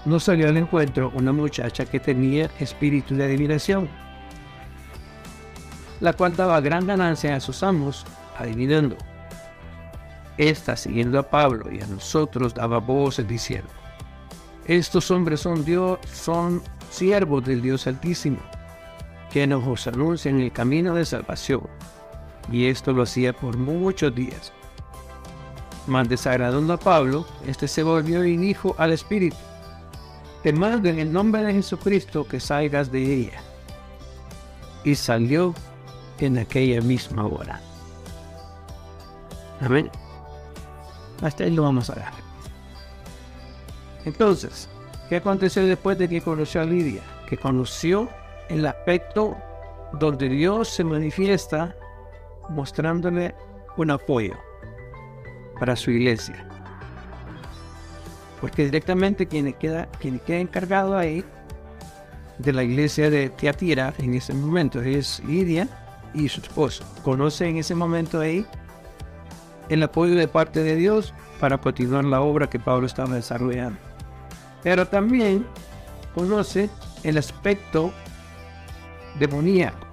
nos 0.05 0.25
salió 0.25 0.49
al 0.49 0.57
encuentro 0.57 1.13
una 1.15 1.31
muchacha 1.31 1.87
que 1.87 2.01
tenía 2.01 2.51
espíritu 2.59 3.15
de 3.15 3.27
adivinación, 3.27 3.89
la 6.01 6.13
cual 6.13 6.35
daba 6.35 6.61
gran 6.61 6.89
ganancia 6.89 7.37
a 7.37 7.41
sus 7.41 7.63
amos, 7.63 8.05
adivinando. 8.37 8.97
Esta, 10.37 10.75
siguiendo 10.75 11.21
a 11.21 11.31
Pablo 11.31 11.71
y 11.71 11.81
a 11.81 11.87
nosotros, 11.87 12.55
daba 12.55 12.79
voces 12.79 13.29
diciendo, 13.29 13.71
estos 14.67 15.13
hombres 15.13 15.39
son 15.39 15.65
Dios, 15.65 16.01
son 16.13 16.61
siervos 16.91 17.45
del 17.45 17.63
Dios 17.63 17.87
Altísimo, 17.87 18.39
que 19.33 19.47
nos 19.47 19.87
anuncian 19.87 20.41
el 20.41 20.53
camino 20.53 20.95
de 20.95 21.05
salvación. 21.05 21.63
Y 22.51 22.67
esto 22.67 22.93
lo 22.93 23.03
hacía 23.03 23.33
por 23.33 23.57
muchos 23.57 24.15
días. 24.15 24.53
Mas 25.87 26.09
desagradando 26.09 26.73
a 26.73 26.79
Pablo, 26.79 27.27
este 27.47 27.69
se 27.69 27.83
volvió 27.83 28.25
y 28.25 28.37
dijo 28.37 28.75
al 28.79 28.93
Espíritu, 28.93 29.37
te 30.43 30.53
mando 30.53 30.89
en 30.89 30.99
el 30.99 31.13
nombre 31.13 31.43
de 31.43 31.55
Jesucristo 31.55 32.27
que 32.27 32.41
salgas 32.41 32.93
de 32.93 33.15
ella. 33.15 33.41
Y 34.85 34.95
salió 34.95 35.55
en 36.19 36.39
aquella 36.39 36.81
misma 36.81 37.27
hora. 37.27 37.61
Amén. 39.61 39.91
Hasta 41.23 41.45
ahí 41.45 41.51
lo 41.51 41.65
vamos 41.65 41.91
a 41.91 41.95
dejar. 41.95 42.15
Entonces, 44.05 44.69
¿qué 45.09 45.17
aconteció 45.17 45.67
después 45.67 45.99
de 45.99 46.09
que 46.09 46.21
conoció 46.21 46.61
a 46.61 46.65
Lidia? 46.65 47.03
Que 47.29 47.37
conoció 47.37 48.09
el 48.49 48.67
aspecto 48.67 49.37
donde 49.93 50.29
Dios 50.29 50.69
se 50.69 50.85
manifiesta 50.85 51.75
mostrándole 52.49 53.35
un 53.77 53.91
apoyo 53.91 54.35
para 55.59 55.77
su 55.77 55.91
iglesia. 55.91 56.47
Porque 58.41 58.65
directamente 58.65 59.27
quien 59.27 59.53
queda, 59.55 59.87
quien 60.01 60.19
queda 60.21 60.39
encargado 60.39 60.97
ahí 60.97 61.25
de 62.39 62.53
la 62.53 62.63
iglesia 62.63 63.11
de 63.11 63.31
Teatira 63.31 63.93
en 63.99 64.15
ese 64.15 64.33
momento 64.33 64.81
es 64.81 65.23
Lidia 65.25 65.69
y 66.15 66.29
su 66.29 66.41
esposo. 66.41 66.85
Conoce 67.03 67.49
en 67.49 67.57
ese 67.57 67.75
momento 67.75 68.21
ahí 68.21 68.47
el 69.69 69.83
apoyo 69.83 70.15
de 70.15 70.29
parte 70.29 70.63
de 70.63 70.77
Dios 70.77 71.13
para 71.41 71.59
continuar 71.59 72.05
la 72.05 72.21
obra 72.21 72.49
que 72.49 72.59
Pablo 72.59 72.87
estaba 72.87 73.15
desarrollando. 73.15 73.79
Pero 74.63 74.87
también 74.87 75.47
conoce 76.15 76.71
el 77.03 77.19
aspecto 77.19 77.93
demoníaco, 79.19 79.87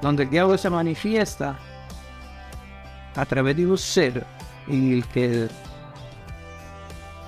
donde 0.00 0.24
el 0.24 0.30
diablo 0.30 0.58
se 0.58 0.70
manifiesta 0.70 1.58
a 3.14 3.26
través 3.26 3.56
de 3.56 3.66
un 3.66 3.78
ser 3.78 4.26
en 4.68 4.92
el 4.92 5.06
que 5.06 5.48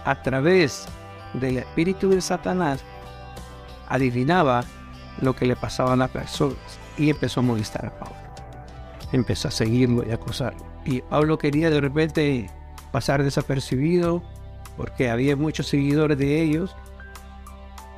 a 0.05 0.23
través 0.23 0.87
del 1.35 1.59
espíritu 1.59 2.11
de 2.11 2.21
Satanás 2.21 2.83
adivinaba 3.89 4.65
lo 5.21 5.35
que 5.35 5.47
le 5.47 5.57
pasaba 5.57 5.93
a 5.93 5.97
las 5.97 6.11
personas 6.11 6.57
y 6.97 7.11
empezó 7.11 7.41
a 7.41 7.43
molestar 7.43 7.87
a 7.87 7.99
Pablo. 7.99 8.17
Empezó 9.13 9.49
a 9.49 9.51
seguirlo 9.51 10.05
y 10.07 10.11
a 10.11 10.15
acusarlo. 10.15 10.65
Y 10.85 11.01
Pablo 11.03 11.39
quería 11.39 11.71
de 11.71 11.81
repente 11.81 12.51
pasar 12.93 13.23
desapercibido 13.23 14.23
porque 14.77 15.11
había 15.11 15.37
muchos 15.37 15.69
seguidores 15.69 16.19
de 16.19 16.43
ellos, 16.43 16.75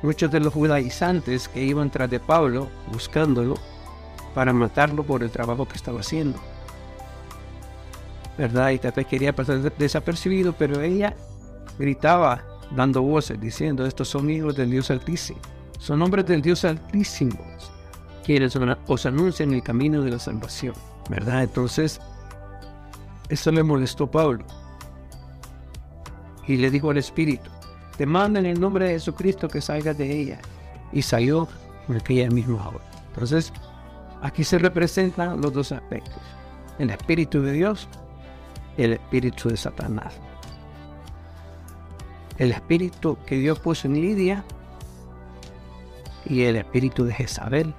muchos 0.01 0.31
de 0.31 0.39
los 0.39 0.53
judaizantes 0.53 1.47
que 1.47 1.63
iban 1.63 1.89
tras 1.89 2.09
de 2.09 2.19
Pablo 2.19 2.69
buscándolo 2.91 3.55
para 4.33 4.53
matarlo 4.53 5.03
por 5.03 5.23
el 5.23 5.31
trabajo 5.31 5.67
que 5.67 5.75
estaba 5.75 6.01
haciendo. 6.01 6.39
¿Verdad? 8.37 8.69
Y 8.69 8.77
tal 8.77 8.91
vez 8.91 9.07
quería 9.07 9.33
pasar 9.33 9.75
desapercibido, 9.77 10.53
pero 10.53 10.81
ella 10.81 11.15
gritaba 11.79 12.43
dando 12.75 13.01
voces 13.01 13.39
diciendo, 13.39 13.85
estos 13.85 14.09
son 14.09 14.29
hijos 14.29 14.55
del 14.55 14.69
Dios 14.69 14.91
Altísimo, 14.91 15.39
son 15.79 16.01
hombres 16.01 16.25
del 16.25 16.41
Dios 16.41 16.63
Altísimo, 16.65 17.39
quienes 18.23 18.55
os 18.87 19.05
anuncian 19.05 19.53
el 19.53 19.63
camino 19.63 20.01
de 20.01 20.11
la 20.11 20.19
salvación, 20.19 20.75
¿verdad? 21.09 21.43
Entonces, 21.43 21.99
eso 23.29 23.51
le 23.51 23.63
molestó 23.63 24.05
a 24.05 24.11
Pablo. 24.11 24.45
Y 26.45 26.57
le 26.57 26.69
dijo 26.69 26.91
al 26.91 26.97
Espíritu, 26.97 27.49
te 27.97 28.05
manda 28.05 28.39
en 28.39 28.45
el 28.45 28.59
nombre 28.59 28.85
de 28.85 28.91
Jesucristo 28.93 29.47
que 29.47 29.61
salgas 29.61 29.97
de 29.97 30.11
ella. 30.11 30.39
Y 30.91 31.01
salió 31.01 31.47
en 31.89 31.97
aquella 31.97 32.29
misma 32.29 32.69
hora. 32.69 32.85
Entonces, 33.09 33.51
aquí 34.21 34.43
se 34.43 34.57
representan 34.57 35.41
los 35.41 35.51
dos 35.51 35.71
aspectos. 35.71 36.21
El 36.79 36.89
Espíritu 36.91 37.41
de 37.41 37.53
Dios 37.53 37.87
el 38.77 38.93
Espíritu 38.93 39.49
de 39.49 39.57
Satanás 39.57 40.13
el 42.37 42.51
espíritu 42.51 43.17
que 43.25 43.35
Dios 43.37 43.59
puso 43.59 43.87
en 43.87 43.95
Lidia 43.95 44.43
y 46.25 46.43
el 46.43 46.57
espíritu 46.57 47.03
de 47.03 47.13
Jezabel 47.13 47.73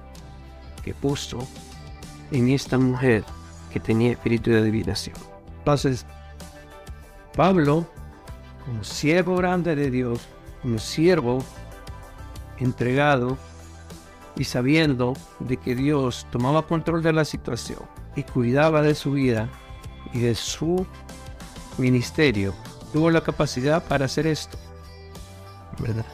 que 0.83 0.93
puso 0.93 1.39
en 2.31 2.49
esta 2.49 2.77
mujer 2.77 3.23
que 3.71 3.79
tenía 3.79 4.11
espíritu 4.11 4.51
de 4.51 4.59
adivinación. 4.59 5.15
Entonces, 5.59 6.05
Pablo, 7.35 7.87
como 8.69 8.83
siervo 8.83 9.35
grande 9.35 9.75
de 9.75 9.89
Dios, 9.89 10.19
como 10.61 10.77
siervo 10.77 11.43
entregado 12.59 13.35
y 14.37 14.43
sabiendo 14.43 15.15
de 15.39 15.57
que 15.57 15.73
Dios 15.73 16.27
tomaba 16.31 16.67
control 16.67 17.01
de 17.01 17.11
la 17.11 17.25
situación 17.25 17.79
y 18.15 18.21
cuidaba 18.21 18.83
de 18.83 18.93
su 18.93 19.13
vida 19.13 19.49
y 20.13 20.19
de 20.19 20.35
su 20.35 20.85
ministerio, 21.79 22.53
tuvo 22.93 23.09
la 23.09 23.21
capacidad 23.21 23.83
para 23.87 24.05
hacer 24.05 24.27
esto, 24.27 24.59
¿verdad? 25.79 26.05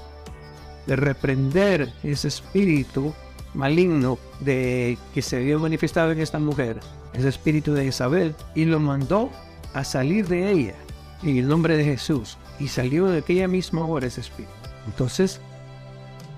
De 0.87 0.95
reprender 0.95 1.91
ese 2.03 2.29
espíritu 2.29 3.13
maligno 3.53 4.17
de 4.39 4.97
que 5.13 5.21
se 5.21 5.35
había 5.35 5.57
manifestado 5.57 6.13
en 6.13 6.21
esta 6.21 6.39
mujer, 6.39 6.79
ese 7.13 7.27
espíritu 7.27 7.73
de 7.73 7.85
Isabel, 7.85 8.33
y 8.55 8.63
lo 8.63 8.79
mandó 8.79 9.29
a 9.73 9.83
salir 9.83 10.29
de 10.29 10.51
ella 10.51 10.75
en 11.21 11.37
el 11.37 11.49
nombre 11.49 11.75
de 11.75 11.83
Jesús. 11.83 12.37
Y 12.59 12.67
salió 12.67 13.07
de 13.07 13.19
aquella 13.19 13.47
misma 13.47 13.85
hora 13.85 14.07
ese 14.07 14.21
espíritu. 14.21 14.53
Entonces, 14.85 15.41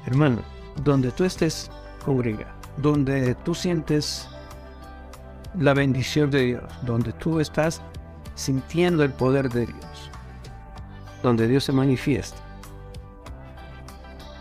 hermano, 0.05 0.39
donde 0.83 1.11
tú 1.11 1.23
estés, 1.23 1.69
congrega, 2.03 2.55
donde 2.77 3.35
tú 3.35 3.53
sientes 3.53 4.27
la 5.59 5.73
bendición 5.73 6.31
de 6.31 6.41
Dios, 6.41 6.63
donde 6.83 7.13
tú 7.13 7.39
estás 7.39 7.81
sintiendo 8.35 9.03
el 9.03 9.11
poder 9.11 9.49
de 9.49 9.65
Dios, 9.65 10.11
donde 11.23 11.47
Dios 11.47 11.63
se 11.63 11.71
manifiesta. 11.71 12.37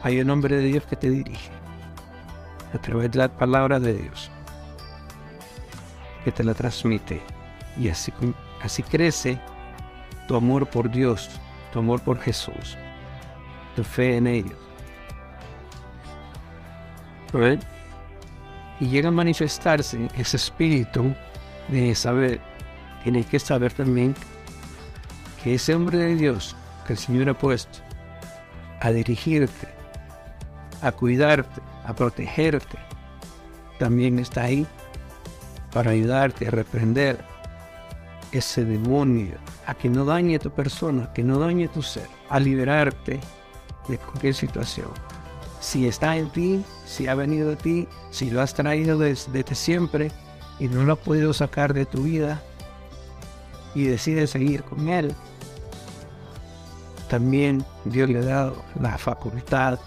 Hay 0.03 0.21
un 0.21 0.31
hombre 0.31 0.57
de 0.57 0.63
Dios 0.63 0.85
que 0.85 0.97
te 0.97 1.11
dirige 1.11 1.51
a 2.73 2.79
través 2.79 3.11
de 3.11 3.19
la 3.19 3.29
palabra 3.29 3.81
de 3.81 3.95
Dios, 3.95 4.31
que 6.25 6.33
te 6.33 6.45
la 6.45 6.55
transmite. 6.55 7.23
Y 7.79 7.89
así, 7.89 8.13
así 8.63 8.83
crece 8.83 9.41
tu 10.29 10.37
amor 10.37 10.69
por 10.69 10.91
Dios, 10.91 11.31
tu 11.73 11.79
amor 11.79 12.01
por 12.01 12.19
Jesús, 12.19 12.77
tu 13.75 13.85
fe 13.85 14.17
en 14.17 14.27
ellos. 14.27 14.59
Y 18.81 18.89
llega 18.89 19.09
a 19.09 19.13
manifestarse 19.13 20.09
ese 20.17 20.37
espíritu 20.37 21.15
de 21.69 21.95
saber. 21.95 22.41
Tienes 23.03 23.27
que 23.27 23.39
saber 23.39 23.73
también 23.73 24.15
que 25.43 25.55
ese 25.55 25.75
hombre 25.75 25.99
de 25.99 26.15
Dios 26.17 26.57
que 26.87 26.95
el 26.95 26.99
Señor 26.99 27.29
ha 27.29 27.35
puesto 27.35 27.79
a 28.81 28.91
dirigirte, 28.91 29.69
a 30.83 30.93
cuidarte, 30.93 31.61
a 31.85 31.95
protegerte, 31.95 32.79
también 33.79 34.19
está 34.19 34.43
ahí 34.43 34.67
para 35.73 35.91
ayudarte 35.91 36.49
a 36.49 36.51
reprender 36.51 37.23
ese 38.37 38.65
demonio, 38.65 39.37
a 39.67 39.75
que 39.75 39.89
no 39.89 40.05
dañe 40.05 40.39
tu 40.39 40.51
persona, 40.51 41.13
que 41.13 41.23
no 41.23 41.39
dañe 41.39 41.69
tu 41.69 41.83
ser, 41.83 42.09
a 42.29 42.39
liberarte 42.39 43.21
de 43.89 43.99
cualquier 43.99 44.35
situación. 44.35 44.89
Si 45.61 45.87
está 45.87 46.17
en 46.17 46.31
ti, 46.31 46.65
si 46.85 47.09
ha 47.09 47.15
venido 47.15 47.51
de 47.51 47.57
ti, 47.57 47.89
si 48.11 48.31
lo 48.31 48.41
has 48.41 48.55
traído 48.55 48.99
desde, 48.99 49.33
desde 49.33 49.55
siempre 49.55 50.11
y 50.59 50.69
no 50.69 50.85
lo 50.85 50.95
has 50.95 50.99
podido 50.99 51.33
sacar 51.33 51.75
de 51.75 51.87
tu 51.87 52.03
vida 52.03 52.43
y 53.75 53.85
decides 53.85 54.31
seguir 54.31 54.63
con 54.63 54.89
él, 54.89 55.13
también 57.09 57.65
Dios 57.85 58.09
le 58.11 58.19
ha 58.19 58.25
dado 58.25 58.65
la 58.81 58.99
facultad 58.99 59.79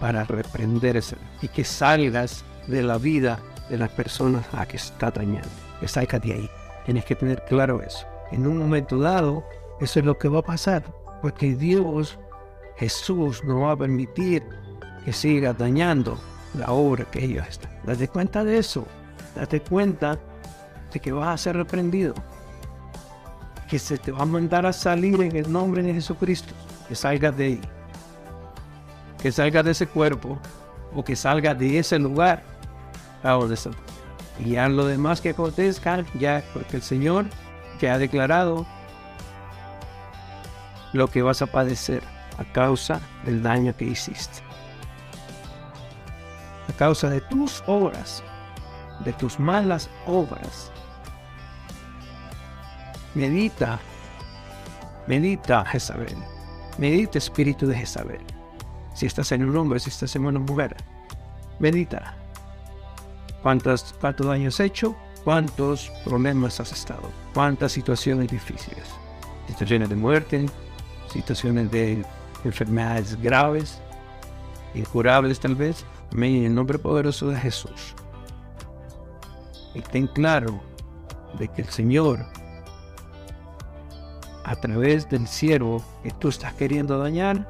para 0.00 0.24
reprenderse 0.24 1.16
y 1.42 1.48
que 1.48 1.64
salgas 1.64 2.44
de 2.66 2.82
la 2.82 2.98
vida 2.98 3.40
de 3.68 3.78
las 3.78 3.90
personas 3.90 4.46
a 4.52 4.66
que 4.66 4.76
está 4.76 5.10
dañando. 5.10 5.48
Que 5.80 5.88
salgas 5.88 6.22
de 6.22 6.32
ahí 6.32 6.50
Tienes 6.88 7.04
que 7.04 7.14
tener 7.14 7.44
claro 7.44 7.82
eso. 7.82 8.06
En 8.32 8.46
un 8.46 8.56
momento 8.56 8.98
dado, 8.98 9.44
eso 9.78 9.98
es 9.98 10.06
lo 10.06 10.16
que 10.16 10.26
va 10.26 10.38
a 10.38 10.42
pasar, 10.42 10.82
porque 11.20 11.54
Dios, 11.54 12.18
Jesús, 12.78 13.44
no 13.44 13.60
va 13.60 13.72
a 13.72 13.76
permitir 13.76 14.42
que 15.04 15.12
siga 15.12 15.52
dañando 15.52 16.18
la 16.54 16.72
obra 16.72 17.04
que 17.04 17.22
ellos 17.22 17.46
están. 17.46 17.70
Date 17.84 18.08
cuenta 18.08 18.42
de 18.42 18.56
eso. 18.56 18.86
Date 19.36 19.60
cuenta 19.60 20.18
de 20.90 20.98
que 20.98 21.12
vas 21.12 21.28
a 21.28 21.36
ser 21.36 21.56
reprendido. 21.56 22.14
Que 23.68 23.78
se 23.78 23.98
te 23.98 24.10
va 24.10 24.22
a 24.22 24.24
mandar 24.24 24.64
a 24.64 24.72
salir 24.72 25.20
en 25.20 25.36
el 25.36 25.52
nombre 25.52 25.82
de 25.82 25.92
Jesucristo. 25.92 26.54
Que 26.88 26.94
salgas 26.94 27.36
de 27.36 27.44
ahí. 27.44 27.60
Que 29.20 29.30
salgas 29.30 29.62
de 29.62 29.72
ese 29.72 29.86
cuerpo. 29.86 30.38
O 30.94 31.04
que 31.04 31.14
salgas 31.14 31.58
de 31.58 31.80
ese 31.80 31.98
lugar. 31.98 32.42
Y 34.38 34.50
ya 34.52 34.68
lo 34.68 34.86
demás 34.86 35.20
que 35.20 35.30
acontezca, 35.30 36.04
ya 36.14 36.44
porque 36.52 36.76
el 36.76 36.82
Señor 36.82 37.26
te 37.78 37.90
ha 37.90 37.98
declarado 37.98 38.66
lo 40.92 41.08
que 41.08 41.22
vas 41.22 41.42
a 41.42 41.46
padecer 41.46 42.02
a 42.38 42.44
causa 42.44 43.00
del 43.24 43.42
daño 43.42 43.76
que 43.76 43.84
hiciste. 43.84 44.40
A 46.68 46.72
causa 46.74 47.10
de 47.10 47.20
tus 47.20 47.62
obras, 47.66 48.22
de 49.04 49.12
tus 49.14 49.38
malas 49.38 49.90
obras. 50.06 50.70
Medita, 53.14 53.80
medita 55.06 55.64
Jezabel, 55.64 56.16
medita 56.78 57.18
espíritu 57.18 57.66
de 57.66 57.76
Jezabel. 57.76 58.20
Si 58.94 59.06
estás 59.06 59.32
en 59.32 59.48
un 59.48 59.56
hombre, 59.56 59.80
si 59.80 59.90
estás 59.90 60.14
en 60.16 60.26
una 60.26 60.38
mujer, 60.38 60.76
medita. 61.58 62.14
¿Cuántos, 63.42 63.94
¿Cuántos 64.00 64.26
daños 64.26 64.54
has 64.54 64.66
hecho? 64.66 64.96
¿Cuántos 65.24 65.90
problemas 66.04 66.60
has 66.60 66.72
estado? 66.72 67.10
¿Cuántas 67.34 67.72
situaciones 67.72 68.28
difíciles? 68.28 68.84
Situaciones 69.46 69.88
de 69.88 69.96
muerte, 69.96 70.46
situaciones 71.12 71.70
de 71.70 72.04
enfermedades 72.44 73.20
graves, 73.20 73.80
incurables 74.74 75.40
tal 75.40 75.54
vez. 75.54 75.84
En 76.12 76.22
el 76.22 76.54
nombre 76.54 76.78
poderoso 76.78 77.28
de 77.28 77.36
Jesús. 77.36 77.94
Y 79.74 79.80
ten 79.80 80.06
claro 80.06 80.58
de 81.38 81.48
que 81.48 81.62
el 81.62 81.68
Señor, 81.68 82.24
a 84.44 84.56
través 84.56 85.08
del 85.10 85.28
siervo 85.28 85.84
que 86.02 86.10
tú 86.12 86.28
estás 86.28 86.54
queriendo 86.54 86.98
dañar, 86.98 87.46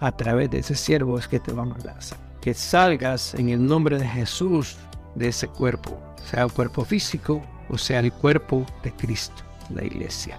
a 0.00 0.12
través 0.12 0.50
de 0.50 0.58
ese 0.58 0.74
siervo 0.74 1.18
es 1.18 1.28
que 1.28 1.40
te 1.40 1.52
va 1.52 1.62
a 1.62 1.66
mandar. 1.66 1.96
Que 2.40 2.52
salgas 2.52 3.34
en 3.34 3.48
el 3.48 3.64
nombre 3.64 3.98
de 3.98 4.06
Jesús 4.06 4.76
de 5.14 5.28
ese 5.28 5.48
cuerpo, 5.48 5.98
sea 6.30 6.42
el 6.44 6.52
cuerpo 6.52 6.84
físico 6.84 7.42
o 7.72 7.78
sea 7.78 8.00
el 8.00 8.12
cuerpo 8.12 8.66
de 8.82 8.92
Cristo, 8.92 9.42
la 9.70 9.84
iglesia. 9.84 10.38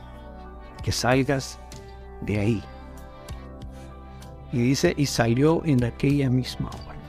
Que 0.83 0.91
salgas 0.91 1.59
de 2.21 2.39
ahí. 2.39 2.63
Y 4.51 4.59
dice, 4.59 4.93
y 4.95 5.07
salió 5.07 5.63
en 5.65 5.83
aquella 5.83 6.29
misma 6.29 6.69
hora. 6.69 6.99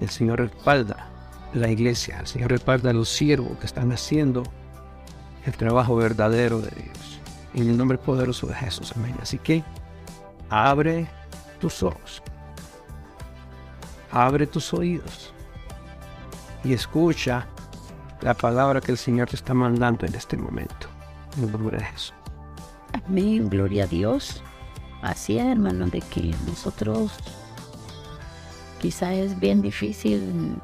El 0.00 0.10
Señor 0.10 0.40
respalda 0.40 1.08
la 1.54 1.68
iglesia, 1.68 2.18
el 2.20 2.26
Señor 2.26 2.50
respalda 2.50 2.90
a 2.90 2.92
los 2.92 3.08
siervos 3.08 3.56
que 3.58 3.66
están 3.66 3.92
haciendo 3.92 4.42
el 5.46 5.52
trabajo 5.52 5.94
verdadero 5.96 6.60
de 6.60 6.70
Dios. 6.70 7.20
En 7.54 7.68
el 7.70 7.76
nombre 7.76 7.98
poderoso 7.98 8.46
de 8.48 8.54
Jesús, 8.54 8.92
amén. 8.96 9.14
Así 9.22 9.38
que 9.38 9.62
abre 10.50 11.08
tus 11.60 11.82
ojos, 11.82 12.22
abre 14.10 14.46
tus 14.46 14.74
oídos 14.74 15.32
y 16.64 16.72
escucha 16.72 17.46
la 18.20 18.34
palabra 18.34 18.80
que 18.80 18.92
el 18.92 18.98
Señor 18.98 19.28
te 19.28 19.36
está 19.36 19.54
mandando 19.54 20.06
en 20.06 20.14
este 20.14 20.36
momento. 20.36 20.88
En 21.36 21.44
el 21.44 21.52
nombre 21.52 21.78
de 21.78 21.84
Jesús. 21.84 22.14
Amén, 22.92 23.48
gloria 23.48 23.84
a 23.84 23.86
Dios. 23.86 24.42
Así 25.02 25.38
es, 25.38 25.46
hermano, 25.46 25.86
de 25.86 26.00
que 26.00 26.34
nosotros 26.46 27.12
quizá 28.80 29.12
es 29.12 29.38
bien 29.38 29.62
difícil 29.62 30.60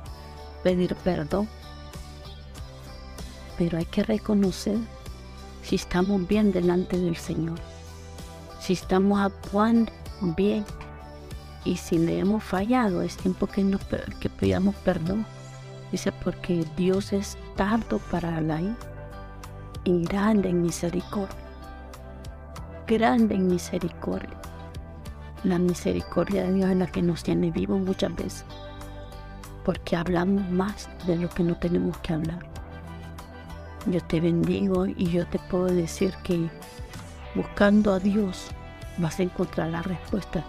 pedir 0.63 0.95
perdón, 0.97 1.49
pero 3.59 3.79
hay 3.79 3.85
que 3.85 4.03
reconocer 4.03 4.79
si 5.63 5.77
estamos 5.77 6.27
bien 6.27 6.53
delante 6.53 6.99
del 6.99 7.17
Señor, 7.17 7.59
si 8.61 8.73
estamos 8.73 9.21
actuando 9.21 9.93
bien 10.37 10.65
y 11.65 11.77
si 11.77 11.99
le 11.99 12.19
hemos 12.19 12.43
fallado, 12.43 13.03
es 13.03 13.17
tiempo 13.17 13.47
que, 13.47 13.63
nos, 13.63 13.83
que 14.21 14.29
pidamos 14.29 14.75
perdón. 14.77 15.27
Dice, 15.93 16.13
porque 16.13 16.65
Dios 16.77 17.13
es 17.13 17.39
tardo 17.57 17.99
para 18.11 18.41
la 18.41 18.61
y 19.85 20.05
grande 20.05 20.49
en 20.49 20.63
misericordia 20.63 21.45
grande 22.87 23.35
en 23.35 23.49
misericordia. 23.49 24.37
La 25.43 25.59
misericordia 25.59 26.45
de 26.45 26.53
Dios 26.53 26.71
es 26.71 26.77
la 26.77 26.87
que 26.87 27.03
nos 27.03 27.23
tiene 27.23 27.51
vivos 27.51 27.81
muchas 27.81 28.15
veces, 28.15 28.45
porque 29.65 29.97
hablamos 29.97 30.49
más 30.51 30.89
de 31.07 31.17
lo 31.17 31.29
que 31.29 31.43
no 31.43 31.57
tenemos 31.57 31.97
que 31.99 32.15
hablar. 32.15 32.41
Yo 33.87 34.01
te 34.01 34.21
bendigo 34.21 34.87
y 34.87 35.11
yo 35.11 35.27
te 35.27 35.39
puedo 35.39 35.67
decir 35.67 36.15
que 36.23 36.49
buscando 37.35 37.93
a 37.93 37.99
Dios 37.99 38.49
vas 38.99 39.19
a 39.19 39.25
encontrar 39.25 39.71
la 39.71 39.83
respuesta 39.83 40.43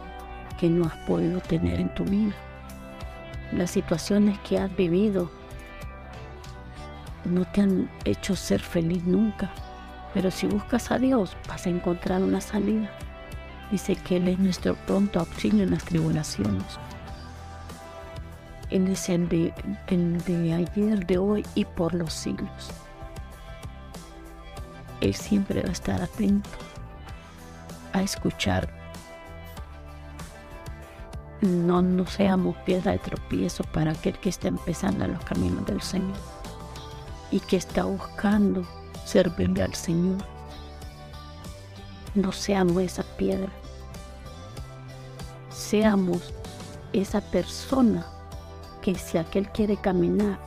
que 0.58 0.70
no 0.70 0.86
has 0.86 0.96
podido 1.08 1.42
tener 1.42 1.80
en 1.80 1.94
tu 1.96 2.06
vida. 2.06 2.34
Las 3.52 3.72
situaciones 3.72 4.38
que 4.40 4.58
has 4.58 4.76
vivido 4.76 5.32
no 7.26 7.46
te 7.46 7.62
han 7.62 7.90
hecho 8.06 8.36
ser 8.36 8.60
feliz 8.60 9.04
nunca 9.06 9.52
pero 10.16 10.32
si 10.32 10.48
buscas 10.48 10.92
a 10.92 10.98
Dios, 10.98 11.36
vas 11.46 11.68
a 11.68 11.70
encontrar 11.70 12.24
una 12.24 12.40
salida. 12.40 12.90
Dice 13.70 13.98
que 13.98 14.16
Él 14.16 14.30
es 14.30 14.40
nuestro 14.40 14.76
pronto 14.88 15.20
auxilio 15.20 15.64
en 15.64 15.72
las 15.72 15.84
tribulaciones. 15.84 16.64
Él 18.70 18.88
es 18.88 19.10
el 19.10 19.28
de, 19.28 19.54
de 19.90 20.54
ayer, 20.54 21.06
de 21.06 21.18
hoy 21.18 21.46
y 21.54 21.66
por 21.66 21.94
los 21.94 22.14
siglos. 22.14 22.70
Él 25.02 25.14
siempre 25.14 25.62
va 25.62 25.68
a 25.68 25.74
estar 25.74 26.02
atento 26.02 26.50
a 27.92 28.02
escuchar. 28.02 28.85
No, 31.42 31.82
no 31.82 32.08
seamos 32.08 32.56
piedra 32.66 32.94
de 32.94 33.00
tropiezo 33.00 33.64
para 33.66 33.92
aquel 33.92 34.18
que 34.20 34.30
está 34.30 34.48
empezando 34.48 35.06
en 35.06 35.14
los 35.14 35.24
caminos 35.26 35.66
del 35.66 35.82
Señor 35.82 36.18
y 37.30 37.40
que 37.42 37.58
está 37.58 37.84
buscando 37.84 38.64
servirle 39.06 39.64
al 39.64 39.74
Señor. 39.74 40.18
No 42.16 42.32
seamos 42.32 42.82
esa 42.82 43.04
piedra. 43.18 43.52
Seamos 45.50 46.34
esa 46.94 47.20
persona 47.20 48.06
que 48.82 48.96
si 48.96 49.18
aquel 49.18 49.50
quiere 49.50 49.76
caminar, 49.76 50.40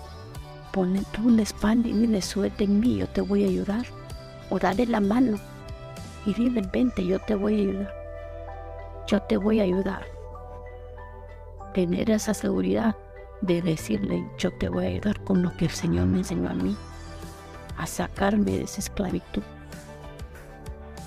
pone 0.73 1.03
tú 1.13 1.29
la 1.29 1.43
espalda 1.43 1.89
y 1.89 1.93
dile, 1.93 2.23
suelta 2.23 2.65
en 2.65 2.81
mí, 2.81 2.97
yo 2.97 3.09
te 3.09 3.21
voy 3.21 3.45
a 3.45 3.49
ayudar. 3.49 3.85
O 4.49 4.59
dale 4.59 4.87
la 4.87 5.01
mano 5.01 5.39
y 6.25 6.33
dile, 6.33 6.63
vente, 6.73 7.05
yo 7.05 7.19
te 7.21 7.35
voy 7.35 7.55
a 7.55 7.59
ayudar. 7.59 7.95
Yo 9.07 9.23
te 9.23 9.37
voy 9.37 9.61
a 9.61 9.65
ayudar. 9.65 10.18
Tener 11.79 12.11
esa 12.11 12.35
seguridad 12.35 12.97
de 13.41 13.63
decirle, 13.63 14.29
yo 14.37 14.53
te 14.53 14.69
voy 14.69 14.85
a 14.85 14.89
ayudar 14.89 15.23
con 15.23 15.43
lo 15.45 15.57
que 15.57 15.67
el 15.67 15.71
Señor 15.71 16.07
me 16.07 16.19
enseñó 16.19 16.51
a 16.51 16.55
mí 16.55 16.77
a 17.77 17.87
sacarme 17.87 18.51
de 18.51 18.65
esa 18.65 18.81
esclavitud. 18.81 19.45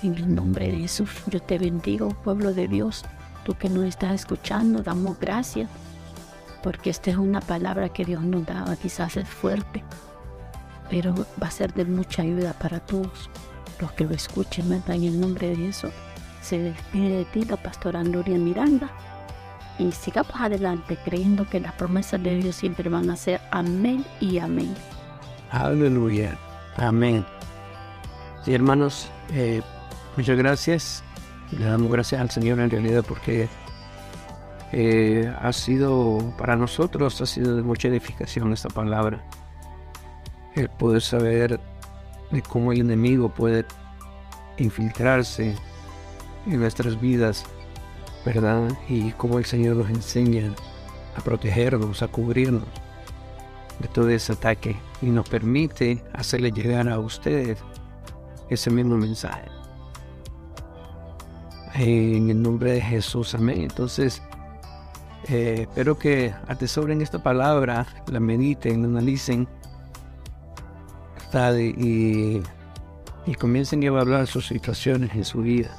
En 0.02 0.14
el 0.14 0.34
nombre 0.34 0.72
de 0.72 0.78
Jesús, 0.78 1.10
yo 1.26 1.40
te 1.40 1.58
bendigo, 1.58 2.08
pueblo 2.24 2.54
de 2.54 2.68
Dios. 2.68 3.04
Tú 3.44 3.52
que 3.52 3.68
nos 3.68 3.84
estás 3.84 4.14
escuchando, 4.14 4.82
damos 4.82 5.20
gracias, 5.20 5.68
porque 6.62 6.88
esta 6.88 7.10
es 7.10 7.18
una 7.18 7.42
palabra 7.42 7.90
que 7.90 8.06
Dios 8.06 8.22
nos 8.22 8.46
daba, 8.46 8.74
quizás 8.76 9.18
es 9.18 9.28
fuerte, 9.28 9.84
pero 10.88 11.14
va 11.14 11.48
a 11.48 11.50
ser 11.50 11.74
de 11.74 11.84
mucha 11.84 12.22
ayuda 12.22 12.54
para 12.54 12.80
todos 12.80 13.28
los 13.78 13.92
que 13.92 14.04
lo 14.04 14.14
escuchen. 14.14 14.72
En 14.72 15.04
el 15.04 15.20
nombre 15.20 15.50
de 15.50 15.56
Jesús, 15.56 15.92
se 16.40 16.58
despide 16.58 17.18
de 17.18 17.24
ti 17.26 17.44
la 17.44 17.58
pastora 17.58 18.02
Gloria 18.02 18.38
Miranda 18.38 18.90
y 19.88 19.92
sigamos 19.92 20.32
adelante 20.34 20.96
creyendo 21.04 21.48
que 21.48 21.60
las 21.60 21.72
promesas 21.74 22.22
de 22.22 22.36
Dios 22.36 22.56
siempre 22.56 22.88
van 22.88 23.10
a 23.10 23.16
ser 23.16 23.40
amén 23.50 24.04
y 24.20 24.38
amén. 24.38 24.74
Aleluya. 25.50 26.38
Amén. 26.76 27.24
Sí, 28.44 28.54
hermanos, 28.54 29.10
eh, 29.32 29.62
muchas 30.16 30.36
gracias. 30.38 31.04
Le 31.50 31.66
damos 31.66 31.90
gracias 31.90 32.20
al 32.20 32.30
Señor 32.30 32.58
en 32.60 32.70
realidad 32.70 33.04
porque 33.06 33.48
eh, 34.72 35.32
ha 35.40 35.52
sido 35.52 36.34
para 36.38 36.56
nosotros, 36.56 37.20
ha 37.20 37.26
sido 37.26 37.56
de 37.56 37.62
mucha 37.62 37.88
edificación 37.88 38.52
esta 38.52 38.70
palabra. 38.70 39.22
El 40.54 40.68
poder 40.70 41.02
saber 41.02 41.60
de 42.30 42.42
cómo 42.42 42.72
el 42.72 42.80
enemigo 42.80 43.28
puede 43.28 43.66
infiltrarse 44.56 45.54
en 46.46 46.60
nuestras 46.60 47.00
vidas, 47.00 47.44
¿verdad? 48.24 48.70
Y 48.88 49.12
cómo 49.12 49.38
el 49.38 49.44
Señor 49.44 49.76
nos 49.76 49.90
enseña 49.90 50.54
a 51.16 51.20
protegernos, 51.20 52.02
a 52.02 52.08
cubrirnos 52.08 52.64
de 53.78 53.88
todo 53.88 54.08
ese 54.10 54.32
ataque 54.32 54.76
y 55.00 55.06
nos 55.06 55.28
permite 55.28 56.02
hacerle 56.12 56.52
llegar 56.52 56.88
a 56.88 56.98
ustedes 56.98 57.58
ese 58.48 58.70
mismo 58.70 58.96
mensaje. 58.96 59.48
En 61.74 62.28
el 62.30 62.40
nombre 62.40 62.72
de 62.72 62.80
Jesús, 62.80 63.34
amén. 63.34 63.62
Entonces, 63.62 64.22
eh, 65.28 65.62
espero 65.62 65.98
que 65.98 66.34
atesoren 66.46 67.00
esta 67.00 67.22
palabra, 67.22 67.86
la 68.06 68.20
mediten, 68.20 68.82
la 68.82 68.88
analicen 68.88 69.48
y, 71.78 72.42
y 73.24 73.34
comiencen 73.38 73.82
a 73.82 73.86
evaluar 73.86 74.26
sus 74.26 74.48
situaciones 74.48 75.14
en 75.14 75.24
su 75.24 75.40
vida 75.40 75.70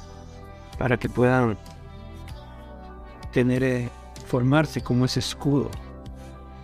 para 0.78 0.96
que 0.96 1.08
puedan 1.08 1.56
tener, 3.34 3.64
eh, 3.64 3.90
formarse 4.26 4.80
como 4.80 5.04
ese 5.04 5.18
escudo 5.18 5.68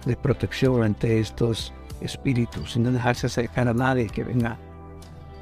de 0.06 0.16
protección 0.16 0.82
ante 0.84 1.18
estos 1.18 1.74
espíritus, 2.00 2.72
sin 2.72 2.84
no 2.84 2.92
dejarse 2.92 3.26
acercar 3.26 3.68
a 3.68 3.74
nadie 3.74 4.06
que 4.06 4.22
venga 4.22 4.56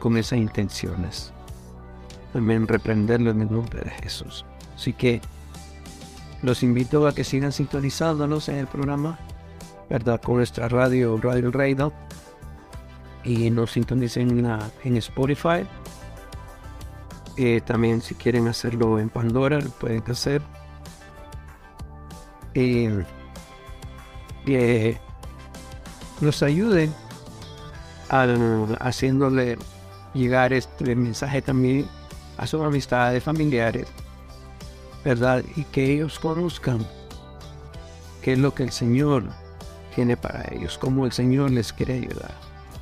con 0.01 0.17
esas 0.17 0.39
intenciones. 0.39 1.33
También 2.33 2.67
reprenderlo 2.67 3.31
en 3.31 3.43
el 3.43 3.53
nombre 3.53 3.83
de 3.83 3.91
Jesús. 3.91 4.45
Así 4.75 4.95
que 4.95 5.21
los 6.43 6.63
invito 6.63 7.07
a 7.07 7.15
que 7.15 7.25
sigan 7.25 7.53
sintonizándonos 7.53 8.49
en 8.49 8.57
el 8.57 8.67
programa, 8.67 9.19
¿verdad? 9.91 10.21
Con 10.21 10.37
nuestra 10.37 10.69
radio, 10.69 11.17
Radio 11.19 11.51
Reino. 11.51 11.93
Y 13.23 13.51
nos 13.51 13.73
sintonicen 13.73 14.31
en, 14.39 14.59
en 14.85 14.97
Spotify. 14.97 15.67
Eh, 17.37 17.61
también 17.65 18.01
si 18.01 18.15
quieren 18.15 18.49
hacerlo 18.49 18.99
en 18.99 19.11
Pandora, 19.11 19.59
pueden 19.79 20.03
hacer. 20.09 20.41
Y 22.55 22.89
que 24.45 24.99
nos 26.21 26.43
ayuden 26.43 26.93
a, 28.09 28.27
haciéndole 28.81 29.59
llegar 30.15 30.53
este 30.53 30.95
mensaje 30.97 31.43
también 31.43 31.87
a 32.37 32.47
sus 32.47 32.63
amistades 32.63 33.23
familiares, 33.23 33.89
¿verdad? 35.05 35.45
Y 35.57 35.65
que 35.65 35.93
ellos 35.93 36.19
conozcan 36.19 36.85
qué 38.23 38.33
es 38.33 38.39
lo 38.39 38.55
que 38.55 38.63
el 38.63 38.73
Señor 38.73 39.25
tiene 39.95 40.17
para 40.17 40.45
ellos, 40.55 40.79
cómo 40.79 41.05
el 41.07 41.13
Señor 41.13 41.51
les 41.51 41.73
quiere 41.73 41.95
ayudar 41.95 42.35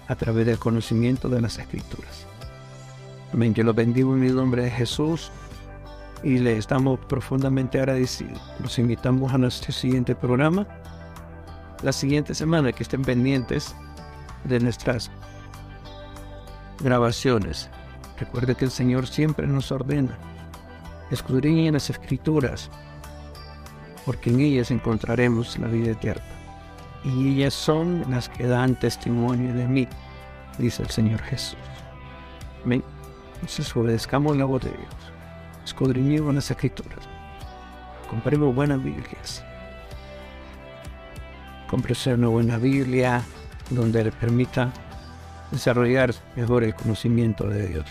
a 0.09 0.14
través 0.14 0.47
del 0.47 0.59
conocimiento 0.59 1.29
de 1.29 1.41
las 1.41 1.59
Escrituras. 1.59 2.27
Amén. 3.33 3.55
Yo 3.55 3.64
los 3.64 3.75
bendigo 3.75 4.14
en 4.14 4.23
el 4.23 4.37
nombre 4.37 4.62
de 4.62 4.71
Jesús 4.71 5.31
y 6.23 6.39
le 6.39 6.57
estamos 6.57 6.99
profundamente 7.01 7.79
agradecidos. 7.79 8.41
Los 8.61 8.79
invitamos 8.79 9.33
a 9.33 9.39
nuestro 9.39 9.73
siguiente 9.73 10.14
programa 10.14 10.67
la 11.83 11.93
siguiente 11.93 12.35
semana, 12.35 12.73
que 12.73 12.83
estén 12.83 13.03
pendientes 13.03 13.75
de 14.45 14.61
nuestras 14.61 15.11
grabaciones. 16.81 17.69
Recuerde 18.19 18.55
que 18.55 18.64
el 18.64 18.71
Señor 18.71 19.07
siempre 19.07 19.47
nos 19.47 19.71
ordena. 19.71 20.17
Escudriñen 21.11 21.75
las 21.75 21.91
escrituras, 21.91 22.71
porque 24.05 24.31
en 24.31 24.41
ellas 24.41 24.71
encontraremos 24.71 25.59
la 25.59 25.69
vida 25.69 25.93
eterna. 25.93 26.25
Y 27.05 27.35
ellas 27.35 27.55
son 27.55 28.05
las 28.11 28.29
que 28.29 28.47
dan 28.47 28.79
testimonio 28.79 29.55
de 29.55 29.67
mí, 29.67 29.87
dice 30.59 30.83
el 30.83 30.91
Señor 30.91 31.21
Jesús. 31.23 31.59
Amén. 32.64 32.83
Entonces 33.35 33.77
obedezcamos 33.77 34.37
la 34.37 34.47
voz 34.47 34.62
de 34.62 34.71
Dios. 34.71 35.16
Escudriñemos 35.67 36.35
las 36.35 36.51
escrituras. 36.51 37.01
Compremos 38.09 38.55
buenas 38.55 38.83
Biblias 38.83 39.45
cómprese 41.69 42.14
una 42.14 42.29
buena 42.29 42.59
Biblia 42.59 43.23
donde 43.71 44.05
le 44.05 44.12
permita 44.12 44.73
desarrollar 45.51 46.14
mejor 46.35 46.64
el 46.64 46.75
conocimiento 46.75 47.49
de 47.49 47.69
Dios. 47.69 47.87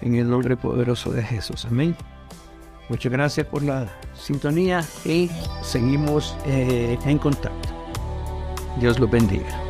En 0.00 0.14
el 0.14 0.28
nombre 0.28 0.56
poderoso 0.56 1.10
de 1.10 1.22
Jesús. 1.22 1.64
Amén. 1.64 1.96
Muchas 2.88 3.12
gracias 3.12 3.46
por 3.46 3.62
la 3.62 3.86
sintonía 4.14 4.84
y 5.04 5.30
seguimos 5.62 6.36
eh, 6.46 6.98
en 7.04 7.18
contacto. 7.18 7.68
Dios 8.80 8.98
los 8.98 9.10
bendiga. 9.10 9.67